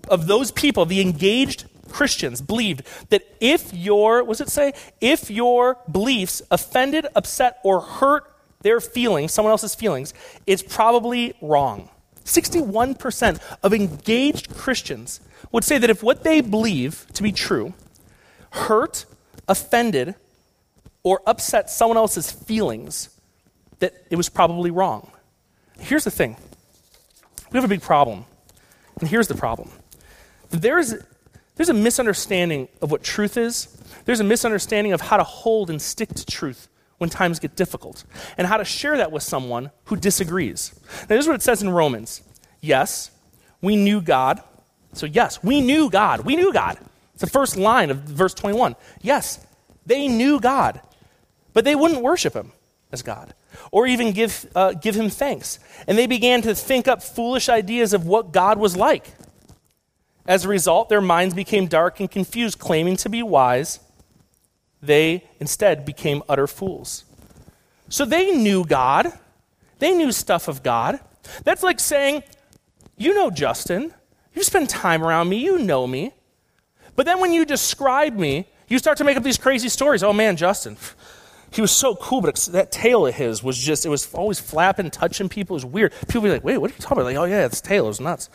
of 0.09 0.26
those 0.26 0.50
people, 0.50 0.85
the 0.85 1.00
engaged 1.00 1.66
Christians, 1.88 2.40
believed 2.40 2.83
that 3.11 3.22
if 3.40 3.72
your, 3.72 4.22
what 4.24 4.40
it 4.40 4.48
say? 4.48 4.72
If 5.00 5.31
your 5.31 5.79
beliefs 5.90 6.42
offended, 6.50 7.07
upset, 7.14 7.59
or 7.64 7.81
hurt 7.81 8.24
their 8.62 8.81
feelings, 8.81 9.33
someone 9.33 9.50
else's 9.50 9.74
feelings, 9.74 10.12
it's 10.46 10.62
probably 10.62 11.35
wrong. 11.40 11.88
61% 12.31 13.40
of 13.62 13.75
engaged 13.75 14.55
Christians 14.55 15.21
would 15.53 15.64
say 15.64 15.79
that 15.79 15.90
if 15.90 16.03
what 16.03 16.23
they 16.25 16.40
believe 16.40 17.07
to 17.14 17.23
be 17.23 17.33
true 17.33 17.75
hurt, 18.53 19.05
offended, 19.49 20.14
or 21.03 21.23
upset 21.27 21.71
someone 21.71 21.97
else's 21.97 22.31
feelings, 22.31 23.09
that 23.79 23.95
it 24.11 24.16
was 24.16 24.29
probably 24.29 24.71
wrong. 24.71 25.11
Here's 25.79 26.05
the 26.05 26.11
thing 26.11 26.37
we 27.51 27.57
have 27.57 27.64
a 27.64 27.69
big 27.69 27.83
problem. 27.83 28.25
And 29.01 29.09
here's 29.09 29.29
the 29.29 29.35
problem 29.35 29.71
there's, 30.51 30.95
there's 31.57 31.69
a 31.69 31.75
misunderstanding 31.75 32.69
of 32.83 32.90
what 32.90 33.03
truth 33.03 33.37
is, 33.37 33.69
there's 34.05 34.21
a 34.21 34.25
misunderstanding 34.25 34.93
of 34.93 35.01
how 35.01 35.16
to 35.16 35.25
hold 35.25 35.71
and 35.71 35.81
stick 35.81 36.12
to 36.14 36.27
truth 36.27 36.69
when 37.01 37.09
times 37.09 37.39
get 37.39 37.57
difficult, 37.57 38.05
and 38.37 38.47
how 38.47 38.59
to 38.59 38.65
share 38.65 38.99
that 38.99 39.11
with 39.11 39.23
someone 39.23 39.71
who 39.85 39.97
disagrees. 39.97 40.79
Now, 41.09 41.17
this 41.17 41.21
is 41.21 41.27
what 41.27 41.37
it 41.37 41.41
says 41.43 41.63
in 41.63 41.71
Romans. 41.71 42.21
Yes, 42.61 43.11
we 43.63 43.75
knew 43.75 44.03
God. 44.03 44.43
So, 44.93 45.07
yes, 45.07 45.43
we 45.43 45.63
knew 45.63 45.89
God. 45.89 46.27
We 46.27 46.37
knew 46.37 46.53
God. 46.53 46.77
It's 47.15 47.23
the 47.23 47.27
first 47.31 47.57
line 47.57 47.91
of 47.91 48.01
verse 48.01 48.35
21. 48.35 48.77
Yes, 49.01 49.47
they 49.87 50.09
knew 50.09 50.41
God, 50.41 50.83
but 51.55 51.65
they 51.65 51.75
wouldn't 51.75 52.03
worship 52.03 52.35
him 52.35 52.53
as 52.93 53.01
God 53.01 53.33
or 53.73 53.87
even 53.87 54.13
give, 54.13 54.45
uh, 54.55 54.75
give 54.75 54.95
him 54.95 55.09
thanks. 55.09 55.59
And 55.87 55.97
they 55.97 56.07
began 56.07 56.43
to 56.43 56.55
think 56.55 56.87
up 56.87 57.03
foolish 57.03 57.49
ideas 57.49 57.95
of 57.95 58.05
what 58.05 58.31
God 58.31 58.59
was 58.59 58.77
like. 58.77 59.15
As 60.27 60.45
a 60.45 60.49
result, 60.49 60.91
their 60.91 61.01
minds 61.01 61.35
became 61.35 61.67
dark 61.67 61.99
and 61.99 62.11
confused, 62.11 62.59
claiming 62.59 62.97
to 62.97 63.09
be 63.09 63.23
wise 63.23 63.81
they 64.83 65.25
instead 65.38 65.85
became 65.85 66.23
utter 66.29 66.47
fools. 66.47 67.05
So 67.88 68.05
they 68.05 68.31
knew 68.31 68.64
God, 68.64 69.12
they 69.79 69.93
knew 69.93 70.12
stuff 70.12 70.49
of 70.49 70.62
God. 70.62 71.01
That's 71.45 71.62
like 71.62 71.81
saying, 71.81 72.23
You 72.97 73.14
know 73.14 73.31
Justin, 73.31 73.93
you 74.35 74.43
spend 74.43 74.69
time 74.69 75.03
around 75.03 75.29
me, 75.29 75.38
you 75.38 75.59
know 75.59 75.87
me. 75.87 76.12
But 76.97 77.07
then 77.07 77.21
when 77.21 77.33
you 77.33 77.45
describe 77.45 78.16
me, 78.16 78.47
you 78.69 78.79
start 78.79 78.99
to 78.99 79.05
make 79.05 79.16
up 79.16 79.23
these 79.23 79.38
crazy 79.38 79.69
stories. 79.69 80.03
Oh 80.03 80.12
man, 80.12 80.37
Justin, 80.37 80.77
he 81.51 81.61
was 81.61 81.73
so 81.73 81.97
cool, 81.97 82.21
but 82.21 82.37
that 82.53 82.71
tail 82.71 83.07
of 83.07 83.14
his 83.14 83.43
was 83.43 83.59
just, 83.59 83.85
it 83.85 83.88
was 83.88 84.12
always 84.14 84.38
flapping, 84.38 84.90
touching 84.90 85.29
people. 85.29 85.55
It 85.55 85.64
was 85.64 85.66
weird. 85.66 85.93
People 86.07 86.23
be 86.23 86.31
like, 86.31 86.45
wait, 86.45 86.59
what 86.59 86.71
are 86.71 86.75
you 86.75 86.81
talking 86.81 86.99
about? 86.99 87.07
Like, 87.07 87.16
oh 87.16 87.25
yeah, 87.25 87.49
his 87.49 87.61
tail, 87.61 87.87
it 87.87 87.88
was 87.88 88.01
nuts 88.01 88.31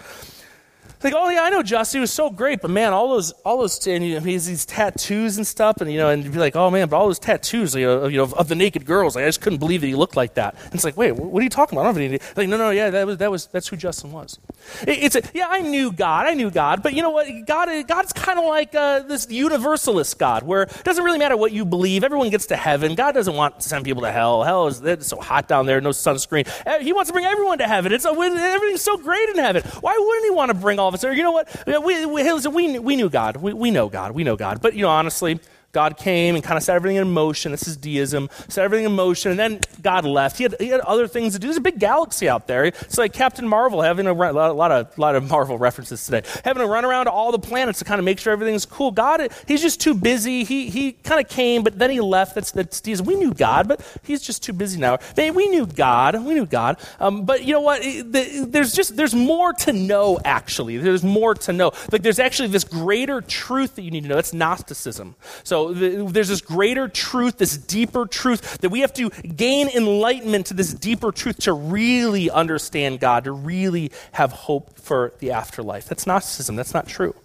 like, 1.03 1.13
oh 1.15 1.29
yeah, 1.29 1.43
I 1.43 1.49
know 1.49 1.63
Justin. 1.63 1.99
He 1.99 2.01
was 2.01 2.11
so 2.11 2.29
great, 2.29 2.61
but 2.61 2.71
man, 2.71 2.93
all 2.93 3.09
those, 3.09 3.31
all 3.43 3.59
those, 3.59 3.85
and 3.87 4.03
you 4.03 4.15
know, 4.15 4.19
he 4.21 4.33
has 4.33 4.47
these 4.47 4.65
tattoos 4.65 5.37
and 5.37 5.45
stuff, 5.45 5.81
and 5.81 5.91
you 5.91 5.97
know, 5.97 6.09
and 6.09 6.23
you'd 6.23 6.33
be 6.33 6.39
like, 6.39 6.55
oh 6.55 6.69
man, 6.71 6.89
but 6.89 6.97
all 6.97 7.07
those 7.07 7.19
tattoos, 7.19 7.75
you 7.75 7.85
know, 7.85 8.07
you 8.07 8.17
know, 8.17 8.31
of 8.35 8.47
the 8.47 8.55
naked 8.55 8.85
girls, 8.85 9.15
like, 9.15 9.23
I 9.23 9.27
just 9.27 9.41
couldn't 9.41 9.59
believe 9.59 9.81
that 9.81 9.87
he 9.87 9.95
looked 9.95 10.15
like 10.15 10.35
that. 10.35 10.55
And 10.65 10.73
it's 10.73 10.83
like, 10.83 10.97
wait, 10.97 11.11
what 11.13 11.39
are 11.39 11.43
you 11.43 11.49
talking 11.49 11.77
about? 11.77 11.83
I 11.87 11.91
don't 11.91 12.01
have 12.01 12.11
any. 12.11 12.19
Like, 12.35 12.49
no, 12.49 12.57
no, 12.57 12.69
yeah, 12.69 12.89
that 12.89 13.07
was, 13.07 13.17
that 13.17 13.31
was, 13.31 13.47
that's 13.47 13.67
who 13.67 13.75
Justin 13.77 14.11
was. 14.11 14.39
It, 14.81 15.03
it's 15.03 15.15
a, 15.15 15.21
yeah, 15.33 15.47
I 15.49 15.61
knew 15.61 15.91
God, 15.91 16.25
I 16.25 16.33
knew 16.33 16.49
God, 16.49 16.81
but 16.81 16.93
you 16.93 17.01
know 17.01 17.11
what? 17.11 17.27
God, 17.45 17.87
God's 17.87 18.13
kind 18.13 18.39
of 18.39 18.45
like 18.45 18.73
uh, 18.75 18.99
this 18.99 19.29
universalist 19.29 20.17
God, 20.17 20.43
where 20.43 20.63
it 20.63 20.83
doesn't 20.83 21.03
really 21.03 21.19
matter 21.19 21.37
what 21.37 21.51
you 21.51 21.65
believe. 21.65 22.03
Everyone 22.03 22.29
gets 22.29 22.47
to 22.47 22.55
heaven. 22.55 22.95
God 22.95 23.13
doesn't 23.13 23.35
want 23.35 23.59
to 23.59 23.67
send 23.67 23.85
people 23.85 24.03
to 24.03 24.11
hell. 24.11 24.43
Hell 24.43 24.67
is 24.67 24.81
it's 24.81 25.07
so 25.07 25.17
hot 25.17 25.47
down 25.47 25.65
there, 25.65 25.81
no 25.81 25.89
sunscreen. 25.89 26.47
Uh, 26.65 26.79
he 26.79 26.93
wants 26.93 27.09
to 27.09 27.13
bring 27.13 27.25
everyone 27.25 27.57
to 27.57 27.67
heaven. 27.67 27.91
It's 27.91 28.05
everything's 28.05 28.81
so 28.81 28.97
great 28.97 29.29
in 29.29 29.37
heaven. 29.37 29.63
Why 29.81 29.95
wouldn't 29.97 30.25
he 30.25 30.31
want 30.31 30.49
to 30.49 30.53
bring 30.55 30.79
all 30.79 30.91
of 30.95 30.99
us? 30.99 31.03
Or 31.05 31.13
you 31.13 31.23
know 31.23 31.31
what? 31.31 31.47
we, 31.67 32.05
we, 32.05 32.23
listen, 32.23 32.53
we, 32.53 32.79
we 32.79 32.95
knew 32.95 33.09
God. 33.09 33.37
We, 33.37 33.53
we 33.53 33.71
know 33.71 33.89
God. 33.89 34.13
We 34.13 34.23
know 34.23 34.35
God. 34.35 34.61
But, 34.61 34.73
you 34.75 34.81
know, 34.81 34.89
honestly, 34.89 35.39
God 35.75 35.97
came 35.97 36.35
and 36.35 36.43
kind 36.43 36.55
of 36.55 36.63
set 36.63 36.73
everything 36.73 36.95
in 36.95 37.11
motion. 37.11 37.51
This 37.51 37.67
is 37.67 37.75
deism. 37.75 38.29
Set 38.47 38.63
everything 38.63 38.85
in 38.85 38.93
motion, 38.93 39.31
and 39.31 39.37
then 39.37 39.59
God 39.81 40.05
left. 40.05 40.37
He 40.37 40.43
had, 40.43 40.55
he 40.57 40.69
had 40.69 40.79
other 40.79 41.05
things 41.05 41.33
to 41.33 41.39
do. 41.39 41.47
There's 41.47 41.57
a 41.57 41.61
big 41.61 41.79
galaxy 41.79 42.29
out 42.29 42.47
there. 42.47 42.63
It's 42.63 42.97
like 42.97 43.11
Captain 43.11 43.45
Marvel 43.45 43.81
having 43.81 44.07
a, 44.07 44.13
a 44.13 44.31
lot, 44.31 44.71
of, 44.71 44.97
lot 44.97 45.15
of 45.15 45.29
Marvel 45.29 45.57
references 45.67 46.05
today. 46.05 46.25
Having 46.45 46.61
to 46.61 46.67
run 46.67 46.85
around 46.85 47.09
all 47.09 47.33
the 47.33 47.39
planets 47.39 47.79
to 47.79 47.85
kind 47.85 47.99
of 47.99 48.05
make 48.05 48.19
sure 48.19 48.31
everything's 48.31 48.65
cool. 48.65 48.91
God, 48.91 49.29
he's 49.49 49.61
just 49.61 49.81
too 49.81 49.93
busy. 49.93 50.45
He, 50.45 50.69
he 50.69 50.93
kind 50.93 51.19
of 51.19 51.27
came, 51.27 51.61
but 51.61 51.77
then 51.77 51.89
he 51.89 51.99
left. 51.99 52.35
That's, 52.35 52.51
that's 52.51 52.79
deism. 52.79 53.05
We 53.05 53.15
knew 53.15 53.33
God, 53.33 53.67
but 53.67 53.81
he's 54.03 54.21
just 54.21 54.43
too 54.43 54.53
busy 54.53 54.79
now. 54.79 54.99
We 55.17 55.49
knew 55.49 55.65
God. 55.65 56.23
We 56.23 56.35
knew 56.35 56.45
God. 56.45 56.79
Um, 57.01 57.25
but 57.25 57.43
you 57.43 57.51
know 57.51 57.59
what? 57.59 57.81
There's 57.83 58.71
just, 58.71 58.95
there's 58.95 59.13
more 59.13 59.51
to 59.51 59.73
know, 59.73 60.19
actually. 60.23 60.77
There's 60.77 61.03
more 61.03 61.35
to 61.35 61.51
know. 61.51 61.73
Like 61.91 62.01
there's 62.01 62.19
actually 62.19 62.47
this 62.47 62.63
greater 62.63 63.19
truth 63.19 63.75
that 63.75 63.81
you 63.81 63.91
need 63.91 64.03
to 64.03 64.07
know. 64.07 64.15
That's 64.15 64.33
Gnosticism. 64.33 65.15
So 65.43 65.64
the, 65.73 66.07
there's 66.09 66.29
this 66.29 66.41
greater 66.41 66.87
truth, 66.87 67.37
this 67.37 67.57
deeper 67.57 68.05
truth, 68.05 68.59
that 68.59 68.69
we 68.69 68.81
have 68.81 68.93
to 68.93 69.09
gain 69.09 69.69
enlightenment 69.69 70.47
to 70.47 70.53
this 70.53 70.73
deeper 70.73 71.11
truth 71.11 71.39
to 71.39 71.53
really 71.53 72.29
understand 72.29 72.99
God, 72.99 73.25
to 73.25 73.31
really 73.31 73.91
have 74.13 74.31
hope 74.31 74.77
for 74.79 75.13
the 75.19 75.31
afterlife. 75.31 75.85
That's 75.85 76.05
Gnosticism. 76.07 76.55
That's 76.55 76.73
not 76.73 76.87
true. 76.87 77.15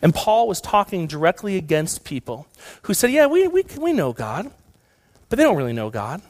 And 0.00 0.14
Paul 0.14 0.48
was 0.48 0.60
talking 0.60 1.06
directly 1.06 1.56
against 1.56 2.04
people 2.04 2.46
who 2.82 2.94
said, 2.94 3.10
Yeah, 3.10 3.26
we, 3.26 3.46
we, 3.48 3.64
we 3.78 3.92
know 3.92 4.12
God, 4.12 4.50
but 5.28 5.36
they 5.36 5.44
don't 5.44 5.56
really 5.56 5.72
know 5.72 5.90
God 5.90 6.20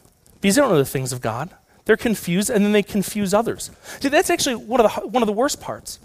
because 0.41 0.57
they 0.57 0.63
don't 0.63 0.71
know 0.71 0.79
the 0.79 0.85
things 0.85 1.13
of 1.13 1.21
God. 1.21 1.51
They're 1.85 1.97
confused, 1.97 2.51
and 2.51 2.65
then 2.65 2.73
they 2.73 2.83
confuse 2.83 3.35
others. 3.35 3.71
See, 4.01 4.09
that's 4.09 4.31
actually 4.31 4.55
one 4.55 4.81
of 4.81 4.95
the, 4.95 5.01
one 5.09 5.23
of 5.23 5.27
the 5.27 5.33
worst 5.33 5.61
parts. 5.61 5.99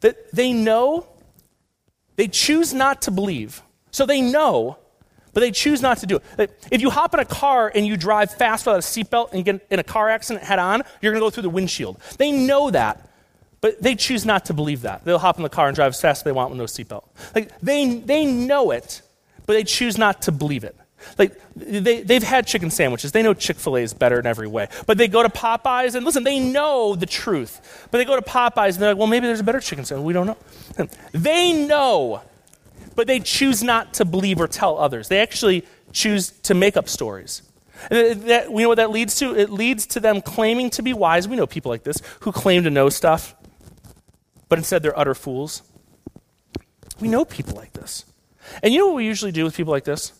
That 0.00 0.32
they 0.32 0.52
know, 0.52 1.06
they 2.16 2.26
choose 2.26 2.74
not 2.74 3.02
to 3.02 3.10
believe. 3.10 3.62
So 3.94 4.06
they 4.06 4.20
know, 4.20 4.76
but 5.34 5.40
they 5.40 5.52
choose 5.52 5.80
not 5.80 5.98
to 5.98 6.06
do 6.06 6.18
it. 6.36 6.66
If 6.72 6.80
you 6.80 6.90
hop 6.90 7.14
in 7.14 7.20
a 7.20 7.24
car 7.24 7.70
and 7.72 7.86
you 7.86 7.96
drive 7.96 8.32
fast 8.32 8.66
without 8.66 8.78
a 8.78 8.82
seatbelt 8.82 9.32
and 9.32 9.44
get 9.44 9.64
in 9.70 9.78
a 9.78 9.84
car 9.84 10.10
accident 10.10 10.44
head 10.44 10.58
on, 10.58 10.82
you're 11.00 11.12
going 11.12 11.20
to 11.20 11.26
go 11.26 11.30
through 11.30 11.44
the 11.44 11.50
windshield. 11.50 12.00
They 12.18 12.32
know 12.32 12.72
that, 12.72 13.08
but 13.60 13.80
they 13.80 13.94
choose 13.94 14.26
not 14.26 14.46
to 14.46 14.52
believe 14.52 14.82
that. 14.82 15.04
They'll 15.04 15.20
hop 15.20 15.36
in 15.36 15.44
the 15.44 15.48
car 15.48 15.68
and 15.68 15.76
drive 15.76 15.90
as 15.90 16.00
fast 16.00 16.20
as 16.20 16.24
they 16.24 16.32
want 16.32 16.50
with 16.50 16.58
no 16.58 16.64
seatbelt. 16.64 17.04
Like 17.36 17.56
they, 17.60 18.00
they 18.00 18.26
know 18.26 18.72
it, 18.72 19.00
but 19.46 19.52
they 19.52 19.62
choose 19.62 19.96
not 19.96 20.22
to 20.22 20.32
believe 20.32 20.64
it. 20.64 20.76
Like 21.16 21.40
they, 21.54 22.02
they've 22.02 22.22
had 22.22 22.48
chicken 22.48 22.70
sandwiches. 22.70 23.12
They 23.12 23.22
know 23.22 23.32
Chick 23.32 23.58
fil 23.58 23.76
A 23.76 23.80
is 23.80 23.94
better 23.94 24.18
in 24.18 24.26
every 24.26 24.48
way. 24.48 24.66
But 24.88 24.98
they 24.98 25.06
go 25.06 25.22
to 25.22 25.28
Popeyes 25.28 25.94
and 25.94 26.04
listen, 26.04 26.24
they 26.24 26.40
know 26.40 26.96
the 26.96 27.06
truth. 27.06 27.88
But 27.92 27.98
they 27.98 28.04
go 28.04 28.16
to 28.16 28.22
Popeyes 28.22 28.70
and 28.70 28.82
they're 28.82 28.90
like, 28.90 28.98
well, 28.98 29.06
maybe 29.06 29.28
there's 29.28 29.40
a 29.40 29.44
better 29.44 29.60
chicken 29.60 29.84
sandwich. 29.84 30.04
We 30.04 30.12
don't 30.14 30.26
know. 30.26 30.88
They 31.12 31.52
know, 31.66 32.22
but 32.94 33.06
they 33.06 33.20
choose 33.20 33.62
not 33.62 33.94
to 33.94 34.04
believe 34.04 34.40
or 34.40 34.48
tell 34.48 34.78
others. 34.78 35.08
They 35.08 35.20
actually 35.20 35.64
choose 35.92 36.30
to 36.42 36.54
make 36.54 36.76
up 36.76 36.88
stories. 36.88 37.42
And 37.90 38.22
that, 38.22 38.52
we 38.52 38.62
know 38.62 38.68
what 38.68 38.76
that 38.76 38.90
leads 38.90 39.16
to? 39.16 39.34
It 39.36 39.50
leads 39.50 39.86
to 39.88 40.00
them 40.00 40.22
claiming 40.22 40.70
to 40.70 40.82
be 40.82 40.92
wise. 40.92 41.28
We 41.28 41.36
know 41.36 41.46
people 41.46 41.70
like 41.70 41.82
this 41.82 42.00
who 42.20 42.32
claim 42.32 42.64
to 42.64 42.70
know 42.70 42.88
stuff, 42.88 43.34
but 44.48 44.58
instead 44.58 44.82
they're 44.82 44.98
utter 44.98 45.14
fools. 45.14 45.62
We 47.00 47.08
know 47.08 47.24
people 47.24 47.54
like 47.54 47.72
this. 47.72 48.04
And 48.62 48.72
you 48.72 48.80
know 48.80 48.86
what 48.86 48.96
we 48.96 49.06
usually 49.06 49.32
do 49.32 49.44
with 49.44 49.56
people 49.56 49.72
like 49.72 49.84
this? 49.84 50.12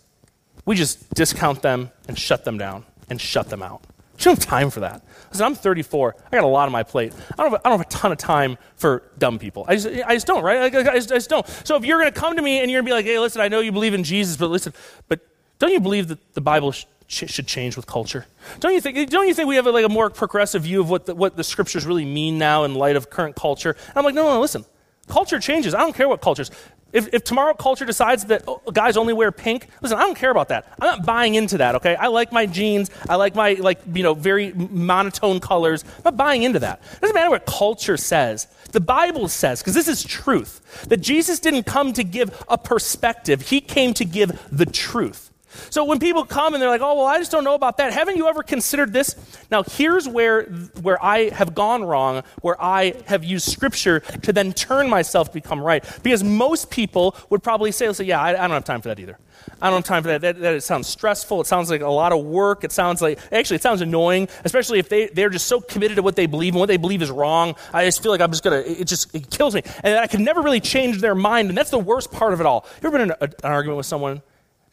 We 0.64 0.76
just 0.76 1.12
discount 1.14 1.62
them 1.62 1.90
and 2.08 2.18
shut 2.18 2.44
them 2.44 2.58
down 2.58 2.84
and 3.08 3.20
shut 3.20 3.50
them 3.50 3.62
out. 3.62 3.82
Don't 4.24 4.38
have 4.38 4.46
time 4.46 4.70
for 4.70 4.80
that. 4.80 5.02
Listen, 5.28 5.44
I'm 5.44 5.54
34. 5.54 6.16
I 6.32 6.36
got 6.36 6.44
a 6.44 6.46
lot 6.46 6.64
on 6.64 6.72
my 6.72 6.82
plate. 6.82 7.12
I 7.38 7.42
don't 7.42 7.52
have, 7.52 7.60
I 7.62 7.68
don't 7.68 7.78
have 7.78 7.86
a 7.86 7.90
ton 7.90 8.10
of 8.10 8.16
time 8.16 8.56
for 8.74 9.02
dumb 9.18 9.38
people. 9.38 9.66
I 9.68 9.76
just, 9.76 9.86
I 9.86 10.14
just 10.14 10.26
don't, 10.26 10.42
right? 10.42 10.74
I, 10.74 10.78
I, 10.78 10.94
just, 10.94 11.12
I 11.12 11.16
just 11.16 11.28
don't. 11.28 11.46
So 11.62 11.76
if 11.76 11.84
you're 11.84 12.00
going 12.00 12.10
to 12.10 12.18
come 12.18 12.34
to 12.36 12.40
me 12.40 12.60
and 12.60 12.70
you're 12.70 12.80
going 12.80 12.86
to 12.86 12.90
be 12.90 12.94
like, 12.94 13.04
hey, 13.04 13.18
listen, 13.18 13.42
I 13.42 13.48
know 13.48 13.60
you 13.60 13.70
believe 13.70 13.92
in 13.92 14.02
Jesus, 14.02 14.38
but 14.38 14.48
listen, 14.48 14.72
but 15.08 15.20
don't 15.58 15.72
you 15.72 15.80
believe 15.80 16.08
that 16.08 16.32
the 16.32 16.40
Bible 16.40 16.72
sh- 16.72 16.86
should 17.06 17.46
change 17.46 17.76
with 17.76 17.86
culture? 17.86 18.24
Don't 18.60 18.72
you 18.72 18.80
think, 18.80 19.10
don't 19.10 19.28
you 19.28 19.34
think 19.34 19.46
we 19.46 19.56
have 19.56 19.66
a, 19.66 19.70
like 19.70 19.84
a 19.84 19.90
more 19.90 20.08
progressive 20.08 20.62
view 20.62 20.80
of 20.80 20.88
what 20.88 21.04
the, 21.04 21.14
what 21.14 21.36
the 21.36 21.44
scriptures 21.44 21.84
really 21.84 22.06
mean 22.06 22.38
now 22.38 22.64
in 22.64 22.74
light 22.74 22.96
of 22.96 23.10
current 23.10 23.36
culture? 23.36 23.76
And 23.88 23.96
I'm 23.96 24.04
like, 24.06 24.14
no, 24.14 24.22
no, 24.22 24.34
no, 24.36 24.40
listen. 24.40 24.64
Culture 25.06 25.38
changes. 25.38 25.74
I 25.74 25.80
don't 25.80 25.94
care 25.94 26.08
what 26.08 26.22
cultures. 26.22 26.50
If, 26.94 27.12
if 27.12 27.24
tomorrow 27.24 27.54
culture 27.54 27.84
decides 27.84 28.24
that 28.26 28.44
oh, 28.46 28.62
guys 28.72 28.96
only 28.96 29.12
wear 29.12 29.32
pink, 29.32 29.68
listen, 29.82 29.98
I 29.98 30.02
don't 30.02 30.16
care 30.16 30.30
about 30.30 30.48
that. 30.48 30.72
I'm 30.80 30.86
not 30.86 31.04
buying 31.04 31.34
into 31.34 31.58
that, 31.58 31.74
okay? 31.74 31.96
I 31.96 32.06
like 32.06 32.30
my 32.30 32.46
jeans. 32.46 32.88
I 33.08 33.16
like 33.16 33.34
my, 33.34 33.54
like, 33.54 33.80
you 33.92 34.04
know, 34.04 34.14
very 34.14 34.52
monotone 34.54 35.40
colors. 35.40 35.84
I'm 35.98 36.02
not 36.04 36.16
buying 36.16 36.44
into 36.44 36.60
that. 36.60 36.80
It 36.94 37.00
doesn't 37.00 37.14
matter 37.14 37.30
what 37.30 37.46
culture 37.46 37.96
says. 37.96 38.46
The 38.70 38.80
Bible 38.80 39.28
says, 39.28 39.60
because 39.60 39.74
this 39.74 39.88
is 39.88 40.04
truth, 40.04 40.86
that 40.88 40.98
Jesus 40.98 41.40
didn't 41.40 41.64
come 41.64 41.92
to 41.94 42.04
give 42.04 42.44
a 42.48 42.56
perspective, 42.56 43.42
he 43.42 43.60
came 43.60 43.92
to 43.94 44.04
give 44.04 44.40
the 44.52 44.66
truth. 44.66 45.32
So 45.70 45.84
when 45.84 45.98
people 45.98 46.24
come 46.24 46.54
and 46.54 46.62
they're 46.62 46.70
like, 46.70 46.80
oh, 46.80 46.94
well, 46.96 47.06
I 47.06 47.18
just 47.18 47.30
don't 47.30 47.44
know 47.44 47.54
about 47.54 47.76
that, 47.78 47.92
haven't 47.92 48.16
you 48.16 48.28
ever 48.28 48.42
considered 48.42 48.92
this? 48.92 49.16
Now, 49.50 49.62
here's 49.62 50.08
where, 50.08 50.44
where 50.82 51.02
I 51.04 51.30
have 51.30 51.54
gone 51.54 51.84
wrong, 51.84 52.22
where 52.42 52.60
I 52.62 52.94
have 53.06 53.24
used 53.24 53.50
scripture 53.50 54.00
to 54.00 54.32
then 54.32 54.52
turn 54.52 54.88
myself 54.88 55.28
to 55.28 55.34
become 55.34 55.60
right. 55.60 55.84
Because 56.02 56.22
most 56.24 56.70
people 56.70 57.16
would 57.30 57.42
probably 57.42 57.72
say, 57.72 57.92
say 57.92 58.04
yeah, 58.04 58.20
I, 58.20 58.30
I 58.30 58.32
don't 58.32 58.50
have 58.50 58.64
time 58.64 58.80
for 58.80 58.88
that 58.88 58.98
either. 58.98 59.18
I 59.60 59.68
don't 59.68 59.78
have 59.78 59.84
time 59.84 60.02
for 60.02 60.08
that. 60.08 60.20
That, 60.20 60.40
that. 60.40 60.54
It 60.54 60.62
sounds 60.62 60.86
stressful. 60.86 61.40
It 61.40 61.46
sounds 61.46 61.70
like 61.70 61.80
a 61.80 61.88
lot 61.88 62.12
of 62.12 62.24
work. 62.24 62.64
It 62.64 62.72
sounds 62.72 63.02
like, 63.02 63.18
actually, 63.32 63.56
it 63.56 63.62
sounds 63.62 63.80
annoying, 63.80 64.28
especially 64.44 64.78
if 64.78 64.88
they, 64.88 65.06
they're 65.08 65.30
just 65.30 65.46
so 65.46 65.60
committed 65.60 65.96
to 65.96 66.02
what 66.02 66.16
they 66.16 66.26
believe 66.26 66.54
and 66.54 66.60
what 66.60 66.66
they 66.66 66.76
believe 66.76 67.02
is 67.02 67.10
wrong. 67.10 67.54
I 67.72 67.84
just 67.84 68.02
feel 68.02 68.12
like 68.12 68.20
I'm 68.20 68.30
just 68.30 68.42
going 68.42 68.62
to, 68.62 68.80
it 68.80 68.86
just 68.86 69.14
it 69.14 69.30
kills 69.30 69.54
me. 69.54 69.62
And 69.82 69.98
I 69.98 70.06
can 70.06 70.24
never 70.24 70.40
really 70.40 70.60
change 70.60 71.00
their 71.00 71.14
mind. 71.14 71.48
And 71.48 71.58
that's 71.58 71.70
the 71.70 71.78
worst 71.78 72.10
part 72.10 72.32
of 72.32 72.40
it 72.40 72.46
all. 72.46 72.66
You 72.82 72.88
ever 72.88 72.98
been 72.98 73.10
in 73.10 73.16
a, 73.20 73.24
an 73.24 73.52
argument 73.52 73.76
with 73.76 73.86
someone 73.86 74.22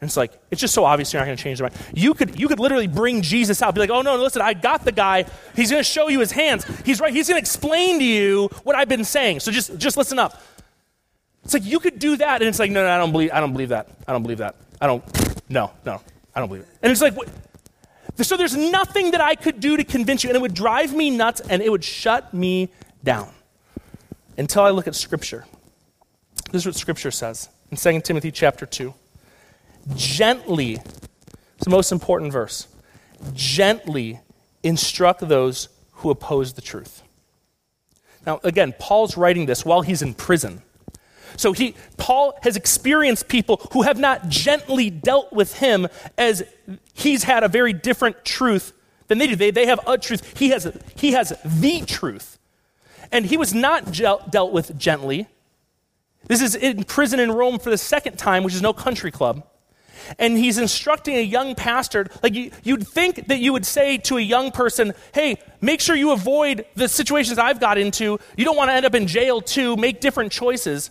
and 0.02 0.08
it's 0.08 0.16
like, 0.16 0.32
it's 0.50 0.60
just 0.60 0.74
so 0.74 0.84
obvious 0.84 1.12
you're 1.12 1.20
not 1.20 1.26
going 1.26 1.36
to 1.36 1.42
change 1.42 1.60
their 1.60 1.70
mind. 1.70 1.80
You 1.94 2.12
could, 2.12 2.36
you 2.36 2.48
could 2.48 2.58
literally 2.58 2.88
bring 2.88 3.22
Jesus 3.22 3.62
out, 3.62 3.72
be 3.72 3.80
like, 3.80 3.88
oh 3.88 4.02
no, 4.02 4.16
listen, 4.16 4.42
I 4.42 4.52
got 4.52 4.84
the 4.84 4.90
guy. 4.90 5.26
He's 5.54 5.70
going 5.70 5.78
to 5.78 5.88
show 5.88 6.08
you 6.08 6.18
his 6.18 6.32
hands. 6.32 6.64
He's 6.84 7.00
right. 7.00 7.14
He's 7.14 7.28
going 7.28 7.36
to 7.36 7.40
explain 7.40 8.00
to 8.00 8.04
you 8.04 8.48
what 8.64 8.74
I've 8.74 8.88
been 8.88 9.04
saying. 9.04 9.38
So 9.38 9.52
just, 9.52 9.78
just 9.78 9.96
listen 9.96 10.18
up. 10.18 10.42
It's 11.44 11.54
like 11.54 11.64
you 11.64 11.78
could 11.78 12.00
do 12.00 12.16
that, 12.16 12.42
and 12.42 12.48
it's 12.48 12.58
like, 12.58 12.72
no, 12.72 12.82
no, 12.82 12.90
I 12.90 12.98
don't 12.98 13.12
believe, 13.12 13.30
I 13.32 13.38
don't 13.38 13.52
believe 13.52 13.68
that. 13.68 13.90
I 14.08 14.10
don't 14.10 14.22
believe 14.22 14.38
that. 14.38 14.56
I 14.80 14.88
don't, 14.88 15.04
no, 15.48 15.70
no, 15.86 16.00
I 16.34 16.40
don't 16.40 16.48
believe 16.48 16.64
it. 16.64 16.68
And 16.82 16.90
it's 16.90 17.00
like, 17.00 17.16
what? 17.16 17.28
so 18.22 18.36
there's 18.36 18.56
nothing 18.56 19.12
that 19.12 19.20
I 19.20 19.36
could 19.36 19.60
do 19.60 19.76
to 19.76 19.84
convince 19.84 20.24
you, 20.24 20.30
and 20.30 20.36
it 20.36 20.40
would 20.40 20.54
drive 20.54 20.92
me 20.92 21.10
nuts, 21.10 21.42
and 21.48 21.62
it 21.62 21.70
would 21.70 21.84
shut 21.84 22.34
me 22.34 22.70
down 23.04 23.28
until 24.36 24.64
I 24.64 24.70
look 24.70 24.88
at 24.88 24.96
Scripture. 24.96 25.44
This 26.50 26.62
is 26.62 26.66
what 26.66 26.74
Scripture 26.74 27.12
says 27.12 27.50
in 27.70 27.76
2 27.76 28.00
Timothy 28.00 28.32
chapter 28.32 28.66
2 28.66 28.92
gently, 29.94 30.74
it's 30.74 31.64
the 31.64 31.70
most 31.70 31.92
important 31.92 32.32
verse, 32.32 32.68
gently 33.34 34.20
instruct 34.62 35.26
those 35.28 35.68
who 35.92 36.10
oppose 36.10 36.52
the 36.52 36.62
truth. 36.62 37.02
Now, 38.26 38.40
again, 38.44 38.74
Paul's 38.78 39.16
writing 39.16 39.46
this 39.46 39.64
while 39.64 39.82
he's 39.82 40.02
in 40.02 40.14
prison. 40.14 40.62
So 41.36 41.52
he, 41.52 41.74
Paul 41.96 42.34
has 42.42 42.56
experienced 42.56 43.28
people 43.28 43.60
who 43.72 43.82
have 43.82 43.98
not 43.98 44.28
gently 44.28 44.90
dealt 44.90 45.32
with 45.32 45.58
him 45.58 45.88
as 46.18 46.42
he's 46.92 47.24
had 47.24 47.42
a 47.42 47.48
very 47.48 47.72
different 47.72 48.24
truth 48.24 48.72
than 49.08 49.18
they 49.18 49.26
do. 49.26 49.36
They, 49.36 49.50
they 49.50 49.66
have 49.66 49.80
a 49.86 49.98
truth. 49.98 50.38
He 50.38 50.50
has, 50.50 50.70
he 50.94 51.12
has 51.12 51.32
the 51.44 51.80
truth. 51.82 52.38
And 53.10 53.26
he 53.26 53.36
was 53.36 53.54
not 53.54 53.90
gel, 53.90 54.24
dealt 54.30 54.52
with 54.52 54.78
gently. 54.78 55.26
This 56.28 56.40
is 56.40 56.54
in 56.54 56.84
prison 56.84 57.18
in 57.18 57.32
Rome 57.32 57.58
for 57.58 57.70
the 57.70 57.78
second 57.78 58.18
time, 58.18 58.44
which 58.44 58.54
is 58.54 58.62
no 58.62 58.72
country 58.72 59.10
club 59.10 59.46
and 60.18 60.36
he's 60.36 60.58
instructing 60.58 61.16
a 61.16 61.22
young 61.22 61.54
pastor. 61.54 62.06
Like 62.22 62.34
you, 62.34 62.50
would 62.66 62.86
think 62.86 63.28
that 63.28 63.40
you 63.40 63.52
would 63.52 63.66
say 63.66 63.98
to 63.98 64.16
a 64.16 64.20
young 64.20 64.50
person, 64.50 64.94
hey, 65.14 65.36
make 65.60 65.80
sure 65.80 65.96
you 65.96 66.12
avoid 66.12 66.66
the 66.74 66.88
situations 66.88 67.38
I've 67.38 67.60
got 67.60 67.78
into. 67.78 68.18
You 68.36 68.44
don't 68.44 68.56
want 68.56 68.70
to 68.70 68.74
end 68.74 68.86
up 68.86 68.94
in 68.94 69.06
jail 69.06 69.40
too. 69.40 69.76
Make 69.76 70.00
different 70.00 70.32
choices. 70.32 70.90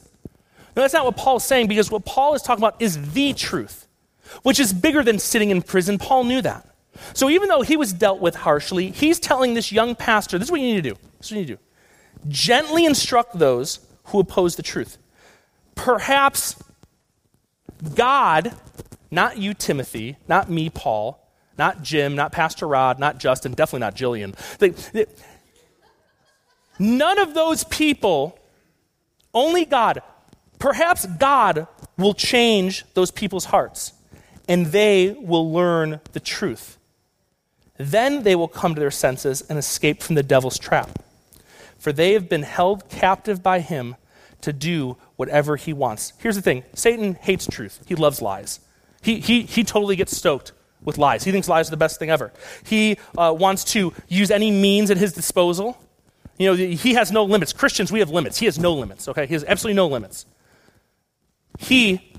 No, 0.76 0.82
that's 0.82 0.94
not 0.94 1.06
what 1.06 1.18
Paul's 1.18 1.44
saying 1.44 1.68
because 1.68 1.92
what 1.92 2.06
Paul 2.06 2.34
is 2.34 2.42
talking 2.42 2.64
about 2.64 2.82
is 2.82 3.14
the 3.14 3.34
truth, 3.34 3.88
which 4.44 4.60
is 4.60 4.72
bigger 4.72 5.04
than 5.04 5.20
sitting 5.20 5.50
in 5.50 5.62
prison. 5.62 5.98
Paul 5.98 6.24
knew 6.24 6.42
that. 6.42 6.68
So 7.14 7.30
even 7.30 7.50
though 7.50 7.62
he 7.62 7.78
was 7.78 7.94
dealt 7.94 8.22
with 8.22 8.36
harshly, 8.36 8.92
he's 8.92 9.20
telling 9.20 9.54
this 9.54 9.72
young 9.72 9.96
pastor, 9.96 10.38
this 10.38 10.48
is 10.48 10.52
what 10.52 10.62
you 10.62 10.68
need 10.68 10.84
to 10.84 10.90
do. 10.90 10.96
This 11.18 11.28
is 11.28 11.32
what 11.32 11.32
you 11.32 11.38
need 11.38 11.48
to 11.48 11.56
do. 11.56 11.62
Gently 12.30 12.86
instruct 12.86 13.38
those 13.38 13.80
who 14.06 14.20
oppose 14.20 14.56
the 14.56 14.64
truth. 14.64 14.98
Perhaps 15.76 16.62
God 17.96 18.54
not 19.12 19.38
you, 19.38 19.54
Timothy, 19.54 20.18
not 20.28 20.50
me, 20.50 20.70
Paul, 20.70 21.22
not 21.58 21.84
Jim, 21.84 22.16
not 22.16 22.32
Pastor 22.32 22.68
Rod, 22.68 22.98
not 22.98 23.20
Justin, 23.20 23.52
definitely 23.52 23.82
not 23.82 23.96
Jillian. 23.96 24.36
They, 24.58 24.70
they, 24.70 25.06
none 26.80 27.20
of 27.20 27.34
those 27.34 27.66
people, 27.66 28.40
only 29.34 29.66
God, 29.66 30.02
perhaps 30.58 31.06
God 31.06 31.68
will 31.98 32.14
change 32.14 32.86
those 32.94 33.12
people's 33.12 33.46
hearts 33.46 33.94
and 34.48 34.68
they 34.68 35.16
will 35.20 35.52
learn 35.52 36.00
the 36.14 36.20
truth. 36.20 36.78
Then 37.78 38.24
they 38.24 38.36
will 38.36 38.48
come 38.48 38.76
to 38.76 38.80
their 38.80 38.92
senses 38.92 39.42
and 39.42 39.58
escape 39.58 40.02
from 40.02 40.16
the 40.16 40.24
devil's 40.24 40.60
trap. 40.60 41.04
For 41.78 41.92
they 41.92 42.14
have 42.14 42.30
been 42.30 42.44
held 42.44 42.90
captive 42.90 43.42
by 43.42 43.60
him 43.60 43.96
to 44.42 44.54
do 44.54 44.98
whatever 45.16 45.56
he 45.56 45.74
wants. 45.74 46.14
Here's 46.20 46.36
the 46.36 46.42
thing 46.42 46.64
Satan 46.74 47.16
hates 47.16 47.48
truth, 47.48 47.80
he 47.88 47.96
loves 47.96 48.22
lies. 48.22 48.60
He, 49.02 49.20
he, 49.20 49.42
he 49.42 49.64
totally 49.64 49.96
gets 49.96 50.16
stoked 50.16 50.52
with 50.84 50.98
lies. 50.98 51.24
He 51.24 51.32
thinks 51.32 51.48
lies 51.48 51.68
are 51.68 51.72
the 51.72 51.78
best 51.78 52.00
thing 52.00 52.10
ever. 52.10 52.32
He 52.64 52.98
uh, 53.18 53.36
wants 53.38 53.64
to 53.74 53.94
use 54.08 54.32
any 54.32 54.52
means 54.52 54.92
at 54.92 54.98
his 54.98 55.14
disposal. 55.14 55.78
You 56.38 56.48
know, 56.48 56.56
he 56.56 56.94
has 56.94 57.12
no 57.12 57.24
limits. 57.24 57.54
Christians, 57.54 57.92
we 57.92 58.00
have 58.00 58.10
limits. 58.10 58.40
He 58.40 58.46
has 58.46 58.58
no 58.58 58.74
limits, 58.74 59.08
okay? 59.08 59.28
He 59.28 59.34
has 59.34 59.44
absolutely 59.44 59.76
no 59.76 59.88
limits. 59.88 60.26
He 61.60 62.14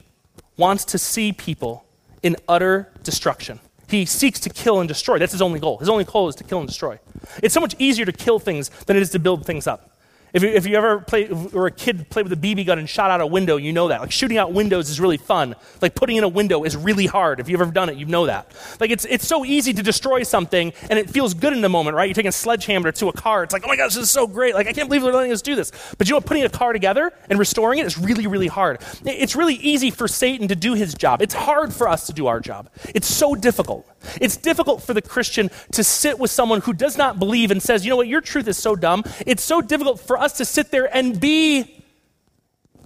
wants 0.56 0.84
to 0.86 0.98
see 0.98 1.32
people 1.32 1.84
in 2.22 2.36
utter 2.48 2.92
destruction. 3.02 3.58
He 3.88 4.06
seeks 4.06 4.40
to 4.40 4.50
kill 4.50 4.80
and 4.80 4.88
destroy. 4.88 5.18
That's 5.18 5.32
his 5.32 5.42
only 5.42 5.60
goal. 5.60 5.78
His 5.78 5.88
only 5.88 6.04
goal 6.04 6.28
is 6.28 6.34
to 6.36 6.44
kill 6.44 6.60
and 6.60 6.68
destroy. 6.68 6.98
It's 7.42 7.52
so 7.52 7.60
much 7.60 7.74
easier 7.78 8.06
to 8.06 8.12
kill 8.12 8.38
things 8.38 8.70
than 8.86 8.96
it 8.96 9.02
is 9.02 9.10
to 9.10 9.18
build 9.18 9.44
things 9.44 9.66
up. 9.66 9.91
If 10.32 10.42
you, 10.42 10.48
if 10.48 10.66
you 10.66 10.76
ever 10.76 11.00
play, 11.00 11.28
or 11.52 11.66
a 11.66 11.70
kid 11.70 12.08
played 12.08 12.28
with 12.28 12.32
a 12.32 12.40
BB 12.40 12.66
gun 12.66 12.78
and 12.78 12.88
shot 12.88 13.10
out 13.10 13.20
a 13.20 13.26
window, 13.26 13.56
you 13.56 13.72
know 13.72 13.88
that. 13.88 14.00
Like 14.00 14.12
shooting 14.12 14.38
out 14.38 14.52
windows 14.52 14.88
is 14.88 14.98
really 14.98 15.18
fun. 15.18 15.54
Like 15.82 15.94
putting 15.94 16.16
in 16.16 16.24
a 16.24 16.28
window 16.28 16.64
is 16.64 16.76
really 16.76 17.06
hard. 17.06 17.38
If 17.38 17.48
you've 17.48 17.60
ever 17.60 17.70
done 17.70 17.90
it, 17.90 17.96
you 17.96 18.06
know 18.06 18.26
that. 18.26 18.50
Like 18.80 18.90
it's, 18.90 19.04
it's 19.04 19.26
so 19.26 19.44
easy 19.44 19.74
to 19.74 19.82
destroy 19.82 20.22
something 20.22 20.72
and 20.88 20.98
it 20.98 21.10
feels 21.10 21.34
good 21.34 21.52
in 21.52 21.60
the 21.60 21.68
moment, 21.68 21.96
right? 21.96 22.06
You're 22.06 22.14
taking 22.14 22.30
a 22.30 22.32
sledgehammer 22.32 22.92
to 22.92 23.08
a 23.08 23.12
car. 23.12 23.44
It's 23.44 23.52
like, 23.52 23.64
oh 23.64 23.68
my 23.68 23.76
gosh, 23.76 23.94
this 23.94 24.04
is 24.04 24.10
so 24.10 24.26
great. 24.26 24.54
Like 24.54 24.66
I 24.66 24.72
can't 24.72 24.88
believe 24.88 25.02
they're 25.02 25.12
letting 25.12 25.32
us 25.32 25.42
do 25.42 25.54
this. 25.54 25.70
But 25.98 26.08
you 26.08 26.12
know 26.12 26.18
what? 26.18 26.26
Putting 26.26 26.44
a 26.44 26.48
car 26.48 26.72
together 26.72 27.12
and 27.28 27.38
restoring 27.38 27.78
it 27.80 27.86
is 27.86 27.98
really, 27.98 28.26
really 28.26 28.48
hard. 28.48 28.80
It's 29.04 29.36
really 29.36 29.54
easy 29.56 29.90
for 29.90 30.08
Satan 30.08 30.48
to 30.48 30.56
do 30.56 30.72
his 30.72 30.94
job. 30.94 31.20
It's 31.20 31.34
hard 31.34 31.74
for 31.74 31.88
us 31.88 32.06
to 32.06 32.14
do 32.14 32.26
our 32.26 32.40
job. 32.40 32.70
It's 32.94 33.06
so 33.06 33.34
difficult. 33.34 33.86
It's 34.20 34.36
difficult 34.36 34.82
for 34.82 34.94
the 34.94 35.02
Christian 35.02 35.50
to 35.72 35.84
sit 35.84 36.18
with 36.18 36.30
someone 36.30 36.60
who 36.60 36.72
does 36.72 36.96
not 36.96 37.18
believe 37.18 37.50
and 37.50 37.62
says, 37.62 37.84
you 37.84 37.90
know 37.90 37.96
what, 37.96 38.08
your 38.08 38.20
truth 38.20 38.48
is 38.48 38.56
so 38.56 38.76
dumb. 38.76 39.04
It's 39.26 39.42
so 39.42 39.60
difficult 39.60 40.00
for 40.00 40.18
us 40.18 40.38
to 40.38 40.44
sit 40.44 40.70
there 40.70 40.94
and 40.94 41.20
be 41.20 41.84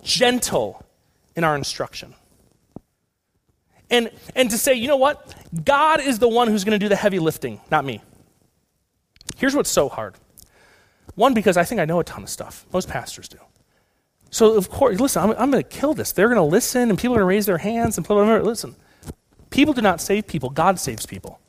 gentle 0.03 0.85
in 1.35 1.45
our 1.45 1.57
instruction. 1.57 2.15
And, 3.91 4.11
and 4.35 4.51
to 4.51 4.59
say, 4.59 4.75
you 4.75 4.89
know 4.89 4.97
what, 4.97 5.35
God 5.65 6.01
is 6.01 6.19
the 6.19 6.29
one 6.29 6.49
who's 6.49 6.65
going 6.65 6.79
to 6.79 6.85
do 6.85 6.89
the 6.89 6.97
heavy 6.97 7.19
lifting, 7.19 7.61
not 7.71 7.85
me. 7.85 8.01
Here's 9.37 9.55
what's 9.55 9.71
so 9.71 9.89
hard 9.89 10.15
One, 11.15 11.35
because 11.35 11.57
I 11.57 11.65
think 11.65 11.81
I 11.81 11.85
know 11.85 12.01
a 12.01 12.05
ton 12.05 12.23
of 12.23 12.29
stuff. 12.29 12.67
Most 12.73 12.89
pastors 12.89 13.29
do. 13.29 13.39
So, 14.31 14.57
of 14.57 14.69
course, 14.69 14.99
listen, 15.01 15.23
I'm, 15.23 15.31
I'm 15.31 15.51
going 15.51 15.63
to 15.63 15.69
kill 15.69 15.95
this. 15.95 16.13
They're 16.13 16.29
going 16.29 16.37
to 16.37 16.43
listen, 16.43 16.91
and 16.91 16.99
people 16.99 17.15
are 17.15 17.19
going 17.19 17.29
to 17.29 17.37
raise 17.37 17.47
their 17.47 17.59
hands, 17.59 17.97
and 17.97 18.05
people 18.05 18.19
are 18.19 18.27
going 18.27 18.45
listen. 18.45 18.77
People 19.57 19.73
do 19.73 19.81
not 19.81 20.03
save 20.03 20.27
people, 20.27 20.51
God 20.51 20.79
saves 20.79 21.07
people. 21.07 21.41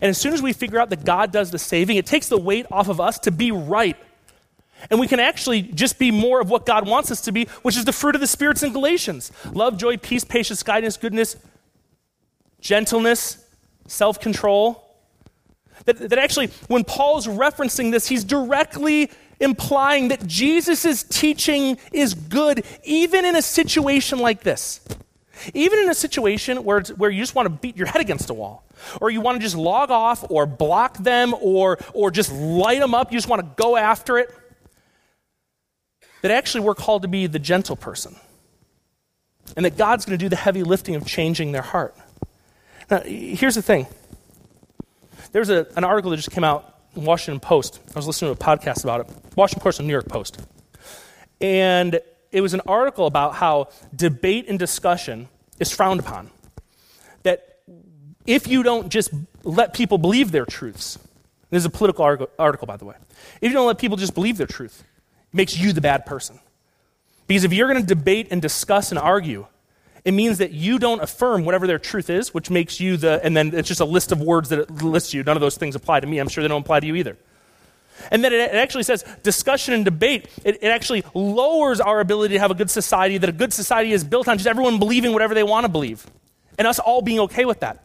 And 0.00 0.08
as 0.08 0.18
soon 0.18 0.32
as 0.32 0.40
we 0.40 0.52
figure 0.52 0.78
out 0.78 0.88
that 0.90 1.04
God 1.04 1.32
does 1.32 1.50
the 1.50 1.58
saving, 1.58 1.96
it 1.96 2.06
takes 2.06 2.28
the 2.28 2.38
weight 2.38 2.64
off 2.70 2.88
of 2.88 3.00
us 3.00 3.18
to 3.20 3.32
be 3.32 3.50
right. 3.50 3.96
And 4.88 5.00
we 5.00 5.08
can 5.08 5.18
actually 5.18 5.62
just 5.62 5.98
be 5.98 6.12
more 6.12 6.40
of 6.40 6.48
what 6.48 6.64
God 6.64 6.86
wants 6.86 7.10
us 7.10 7.20
to 7.22 7.32
be, 7.32 7.46
which 7.62 7.76
is 7.76 7.84
the 7.84 7.92
fruit 7.92 8.14
of 8.14 8.20
the 8.20 8.28
spirits 8.28 8.62
in 8.62 8.72
Galatians 8.72 9.32
love, 9.52 9.78
joy, 9.78 9.96
peace, 9.96 10.22
patience, 10.22 10.62
kindness, 10.62 10.96
goodness, 10.96 11.34
gentleness, 12.60 13.44
self 13.88 14.20
control. 14.20 14.84
That, 15.86 15.98
that 16.10 16.20
actually, 16.20 16.50
when 16.68 16.84
Paul's 16.84 17.26
referencing 17.26 17.90
this, 17.90 18.06
he's 18.06 18.22
directly 18.22 19.10
implying 19.40 20.06
that 20.08 20.24
Jesus' 20.24 21.02
teaching 21.02 21.78
is 21.92 22.14
good, 22.14 22.64
even 22.84 23.24
in 23.24 23.34
a 23.34 23.42
situation 23.42 24.20
like 24.20 24.44
this. 24.44 24.82
Even 25.54 25.78
in 25.80 25.90
a 25.90 25.94
situation 25.94 26.64
where, 26.64 26.80
where 26.96 27.10
you 27.10 27.22
just 27.22 27.34
want 27.34 27.46
to 27.46 27.50
beat 27.50 27.76
your 27.76 27.86
head 27.86 28.00
against 28.00 28.30
a 28.30 28.34
wall, 28.34 28.64
or 29.00 29.10
you 29.10 29.20
want 29.20 29.36
to 29.36 29.42
just 29.42 29.56
log 29.56 29.90
off, 29.90 30.24
or 30.30 30.46
block 30.46 30.98
them, 30.98 31.34
or, 31.40 31.78
or 31.92 32.10
just 32.10 32.32
light 32.32 32.80
them 32.80 32.94
up, 32.94 33.12
you 33.12 33.18
just 33.18 33.28
want 33.28 33.42
to 33.42 33.62
go 33.62 33.76
after 33.76 34.18
it, 34.18 34.34
that 36.22 36.30
actually 36.30 36.62
we're 36.62 36.74
called 36.74 37.02
to 37.02 37.08
be 37.08 37.26
the 37.26 37.38
gentle 37.38 37.76
person. 37.76 38.16
And 39.56 39.64
that 39.64 39.76
God's 39.76 40.04
going 40.04 40.18
to 40.18 40.24
do 40.24 40.28
the 40.28 40.36
heavy 40.36 40.64
lifting 40.64 40.96
of 40.96 41.06
changing 41.06 41.52
their 41.52 41.62
heart. 41.62 41.94
Now, 42.90 43.00
here's 43.00 43.54
the 43.54 43.62
thing 43.62 43.86
there's 45.32 45.50
a, 45.50 45.66
an 45.76 45.84
article 45.84 46.10
that 46.10 46.16
just 46.16 46.30
came 46.30 46.44
out 46.44 46.80
in 46.94 47.04
Washington 47.04 47.40
Post. 47.40 47.80
I 47.94 47.98
was 47.98 48.06
listening 48.06 48.34
to 48.34 48.40
a 48.40 48.44
podcast 48.44 48.84
about 48.84 49.00
it. 49.00 49.10
Washington 49.36 49.62
Post 49.62 49.78
and 49.78 49.86
New 49.86 49.92
York 49.92 50.08
Post. 50.08 50.40
And 51.40 52.00
it 52.32 52.40
was 52.40 52.54
an 52.54 52.62
article 52.66 53.06
about 53.06 53.34
how 53.34 53.68
debate 53.94 54.46
and 54.48 54.58
discussion 54.58 55.28
is 55.58 55.72
frowned 55.72 56.00
upon. 56.00 56.30
That 57.22 57.60
if 58.26 58.46
you 58.46 58.62
don't 58.62 58.88
just 58.88 59.10
let 59.44 59.74
people 59.74 59.98
believe 59.98 60.32
their 60.32 60.44
truths, 60.44 60.98
this 61.50 61.60
is 61.60 61.64
a 61.64 61.70
political 61.70 62.28
article, 62.38 62.66
by 62.66 62.76
the 62.76 62.84
way. 62.84 62.96
If 63.40 63.50
you 63.50 63.52
don't 63.52 63.66
let 63.66 63.78
people 63.78 63.96
just 63.96 64.14
believe 64.14 64.36
their 64.36 64.46
truth, 64.46 64.84
it 65.32 65.36
makes 65.36 65.58
you 65.58 65.72
the 65.72 65.80
bad 65.80 66.06
person. 66.06 66.40
Because 67.26 67.44
if 67.44 67.52
you're 67.52 67.68
going 67.68 67.80
to 67.80 67.86
debate 67.86 68.28
and 68.30 68.40
discuss 68.40 68.90
and 68.90 68.98
argue, 68.98 69.46
it 70.04 70.12
means 70.12 70.38
that 70.38 70.52
you 70.52 70.78
don't 70.78 71.02
affirm 71.02 71.44
whatever 71.44 71.66
their 71.66 71.78
truth 71.78 72.10
is, 72.10 72.32
which 72.32 72.50
makes 72.50 72.78
you 72.78 72.96
the, 72.96 73.20
and 73.24 73.36
then 73.36 73.52
it's 73.52 73.66
just 73.66 73.80
a 73.80 73.84
list 73.84 74.12
of 74.12 74.20
words 74.20 74.50
that 74.50 74.60
it 74.60 74.70
lists 74.70 75.12
you. 75.12 75.24
None 75.24 75.36
of 75.36 75.40
those 75.40 75.56
things 75.56 75.74
apply 75.74 76.00
to 76.00 76.06
me. 76.06 76.18
I'm 76.18 76.28
sure 76.28 76.42
they 76.42 76.48
don't 76.48 76.62
apply 76.62 76.80
to 76.80 76.86
you 76.86 76.94
either. 76.94 77.16
And 78.10 78.22
then 78.22 78.32
it, 78.32 78.52
actually 78.52 78.82
says 78.84 79.04
discussion 79.22 79.74
and 79.74 79.84
debate, 79.84 80.28
it, 80.44 80.62
it 80.62 80.68
actually 80.68 81.04
lowers 81.14 81.80
our 81.80 82.00
ability 82.00 82.34
to 82.34 82.40
have 82.40 82.50
a 82.50 82.54
good 82.54 82.70
society, 82.70 83.18
that 83.18 83.28
a 83.28 83.32
good 83.32 83.52
society 83.52 83.92
is 83.92 84.04
built 84.04 84.28
on 84.28 84.38
just 84.38 84.48
everyone 84.48 84.78
believing 84.78 85.12
whatever 85.12 85.34
they 85.34 85.42
want 85.42 85.64
to 85.64 85.68
believe, 85.68 86.06
and 86.58 86.66
us 86.66 86.78
all 86.78 87.02
being 87.02 87.20
okay 87.20 87.44
with 87.44 87.60
that. 87.60 87.84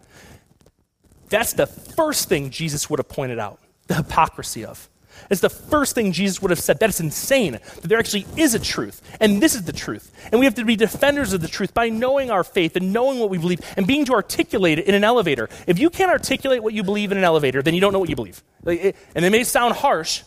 That's 1.29 1.53
the 1.53 1.67
first 1.67 2.27
thing 2.27 2.49
Jesus 2.49 2.89
would 2.89 2.99
have 2.99 3.07
pointed 3.07 3.39
out 3.39 3.59
the 3.87 3.95
hypocrisy 3.95 4.65
of. 4.65 4.89
It's 5.29 5.41
the 5.41 5.49
first 5.49 5.95
thing 5.95 6.11
Jesus 6.11 6.41
would 6.41 6.51
have 6.51 6.59
said. 6.59 6.79
That 6.79 6.89
is 6.89 6.99
insane, 6.99 7.53
that 7.53 7.83
there 7.83 7.99
actually 7.99 8.25
is 8.37 8.53
a 8.53 8.59
truth, 8.59 9.01
and 9.19 9.41
this 9.41 9.55
is 9.55 9.63
the 9.63 9.73
truth. 9.73 10.11
And 10.31 10.39
we 10.39 10.45
have 10.45 10.55
to 10.55 10.65
be 10.65 10.75
defenders 10.75 11.33
of 11.33 11.41
the 11.41 11.47
truth 11.47 11.73
by 11.73 11.89
knowing 11.89 12.31
our 12.31 12.43
faith 12.43 12.75
and 12.75 12.91
knowing 12.91 13.19
what 13.19 13.29
we 13.29 13.37
believe 13.37 13.59
and 13.77 13.85
being 13.85 14.05
to 14.05 14.13
articulate 14.13 14.79
it 14.79 14.85
in 14.85 14.95
an 14.95 15.03
elevator. 15.03 15.49
If 15.67 15.79
you 15.79 15.89
can't 15.89 16.11
articulate 16.11 16.63
what 16.63 16.73
you 16.73 16.83
believe 16.83 17.11
in 17.11 17.17
an 17.17 17.23
elevator, 17.23 17.61
then 17.61 17.73
you 17.73 17.81
don't 17.81 17.93
know 17.93 17.99
what 17.99 18.09
you 18.09 18.15
believe. 18.15 18.43
And 18.65 19.25
it 19.25 19.31
may 19.31 19.43
sound 19.43 19.75
harsh, 19.75 20.23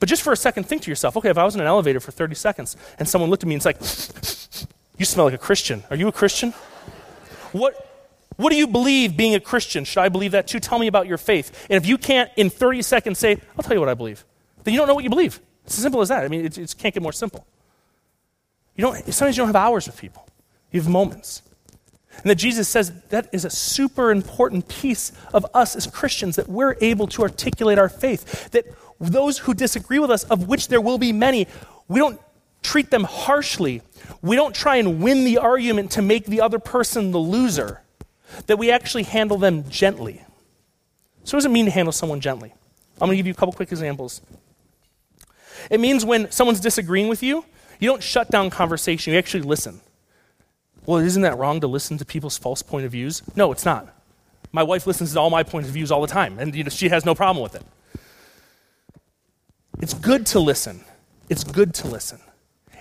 but 0.00 0.08
just 0.08 0.22
for 0.22 0.32
a 0.32 0.36
second, 0.36 0.64
think 0.64 0.82
to 0.82 0.90
yourself 0.90 1.16
okay, 1.16 1.30
if 1.30 1.38
I 1.38 1.44
was 1.44 1.54
in 1.54 1.60
an 1.60 1.66
elevator 1.66 2.00
for 2.00 2.10
30 2.10 2.34
seconds 2.34 2.76
and 2.98 3.08
someone 3.08 3.30
looked 3.30 3.44
at 3.44 3.48
me 3.48 3.54
and 3.54 3.64
it's 3.64 3.66
like, 3.66 4.68
you 4.98 5.04
smell 5.04 5.26
like 5.26 5.34
a 5.34 5.38
Christian. 5.38 5.84
Are 5.90 5.96
you 5.96 6.08
a 6.08 6.12
Christian? 6.12 6.52
What, 7.52 7.91
what 8.36 8.50
do 8.50 8.56
you 8.56 8.66
believe 8.66 9.16
being 9.16 9.34
a 9.34 9.40
Christian? 9.40 9.84
Should 9.84 10.00
I 10.00 10.08
believe 10.08 10.32
that 10.32 10.46
too? 10.46 10.60
Tell 10.60 10.78
me 10.78 10.86
about 10.86 11.06
your 11.06 11.18
faith. 11.18 11.66
And 11.68 11.76
if 11.76 11.86
you 11.86 11.98
can't, 11.98 12.30
in 12.36 12.50
30 12.50 12.82
seconds, 12.82 13.18
say, 13.18 13.40
I'll 13.56 13.62
tell 13.62 13.74
you 13.74 13.80
what 13.80 13.88
I 13.88 13.94
believe, 13.94 14.24
then 14.64 14.74
you 14.74 14.78
don't 14.78 14.88
know 14.88 14.94
what 14.94 15.04
you 15.04 15.10
believe. 15.10 15.40
It's 15.64 15.76
as 15.76 15.82
simple 15.82 16.00
as 16.00 16.08
that. 16.08 16.24
I 16.24 16.28
mean, 16.28 16.44
it, 16.44 16.58
it 16.58 16.74
can't 16.78 16.94
get 16.94 17.02
more 17.02 17.12
simple. 17.12 17.46
You 18.76 18.82
don't, 18.82 18.96
sometimes 19.12 19.36
you 19.36 19.42
don't 19.42 19.48
have 19.48 19.56
hours 19.56 19.86
with 19.86 19.96
people, 19.98 20.26
you 20.70 20.80
have 20.80 20.88
moments. 20.88 21.42
And 22.14 22.30
that 22.30 22.34
Jesus 22.34 22.68
says 22.68 22.92
that 23.08 23.28
is 23.32 23.46
a 23.46 23.50
super 23.50 24.10
important 24.10 24.68
piece 24.68 25.12
of 25.32 25.46
us 25.54 25.74
as 25.74 25.86
Christians 25.86 26.36
that 26.36 26.46
we're 26.46 26.76
able 26.82 27.06
to 27.08 27.22
articulate 27.22 27.78
our 27.78 27.88
faith. 27.88 28.50
That 28.50 28.66
those 29.00 29.38
who 29.38 29.54
disagree 29.54 29.98
with 29.98 30.10
us, 30.10 30.24
of 30.24 30.46
which 30.46 30.68
there 30.68 30.80
will 30.80 30.98
be 30.98 31.12
many, 31.12 31.48
we 31.88 31.98
don't 31.98 32.20
treat 32.62 32.90
them 32.90 33.04
harshly. 33.04 33.80
We 34.20 34.36
don't 34.36 34.54
try 34.54 34.76
and 34.76 35.00
win 35.02 35.24
the 35.24 35.38
argument 35.38 35.92
to 35.92 36.02
make 36.02 36.26
the 36.26 36.42
other 36.42 36.58
person 36.58 37.12
the 37.12 37.18
loser 37.18 37.81
that 38.46 38.58
we 38.58 38.70
actually 38.70 39.04
handle 39.04 39.38
them 39.38 39.68
gently. 39.68 40.22
So, 41.24 41.36
what 41.36 41.40
does 41.40 41.46
it 41.46 41.50
mean 41.50 41.66
to 41.66 41.70
handle 41.70 41.92
someone 41.92 42.20
gently? 42.20 42.52
I'm 43.00 43.06
going 43.06 43.12
to 43.12 43.16
give 43.16 43.26
you 43.26 43.32
a 43.32 43.36
couple 43.36 43.52
quick 43.52 43.70
examples. 43.70 44.20
It 45.70 45.80
means 45.80 46.04
when 46.04 46.30
someone's 46.30 46.60
disagreeing 46.60 47.08
with 47.08 47.22
you, 47.22 47.44
you 47.78 47.88
don't 47.88 48.02
shut 48.02 48.30
down 48.30 48.50
conversation, 48.50 49.12
you 49.12 49.18
actually 49.18 49.42
listen. 49.42 49.80
Well, 50.86 50.98
isn't 50.98 51.22
that 51.22 51.38
wrong 51.38 51.60
to 51.60 51.66
listen 51.66 51.98
to 51.98 52.04
people's 52.04 52.36
false 52.38 52.62
point 52.62 52.84
of 52.84 52.92
views? 52.92 53.22
No, 53.36 53.52
it's 53.52 53.64
not. 53.64 53.94
My 54.50 54.62
wife 54.62 54.86
listens 54.86 55.12
to 55.12 55.20
all 55.20 55.30
my 55.30 55.42
points 55.42 55.68
of 55.68 55.74
views 55.74 55.90
all 55.90 56.00
the 56.00 56.06
time, 56.06 56.38
and 56.38 56.54
you 56.54 56.64
know, 56.64 56.70
she 56.70 56.88
has 56.88 57.04
no 57.04 57.14
problem 57.14 57.42
with 57.42 57.54
it. 57.54 57.62
It's 59.80 59.94
good 59.94 60.26
to 60.26 60.40
listen. 60.40 60.84
It's 61.28 61.44
good 61.44 61.74
to 61.74 61.88
listen. 61.88 62.20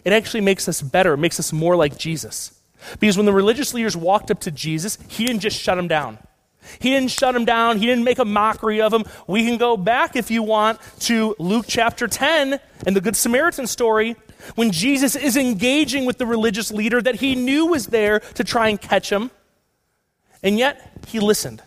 It 0.04 0.14
actually 0.14 0.42
makes 0.42 0.68
us 0.68 0.82
better, 0.82 1.14
it 1.14 1.18
makes 1.18 1.40
us 1.40 1.54
more 1.54 1.76
like 1.76 1.98
Jesus. 1.98 2.60
Because 3.00 3.18
when 3.18 3.26
the 3.26 3.34
religious 3.34 3.74
leaders 3.74 3.96
walked 3.96 4.32
up 4.32 4.40
to 4.42 4.52
Jesus, 4.52 4.98
he 5.08 5.26
didn't 5.26 5.42
just 5.42 5.60
shut 5.60 5.76
them 5.78 5.88
down. 5.88 6.18
He 6.80 6.90
didn't 6.92 7.12
shut 7.12 7.34
them 7.34 7.46
down. 7.46 7.80
He 7.80 7.86
didn't 7.86 8.04
make 8.04 8.20
a 8.20 8.26
mockery 8.26 8.82
of 8.82 8.92
them. 8.92 9.04
We 9.28 9.46
can 9.46 9.58
go 9.58 9.78
back, 9.78 10.16
if 10.16 10.30
you 10.30 10.44
want, 10.44 10.80
to 11.02 11.36
Luke 11.40 11.66
chapter 11.68 12.08
10 12.08 12.60
and 12.86 12.96
the 12.96 13.02
Good 13.02 13.16
Samaritan 13.16 13.68
story 13.68 14.16
when 14.56 14.72
Jesus 14.72 15.16
is 15.16 15.38
engaging 15.38 16.06
with 16.06 16.18
the 16.18 16.26
religious 16.26 16.72
leader 16.72 17.02
that 17.02 17.16
he 17.16 17.36
knew 17.36 17.68
was 17.68 17.88
there 17.88 18.20
to 18.20 18.44
try 18.44 18.70
and 18.70 18.80
catch 18.80 19.12
him. 19.12 19.32
And 20.44 20.58
yet, 20.58 20.92
he 21.08 21.20
listened 21.20 21.62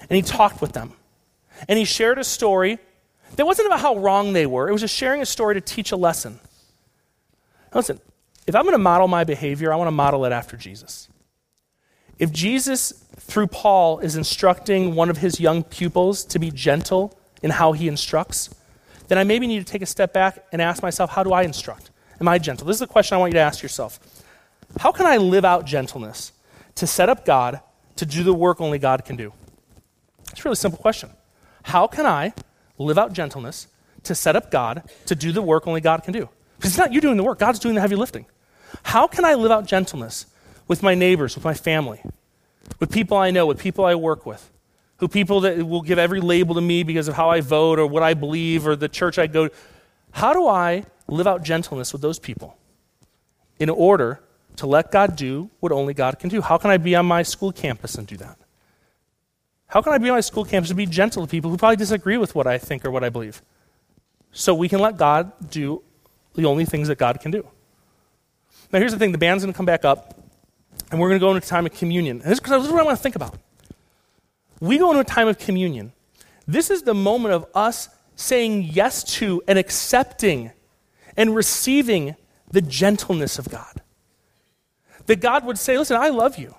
and 0.00 0.16
he 0.16 0.22
talked 0.22 0.60
with 0.60 0.72
them. 0.72 0.94
And 1.68 1.78
he 1.78 1.84
shared 1.84 2.18
a 2.18 2.24
story 2.24 2.78
that 3.36 3.46
wasn't 3.46 3.66
about 3.66 3.80
how 3.80 3.96
wrong 3.96 4.32
they 4.32 4.46
were, 4.46 4.68
it 4.68 4.72
was 4.72 4.80
just 4.80 4.94
sharing 4.94 5.22
a 5.22 5.26
story 5.26 5.54
to 5.54 5.60
teach 5.60 5.92
a 5.92 5.96
lesson. 5.96 6.40
Listen, 7.72 8.00
if 8.50 8.56
I'm 8.56 8.64
going 8.64 8.74
to 8.74 8.78
model 8.78 9.06
my 9.06 9.22
behavior, 9.22 9.72
I 9.72 9.76
want 9.76 9.86
to 9.86 9.92
model 9.92 10.24
it 10.24 10.32
after 10.32 10.56
Jesus. 10.56 11.08
If 12.18 12.32
Jesus, 12.32 12.90
through 13.16 13.46
Paul, 13.46 14.00
is 14.00 14.16
instructing 14.16 14.96
one 14.96 15.08
of 15.08 15.18
his 15.18 15.38
young 15.38 15.62
pupils 15.62 16.24
to 16.24 16.40
be 16.40 16.50
gentle 16.50 17.16
in 17.44 17.52
how 17.52 17.70
he 17.70 17.86
instructs, 17.86 18.52
then 19.06 19.18
I 19.18 19.24
maybe 19.24 19.46
need 19.46 19.64
to 19.64 19.72
take 19.72 19.82
a 19.82 19.86
step 19.86 20.12
back 20.12 20.44
and 20.50 20.60
ask 20.60 20.82
myself, 20.82 21.10
how 21.10 21.22
do 21.22 21.32
I 21.32 21.42
instruct? 21.42 21.92
Am 22.20 22.26
I 22.26 22.38
gentle? 22.38 22.66
This 22.66 22.74
is 22.74 22.80
the 22.80 22.88
question 22.88 23.14
I 23.14 23.18
want 23.18 23.30
you 23.30 23.34
to 23.34 23.40
ask 23.40 23.62
yourself. 23.62 24.00
How 24.80 24.90
can 24.90 25.06
I 25.06 25.16
live 25.16 25.44
out 25.44 25.64
gentleness 25.64 26.32
to 26.74 26.88
set 26.88 27.08
up 27.08 27.24
God 27.24 27.60
to 27.96 28.04
do 28.04 28.24
the 28.24 28.34
work 28.34 28.60
only 28.60 28.80
God 28.80 29.04
can 29.04 29.14
do? 29.14 29.32
It's 30.32 30.40
a 30.40 30.42
really 30.42 30.56
simple 30.56 30.80
question. 30.80 31.10
How 31.62 31.86
can 31.86 32.04
I 32.04 32.34
live 32.78 32.98
out 32.98 33.12
gentleness 33.12 33.68
to 34.02 34.16
set 34.16 34.34
up 34.34 34.50
God 34.50 34.82
to 35.06 35.14
do 35.14 35.30
the 35.30 35.40
work 35.40 35.68
only 35.68 35.80
God 35.80 36.02
can 36.02 36.12
do? 36.12 36.28
Because 36.56 36.72
it's 36.72 36.78
not 36.78 36.92
you 36.92 37.00
doing 37.00 37.16
the 37.16 37.22
work, 37.22 37.38
God's 37.38 37.60
doing 37.60 37.76
the 37.76 37.80
heavy 37.80 37.94
lifting. 37.94 38.26
How 38.82 39.06
can 39.06 39.24
I 39.24 39.34
live 39.34 39.50
out 39.50 39.66
gentleness 39.66 40.26
with 40.68 40.82
my 40.82 40.94
neighbors, 40.94 41.34
with 41.34 41.44
my 41.44 41.54
family, 41.54 42.02
with 42.78 42.90
people 42.90 43.16
I 43.16 43.30
know, 43.30 43.46
with 43.46 43.58
people 43.58 43.84
I 43.84 43.94
work 43.94 44.26
with, 44.26 44.50
who 44.98 45.08
people 45.08 45.40
that 45.40 45.66
will 45.66 45.82
give 45.82 45.98
every 45.98 46.20
label 46.20 46.54
to 46.54 46.60
me 46.60 46.82
because 46.82 47.08
of 47.08 47.14
how 47.14 47.30
I 47.30 47.40
vote 47.40 47.78
or 47.78 47.86
what 47.86 48.02
I 48.02 48.14
believe 48.14 48.66
or 48.66 48.76
the 48.76 48.88
church 48.88 49.18
I 49.18 49.26
go 49.26 49.48
to? 49.48 49.54
How 50.12 50.32
do 50.32 50.46
I 50.46 50.84
live 51.08 51.26
out 51.26 51.42
gentleness 51.42 51.92
with 51.92 52.02
those 52.02 52.18
people 52.18 52.56
in 53.58 53.70
order 53.70 54.20
to 54.56 54.66
let 54.66 54.90
God 54.90 55.16
do 55.16 55.50
what 55.60 55.72
only 55.72 55.94
God 55.94 56.18
can 56.18 56.28
do? 56.28 56.40
How 56.40 56.58
can 56.58 56.70
I 56.70 56.76
be 56.76 56.94
on 56.94 57.06
my 57.06 57.22
school 57.22 57.52
campus 57.52 57.94
and 57.96 58.06
do 58.06 58.16
that? 58.18 58.38
How 59.66 59.82
can 59.82 59.92
I 59.92 59.98
be 59.98 60.08
on 60.08 60.16
my 60.16 60.20
school 60.20 60.44
campus 60.44 60.70
and 60.70 60.76
be 60.76 60.86
gentle 60.86 61.24
to 61.24 61.30
people 61.30 61.50
who 61.50 61.56
probably 61.56 61.76
disagree 61.76 62.16
with 62.16 62.34
what 62.34 62.46
I 62.46 62.58
think 62.58 62.84
or 62.84 62.90
what 62.90 63.04
I 63.04 63.08
believe? 63.08 63.42
So 64.32 64.54
we 64.54 64.68
can 64.68 64.80
let 64.80 64.96
God 64.96 65.32
do 65.50 65.82
the 66.34 66.44
only 66.44 66.64
things 66.64 66.88
that 66.88 66.98
God 66.98 67.20
can 67.20 67.30
do. 67.30 67.46
Now, 68.72 68.78
here's 68.78 68.92
the 68.92 68.98
thing 68.98 69.12
the 69.12 69.18
band's 69.18 69.42
going 69.42 69.52
to 69.52 69.56
come 69.56 69.66
back 69.66 69.84
up, 69.84 70.16
and 70.90 71.00
we're 71.00 71.08
going 71.08 71.20
to 71.20 71.24
go 71.24 71.34
into 71.34 71.44
a 71.44 71.48
time 71.48 71.66
of 71.66 71.72
communion. 71.72 72.20
And 72.22 72.30
this, 72.30 72.38
is 72.38 72.48
what 72.48 72.80
I 72.80 72.84
want 72.84 72.96
to 72.96 73.02
think 73.02 73.16
about. 73.16 73.36
We 74.60 74.78
go 74.78 74.90
into 74.90 75.00
a 75.00 75.04
time 75.04 75.28
of 75.28 75.38
communion. 75.38 75.92
This 76.46 76.70
is 76.70 76.82
the 76.82 76.94
moment 76.94 77.34
of 77.34 77.46
us 77.54 77.88
saying 78.16 78.64
yes 78.64 79.02
to 79.18 79.42
and 79.48 79.58
accepting 79.58 80.52
and 81.16 81.34
receiving 81.34 82.16
the 82.50 82.60
gentleness 82.60 83.38
of 83.38 83.48
God. 83.48 83.80
That 85.06 85.20
God 85.20 85.44
would 85.44 85.58
say, 85.58 85.78
Listen, 85.78 85.96
I 85.96 86.10
love 86.10 86.38
you. 86.38 86.54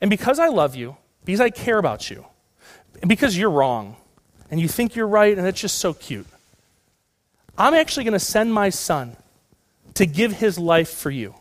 And 0.00 0.08
because 0.08 0.38
I 0.38 0.48
love 0.48 0.74
you, 0.74 0.96
because 1.24 1.40
I 1.40 1.50
care 1.50 1.78
about 1.78 2.10
you, 2.10 2.24
and 3.02 3.08
because 3.08 3.36
you're 3.36 3.50
wrong, 3.50 3.96
and 4.50 4.60
you 4.60 4.66
think 4.66 4.96
you're 4.96 5.06
right, 5.06 5.36
and 5.36 5.46
it's 5.46 5.60
just 5.60 5.78
so 5.78 5.92
cute, 5.92 6.26
I'm 7.58 7.74
actually 7.74 8.04
going 8.04 8.14
to 8.14 8.18
send 8.18 8.52
my 8.54 8.70
son 8.70 9.16
to 10.00 10.06
give 10.06 10.32
his 10.32 10.58
life 10.58 10.88
for 10.88 11.10
you. 11.10 11.34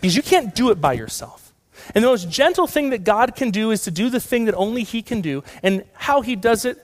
Because 0.00 0.16
you 0.16 0.22
can't 0.22 0.54
do 0.54 0.70
it 0.70 0.80
by 0.80 0.94
yourself. 0.94 1.52
And 1.94 2.02
the 2.02 2.08
most 2.08 2.30
gentle 2.30 2.66
thing 2.66 2.88
that 2.88 3.04
God 3.04 3.36
can 3.36 3.50
do 3.50 3.70
is 3.70 3.82
to 3.82 3.90
do 3.90 4.08
the 4.08 4.18
thing 4.18 4.46
that 4.46 4.54
only 4.54 4.82
he 4.82 5.02
can 5.02 5.20
do. 5.20 5.44
And 5.62 5.84
how 5.92 6.22
he 6.22 6.36
does 6.36 6.64
it 6.64 6.78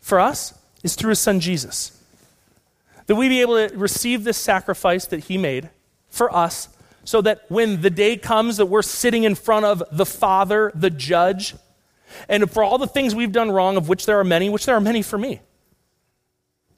for 0.00 0.20
us 0.20 0.52
is 0.82 0.96
through 0.96 1.10
his 1.10 1.18
son 1.18 1.40
Jesus. 1.40 1.98
That 3.06 3.16
we 3.16 3.30
be 3.30 3.40
able 3.40 3.68
to 3.68 3.74
receive 3.74 4.24
this 4.24 4.36
sacrifice 4.36 5.06
that 5.06 5.24
he 5.24 5.38
made 5.38 5.70
for 6.10 6.34
us 6.34 6.68
so 7.04 7.22
that 7.22 7.46
when 7.48 7.80
the 7.80 7.88
day 7.88 8.18
comes 8.18 8.58
that 8.58 8.66
we're 8.66 8.82
sitting 8.82 9.24
in 9.24 9.34
front 9.34 9.64
of 9.64 9.82
the 9.90 10.04
Father, 10.04 10.70
the 10.74 10.90
judge, 10.90 11.54
and 12.28 12.50
for 12.50 12.62
all 12.62 12.76
the 12.76 12.86
things 12.86 13.14
we've 13.14 13.32
done 13.32 13.50
wrong, 13.50 13.78
of 13.78 13.88
which 13.88 14.04
there 14.04 14.18
are 14.18 14.24
many, 14.24 14.50
which 14.50 14.66
there 14.66 14.76
are 14.76 14.80
many 14.80 15.00
for 15.00 15.16
me, 15.16 15.40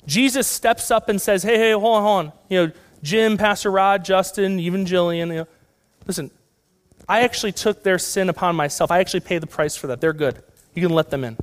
Jesus 0.07 0.47
steps 0.47 0.91
up 0.91 1.09
and 1.09 1.21
says, 1.21 1.43
Hey, 1.43 1.57
hey, 1.57 1.73
hold 1.73 1.85
on, 1.85 2.03
hold 2.03 2.27
on. 2.27 2.33
You 2.49 2.67
know, 2.67 2.73
Jim, 3.03 3.37
Pastor 3.37 3.71
Rod, 3.71 4.05
Justin, 4.05 4.61
even 4.61 4.85
Jillian, 4.85 5.29
you 5.29 5.35
know, 5.35 5.49
listen, 6.07 6.31
I 7.09 7.23
actually 7.23 7.53
took 7.53 7.83
their 7.83 7.99
sin 7.99 8.29
upon 8.29 8.55
myself. 8.57 8.91
I 8.91 9.01
actually 9.01 9.21
paid 9.21 9.43
the 9.43 9.47
price 9.47 9.77
for 9.77 9.89
that. 9.89 10.01
They're 10.01 10.13
good. 10.13 10.43
You 10.75 10.83
can 10.83 10.95
let 10.95 11.11
them 11.11 11.25
in. 11.25 11.37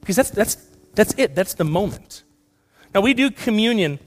Because 0.00 0.16
that's, 0.16 0.30
that's, 0.30 0.56
that's 0.94 1.14
it. 1.16 1.34
That's 1.34 1.54
the 1.54 1.64
moment. 1.64 2.22
Now, 2.94 3.00
we 3.00 3.14
do 3.14 3.30
communion 3.30 3.98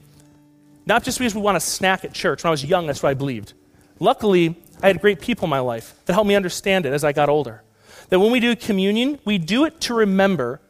not 0.86 1.02
just 1.02 1.18
because 1.18 1.34
we 1.34 1.40
want 1.40 1.56
to 1.56 1.60
snack 1.60 2.04
at 2.04 2.12
church. 2.12 2.44
When 2.44 2.48
I 2.48 2.50
was 2.50 2.64
young, 2.64 2.86
that's 2.86 3.02
what 3.02 3.10
I 3.10 3.14
believed. 3.14 3.54
Luckily, 4.00 4.56
I 4.82 4.88
had 4.88 5.00
great 5.00 5.20
people 5.20 5.44
in 5.44 5.50
my 5.50 5.60
life 5.60 5.94
that 6.04 6.12
helped 6.12 6.28
me 6.28 6.34
understand 6.34 6.84
it 6.84 6.92
as 6.92 7.04
I 7.04 7.12
got 7.12 7.28
older. 7.28 7.62
That 8.10 8.20
when 8.20 8.30
we 8.30 8.40
do 8.40 8.54
communion, 8.54 9.18
we 9.24 9.38
do 9.38 9.64
it 9.64 9.80
to 9.82 9.94
remember 9.94 10.60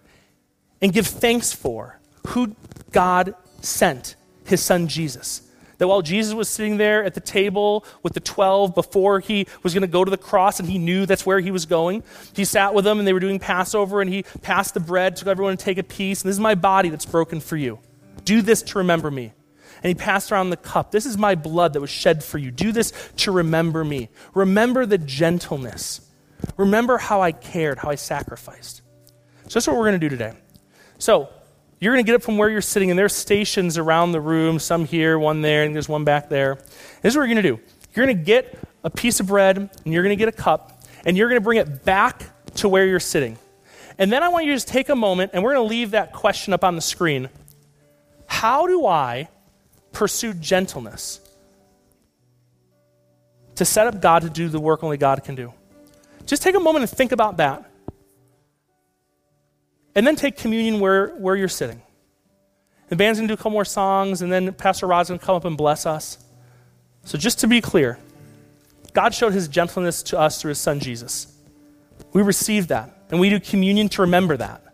and 0.80 0.92
give 0.92 1.06
thanks 1.06 1.52
for 1.52 1.98
who 2.28 2.54
God 2.92 3.34
sent, 3.60 4.14
his 4.44 4.60
son 4.60 4.88
Jesus. 4.88 5.42
That 5.78 5.88
while 5.88 6.02
Jesus 6.02 6.34
was 6.34 6.48
sitting 6.48 6.76
there 6.76 7.02
at 7.02 7.14
the 7.14 7.20
table 7.20 7.84
with 8.02 8.14
the 8.14 8.20
12 8.20 8.74
before 8.74 9.18
he 9.18 9.48
was 9.62 9.74
going 9.74 9.82
to 9.82 9.88
go 9.88 10.04
to 10.04 10.10
the 10.10 10.16
cross 10.16 10.60
and 10.60 10.68
he 10.68 10.78
knew 10.78 11.04
that's 11.04 11.26
where 11.26 11.40
he 11.40 11.50
was 11.50 11.66
going, 11.66 12.04
he 12.34 12.44
sat 12.44 12.74
with 12.74 12.84
them 12.84 12.98
and 12.98 13.08
they 13.08 13.12
were 13.12 13.20
doing 13.20 13.40
Passover 13.40 14.00
and 14.00 14.08
he 14.08 14.22
passed 14.42 14.74
the 14.74 14.80
bread, 14.80 15.16
took 15.16 15.26
everyone 15.26 15.56
to 15.56 15.64
take 15.64 15.78
a 15.78 15.82
piece, 15.82 16.22
and 16.22 16.28
this 16.28 16.36
is 16.36 16.40
my 16.40 16.54
body 16.54 16.90
that's 16.90 17.06
broken 17.06 17.40
for 17.40 17.56
you. 17.56 17.80
Do 18.24 18.40
this 18.40 18.62
to 18.62 18.78
remember 18.78 19.10
me 19.10 19.32
and 19.84 19.88
he 19.88 19.94
passed 19.94 20.32
around 20.32 20.48
the 20.48 20.56
cup. 20.56 20.90
This 20.90 21.04
is 21.04 21.18
my 21.18 21.34
blood 21.34 21.74
that 21.74 21.80
was 21.80 21.90
shed 21.90 22.24
for 22.24 22.38
you. 22.38 22.50
Do 22.50 22.72
this 22.72 22.92
to 23.18 23.30
remember 23.30 23.84
me. 23.84 24.08
Remember 24.32 24.86
the 24.86 24.96
gentleness. 24.96 26.00
Remember 26.56 26.96
how 26.96 27.20
I 27.20 27.32
cared, 27.32 27.78
how 27.78 27.90
I 27.90 27.96
sacrificed. 27.96 28.80
So 29.48 29.54
that's 29.54 29.66
what 29.66 29.76
we're 29.76 29.82
going 29.82 30.00
to 30.00 30.08
do 30.08 30.08
today. 30.08 30.32
So 30.98 31.28
you're 31.80 31.92
going 31.92 32.04
to 32.04 32.06
get 32.06 32.14
up 32.14 32.22
from 32.22 32.38
where 32.38 32.48
you're 32.48 32.60
sitting, 32.60 32.90
and 32.90 32.98
there's 32.98 33.14
stations 33.14 33.78
around 33.78 34.12
the 34.12 34.20
room, 34.20 34.58
some 34.58 34.84
here, 34.84 35.18
one 35.18 35.42
there, 35.42 35.64
and 35.64 35.74
there's 35.74 35.88
one 35.88 36.04
back 36.04 36.28
there. 36.28 36.56
This 37.02 37.12
is 37.12 37.16
what 37.16 37.28
you're 37.28 37.34
going 37.34 37.42
to 37.42 37.56
do. 37.56 37.60
You're 37.94 38.06
going 38.06 38.16
to 38.16 38.24
get 38.24 38.58
a 38.82 38.90
piece 38.90 39.20
of 39.20 39.26
bread, 39.26 39.56
and 39.58 39.70
you're 39.92 40.02
going 40.02 40.16
to 40.16 40.22
get 40.22 40.28
a 40.28 40.32
cup, 40.32 40.82
and 41.04 41.16
you're 41.16 41.28
going 41.28 41.40
to 41.40 41.44
bring 41.44 41.58
it 41.58 41.84
back 41.84 42.22
to 42.56 42.68
where 42.68 42.86
you're 42.86 43.00
sitting. 43.00 43.38
And 43.98 44.12
then 44.12 44.22
I 44.22 44.28
want 44.28 44.44
you 44.44 44.52
to 44.52 44.56
just 44.56 44.68
take 44.68 44.88
a 44.88 44.96
moment, 44.96 45.32
and 45.34 45.42
we're 45.42 45.54
going 45.54 45.66
to 45.66 45.70
leave 45.70 45.92
that 45.92 46.12
question 46.12 46.52
up 46.52 46.64
on 46.64 46.76
the 46.76 46.82
screen. 46.82 47.28
How 48.26 48.66
do 48.66 48.86
I 48.86 49.28
pursue 49.92 50.34
gentleness 50.34 51.20
to 53.56 53.64
set 53.64 53.86
up 53.86 54.00
God 54.00 54.22
to 54.22 54.30
do 54.30 54.48
the 54.48 54.60
work 54.60 54.84
only 54.84 54.96
God 54.96 55.24
can 55.24 55.34
do. 55.34 55.52
Just 56.26 56.42
take 56.42 56.54
a 56.54 56.60
moment 56.60 56.82
and 56.82 56.90
think 56.90 57.12
about 57.12 57.38
that. 57.38 57.70
And 59.94 60.06
then 60.06 60.16
take 60.16 60.36
communion 60.36 60.80
where, 60.80 61.08
where 61.16 61.36
you're 61.36 61.48
sitting. 61.48 61.80
The 62.88 62.96
band's 62.96 63.18
going 63.18 63.28
to 63.28 63.34
do 63.34 63.34
a 63.34 63.36
couple 63.36 63.52
more 63.52 63.64
songs, 63.64 64.22
and 64.22 64.30
then 64.30 64.52
Pastor 64.52 64.86
Rod's 64.86 65.08
going 65.08 65.18
to 65.18 65.24
come 65.24 65.36
up 65.36 65.44
and 65.44 65.56
bless 65.56 65.86
us. 65.86 66.18
So, 67.04 67.18
just 67.18 67.40
to 67.40 67.46
be 67.46 67.60
clear, 67.60 67.98
God 68.92 69.14
showed 69.14 69.32
his 69.32 69.48
gentleness 69.48 70.02
to 70.04 70.18
us 70.18 70.40
through 70.40 70.50
his 70.50 70.58
son 70.58 70.80
Jesus. 70.80 71.32
We 72.12 72.22
receive 72.22 72.68
that, 72.68 72.96
and 73.10 73.20
we 73.20 73.30
do 73.30 73.40
communion 73.40 73.88
to 73.90 74.02
remember 74.02 74.36
that. 74.36 74.64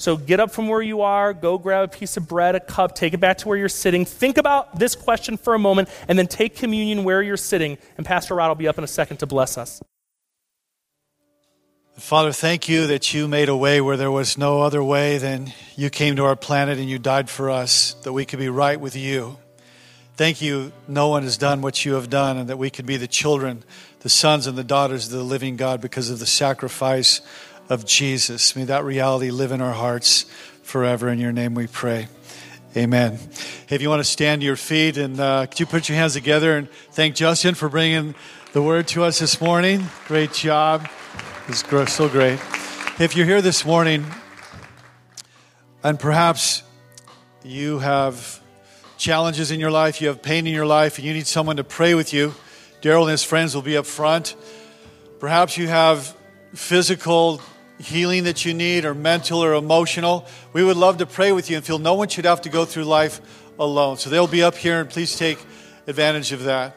So 0.00 0.16
get 0.16 0.40
up 0.40 0.50
from 0.50 0.66
where 0.66 0.80
you 0.80 1.02
are, 1.02 1.34
go 1.34 1.58
grab 1.58 1.84
a 1.84 1.88
piece 1.88 2.16
of 2.16 2.26
bread, 2.26 2.54
a 2.54 2.60
cup, 2.60 2.94
take 2.94 3.12
it 3.12 3.18
back 3.20 3.36
to 3.38 3.48
where 3.48 3.58
you're 3.58 3.68
sitting. 3.68 4.06
Think 4.06 4.38
about 4.38 4.78
this 4.78 4.94
question 4.94 5.36
for 5.36 5.54
a 5.54 5.58
moment, 5.58 5.90
and 6.08 6.18
then 6.18 6.26
take 6.26 6.56
communion 6.56 7.04
where 7.04 7.20
you're 7.20 7.36
sitting. 7.36 7.76
And 7.98 8.06
Pastor 8.06 8.34
Rod 8.34 8.48
will 8.48 8.54
be 8.54 8.66
up 8.66 8.78
in 8.78 8.84
a 8.84 8.86
second 8.86 9.18
to 9.18 9.26
bless 9.26 9.58
us. 9.58 9.82
Father, 12.00 12.32
thank 12.32 12.66
you 12.66 12.86
that 12.86 13.12
you 13.12 13.28
made 13.28 13.50
a 13.50 13.56
way 13.56 13.78
where 13.80 13.98
there 13.98 14.10
was 14.10 14.38
no 14.38 14.62
other 14.62 14.82
way 14.82 15.18
than 15.18 15.52
you 15.76 15.90
came 15.90 16.16
to 16.16 16.24
our 16.24 16.34
planet 16.34 16.78
and 16.78 16.88
you 16.88 16.98
died 16.98 17.28
for 17.28 17.50
us, 17.50 17.92
that 18.02 18.12
we 18.12 18.24
could 18.24 18.38
be 18.38 18.48
right 18.48 18.80
with 18.80 18.96
you. 18.96 19.38
Thank 20.16 20.40
you, 20.40 20.72
no 20.88 21.08
one 21.08 21.24
has 21.24 21.36
done 21.36 21.60
what 21.60 21.84
you 21.84 21.94
have 21.94 22.08
done, 22.08 22.38
and 22.38 22.48
that 22.48 22.56
we 22.56 22.70
could 22.70 22.86
be 22.86 22.96
the 22.96 23.06
children, 23.06 23.64
the 24.00 24.08
sons 24.08 24.46
and 24.46 24.56
the 24.56 24.64
daughters 24.64 25.06
of 25.06 25.12
the 25.12 25.22
living 25.22 25.56
God 25.56 25.82
because 25.82 26.08
of 26.08 26.18
the 26.18 26.26
sacrifice 26.26 27.20
of 27.68 27.84
Jesus. 27.84 28.56
May 28.56 28.64
that 28.64 28.82
reality 28.82 29.30
live 29.30 29.52
in 29.52 29.60
our 29.60 29.74
hearts 29.74 30.24
forever. 30.62 31.10
In 31.10 31.18
your 31.18 31.32
name 31.32 31.54
we 31.54 31.66
pray. 31.66 32.08
Amen. 32.76 33.18
Hey, 33.66 33.76
if 33.76 33.82
you 33.82 33.90
want 33.90 34.00
to 34.00 34.10
stand 34.10 34.40
to 34.40 34.46
your 34.46 34.56
feet 34.56 34.96
and 34.96 35.20
uh, 35.20 35.46
could 35.46 35.60
you 35.60 35.66
put 35.66 35.88
your 35.88 35.98
hands 35.98 36.14
together 36.14 36.56
and 36.56 36.70
thank 36.92 37.14
Justin 37.14 37.54
for 37.54 37.68
bringing 37.68 38.14
the 38.52 38.62
word 38.62 38.88
to 38.88 39.04
us 39.04 39.18
this 39.18 39.38
morning? 39.40 39.86
Great 40.06 40.32
job. 40.32 40.88
It's 41.50 41.94
so 41.94 42.08
great. 42.08 42.38
If 43.00 43.16
you're 43.16 43.26
here 43.26 43.42
this 43.42 43.64
morning 43.64 44.06
and 45.82 45.98
perhaps 45.98 46.62
you 47.42 47.80
have 47.80 48.40
challenges 48.98 49.50
in 49.50 49.58
your 49.58 49.72
life, 49.72 50.00
you 50.00 50.06
have 50.06 50.22
pain 50.22 50.46
in 50.46 50.54
your 50.54 50.64
life, 50.64 50.98
and 50.98 51.04
you 51.04 51.12
need 51.12 51.26
someone 51.26 51.56
to 51.56 51.64
pray 51.64 51.94
with 51.96 52.12
you, 52.12 52.34
Daryl 52.82 53.02
and 53.02 53.10
his 53.10 53.24
friends 53.24 53.52
will 53.52 53.62
be 53.62 53.76
up 53.76 53.86
front. 53.86 54.36
Perhaps 55.18 55.58
you 55.58 55.66
have 55.66 56.16
physical 56.54 57.42
healing 57.80 58.22
that 58.24 58.44
you 58.44 58.54
need, 58.54 58.84
or 58.84 58.94
mental 58.94 59.42
or 59.42 59.54
emotional, 59.54 60.26
we 60.52 60.62
would 60.62 60.76
love 60.76 60.98
to 60.98 61.06
pray 61.06 61.32
with 61.32 61.50
you 61.50 61.56
and 61.56 61.66
feel 61.66 61.80
no 61.80 61.94
one 61.94 62.06
should 62.06 62.26
have 62.26 62.42
to 62.42 62.48
go 62.48 62.64
through 62.64 62.84
life 62.84 63.20
alone. 63.58 63.96
So 63.96 64.08
they'll 64.08 64.28
be 64.28 64.44
up 64.44 64.54
here, 64.54 64.82
and 64.82 64.88
please 64.88 65.16
take 65.16 65.38
advantage 65.88 66.30
of 66.30 66.44
that. 66.44 66.76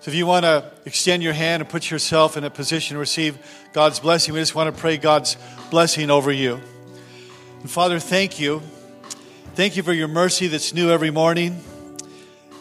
So 0.00 0.10
if 0.10 0.14
you 0.14 0.24
want 0.24 0.46
to 0.46 0.64
extend 0.86 1.22
your 1.22 1.34
hand 1.34 1.60
and 1.60 1.68
put 1.68 1.90
yourself 1.90 2.38
in 2.38 2.44
a 2.44 2.48
position 2.48 2.94
to 2.94 2.98
receive 2.98 3.38
God's 3.74 4.00
blessing, 4.00 4.32
we 4.32 4.40
just 4.40 4.54
want 4.54 4.74
to 4.74 4.80
pray 4.80 4.96
God's 4.96 5.36
blessing 5.70 6.10
over 6.10 6.32
you. 6.32 6.58
And 7.60 7.70
Father, 7.70 7.98
thank 7.98 8.40
you. 8.40 8.62
Thank 9.54 9.76
you 9.76 9.82
for 9.82 9.92
your 9.92 10.08
mercy 10.08 10.46
that's 10.46 10.72
new 10.72 10.90
every 10.90 11.10
morning. 11.10 11.62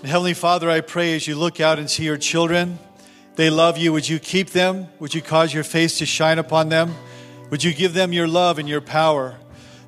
And 0.01 0.05
Heavenly 0.05 0.33
Father, 0.33 0.69
I 0.69 0.81
pray 0.81 1.15
as 1.15 1.27
you 1.27 1.35
look 1.35 1.61
out 1.61 1.79
and 1.79 1.89
see 1.89 2.03
your 2.03 2.17
children, 2.17 2.77
they 3.35 3.49
love 3.49 3.77
you. 3.77 3.93
Would 3.93 4.09
you 4.09 4.19
keep 4.19 4.49
them? 4.49 4.89
Would 4.99 5.13
you 5.13 5.21
cause 5.21 5.53
your 5.53 5.63
face 5.63 5.97
to 5.99 6.05
shine 6.05 6.39
upon 6.39 6.67
them? 6.67 6.93
Would 7.51 7.63
you 7.63 7.73
give 7.73 7.93
them 7.93 8.11
your 8.11 8.27
love 8.27 8.59
and 8.59 8.67
your 8.67 8.81
power? 8.81 9.37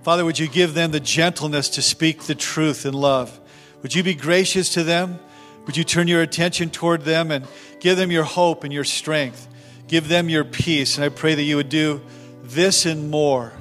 Father, 0.04 0.24
would 0.24 0.40
you 0.40 0.48
give 0.48 0.74
them 0.74 0.92
the 0.92 1.02
gentleness 1.02 1.68
to 1.72 1.82
speak 1.82 2.24
the 2.24 2.36
truth 2.36 2.86
in 2.86 2.94
love? 2.94 3.42
Would 3.82 3.94
you 3.94 4.04
be 4.04 4.14
gracious 4.14 4.74
to 4.76 4.84
them? 4.84 5.20
Would 5.66 5.78
you 5.78 5.84
turn 5.84 6.08
your 6.08 6.22
attention 6.22 6.70
toward 6.70 7.04
them 7.04 7.32
and 7.32 7.48
give 7.80 7.98
them 7.98 8.12
your 8.12 8.24
hope 8.24 8.64
and 8.64 8.74
your 8.74 8.84
strength? 8.84 9.48
Give 9.88 10.08
them 10.08 10.30
your 10.30 10.44
peace. 10.44 10.98
And 10.98 11.06
I 11.06 11.10
pray 11.10 11.36
that 11.36 11.44
you 11.44 11.58
would 11.58 11.70
do 11.70 12.02
this 12.44 12.86
and 12.86 13.10
more, 13.10 13.54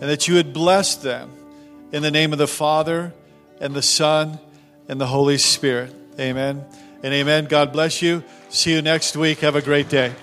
and 0.00 0.10
that 0.10 0.28
you 0.28 0.34
would 0.34 0.52
bless 0.52 0.96
them 0.96 1.30
in 1.92 2.02
the 2.02 2.10
name 2.10 2.32
of 2.32 2.38
the 2.38 2.48
Father 2.48 3.12
and 3.60 3.74
the 3.74 3.82
Son 3.82 4.38
and 4.88 5.00
the 5.00 5.06
Holy 5.06 5.38
Spirit. 5.38 5.94
Amen 6.18 6.64
and 7.02 7.14
amen. 7.14 7.46
God 7.46 7.72
bless 7.72 8.02
you. 8.02 8.24
See 8.48 8.72
you 8.72 8.82
next 8.82 9.16
week. 9.16 9.40
Have 9.40 9.56
a 9.56 9.62
great 9.62 9.88
day. 9.88 10.14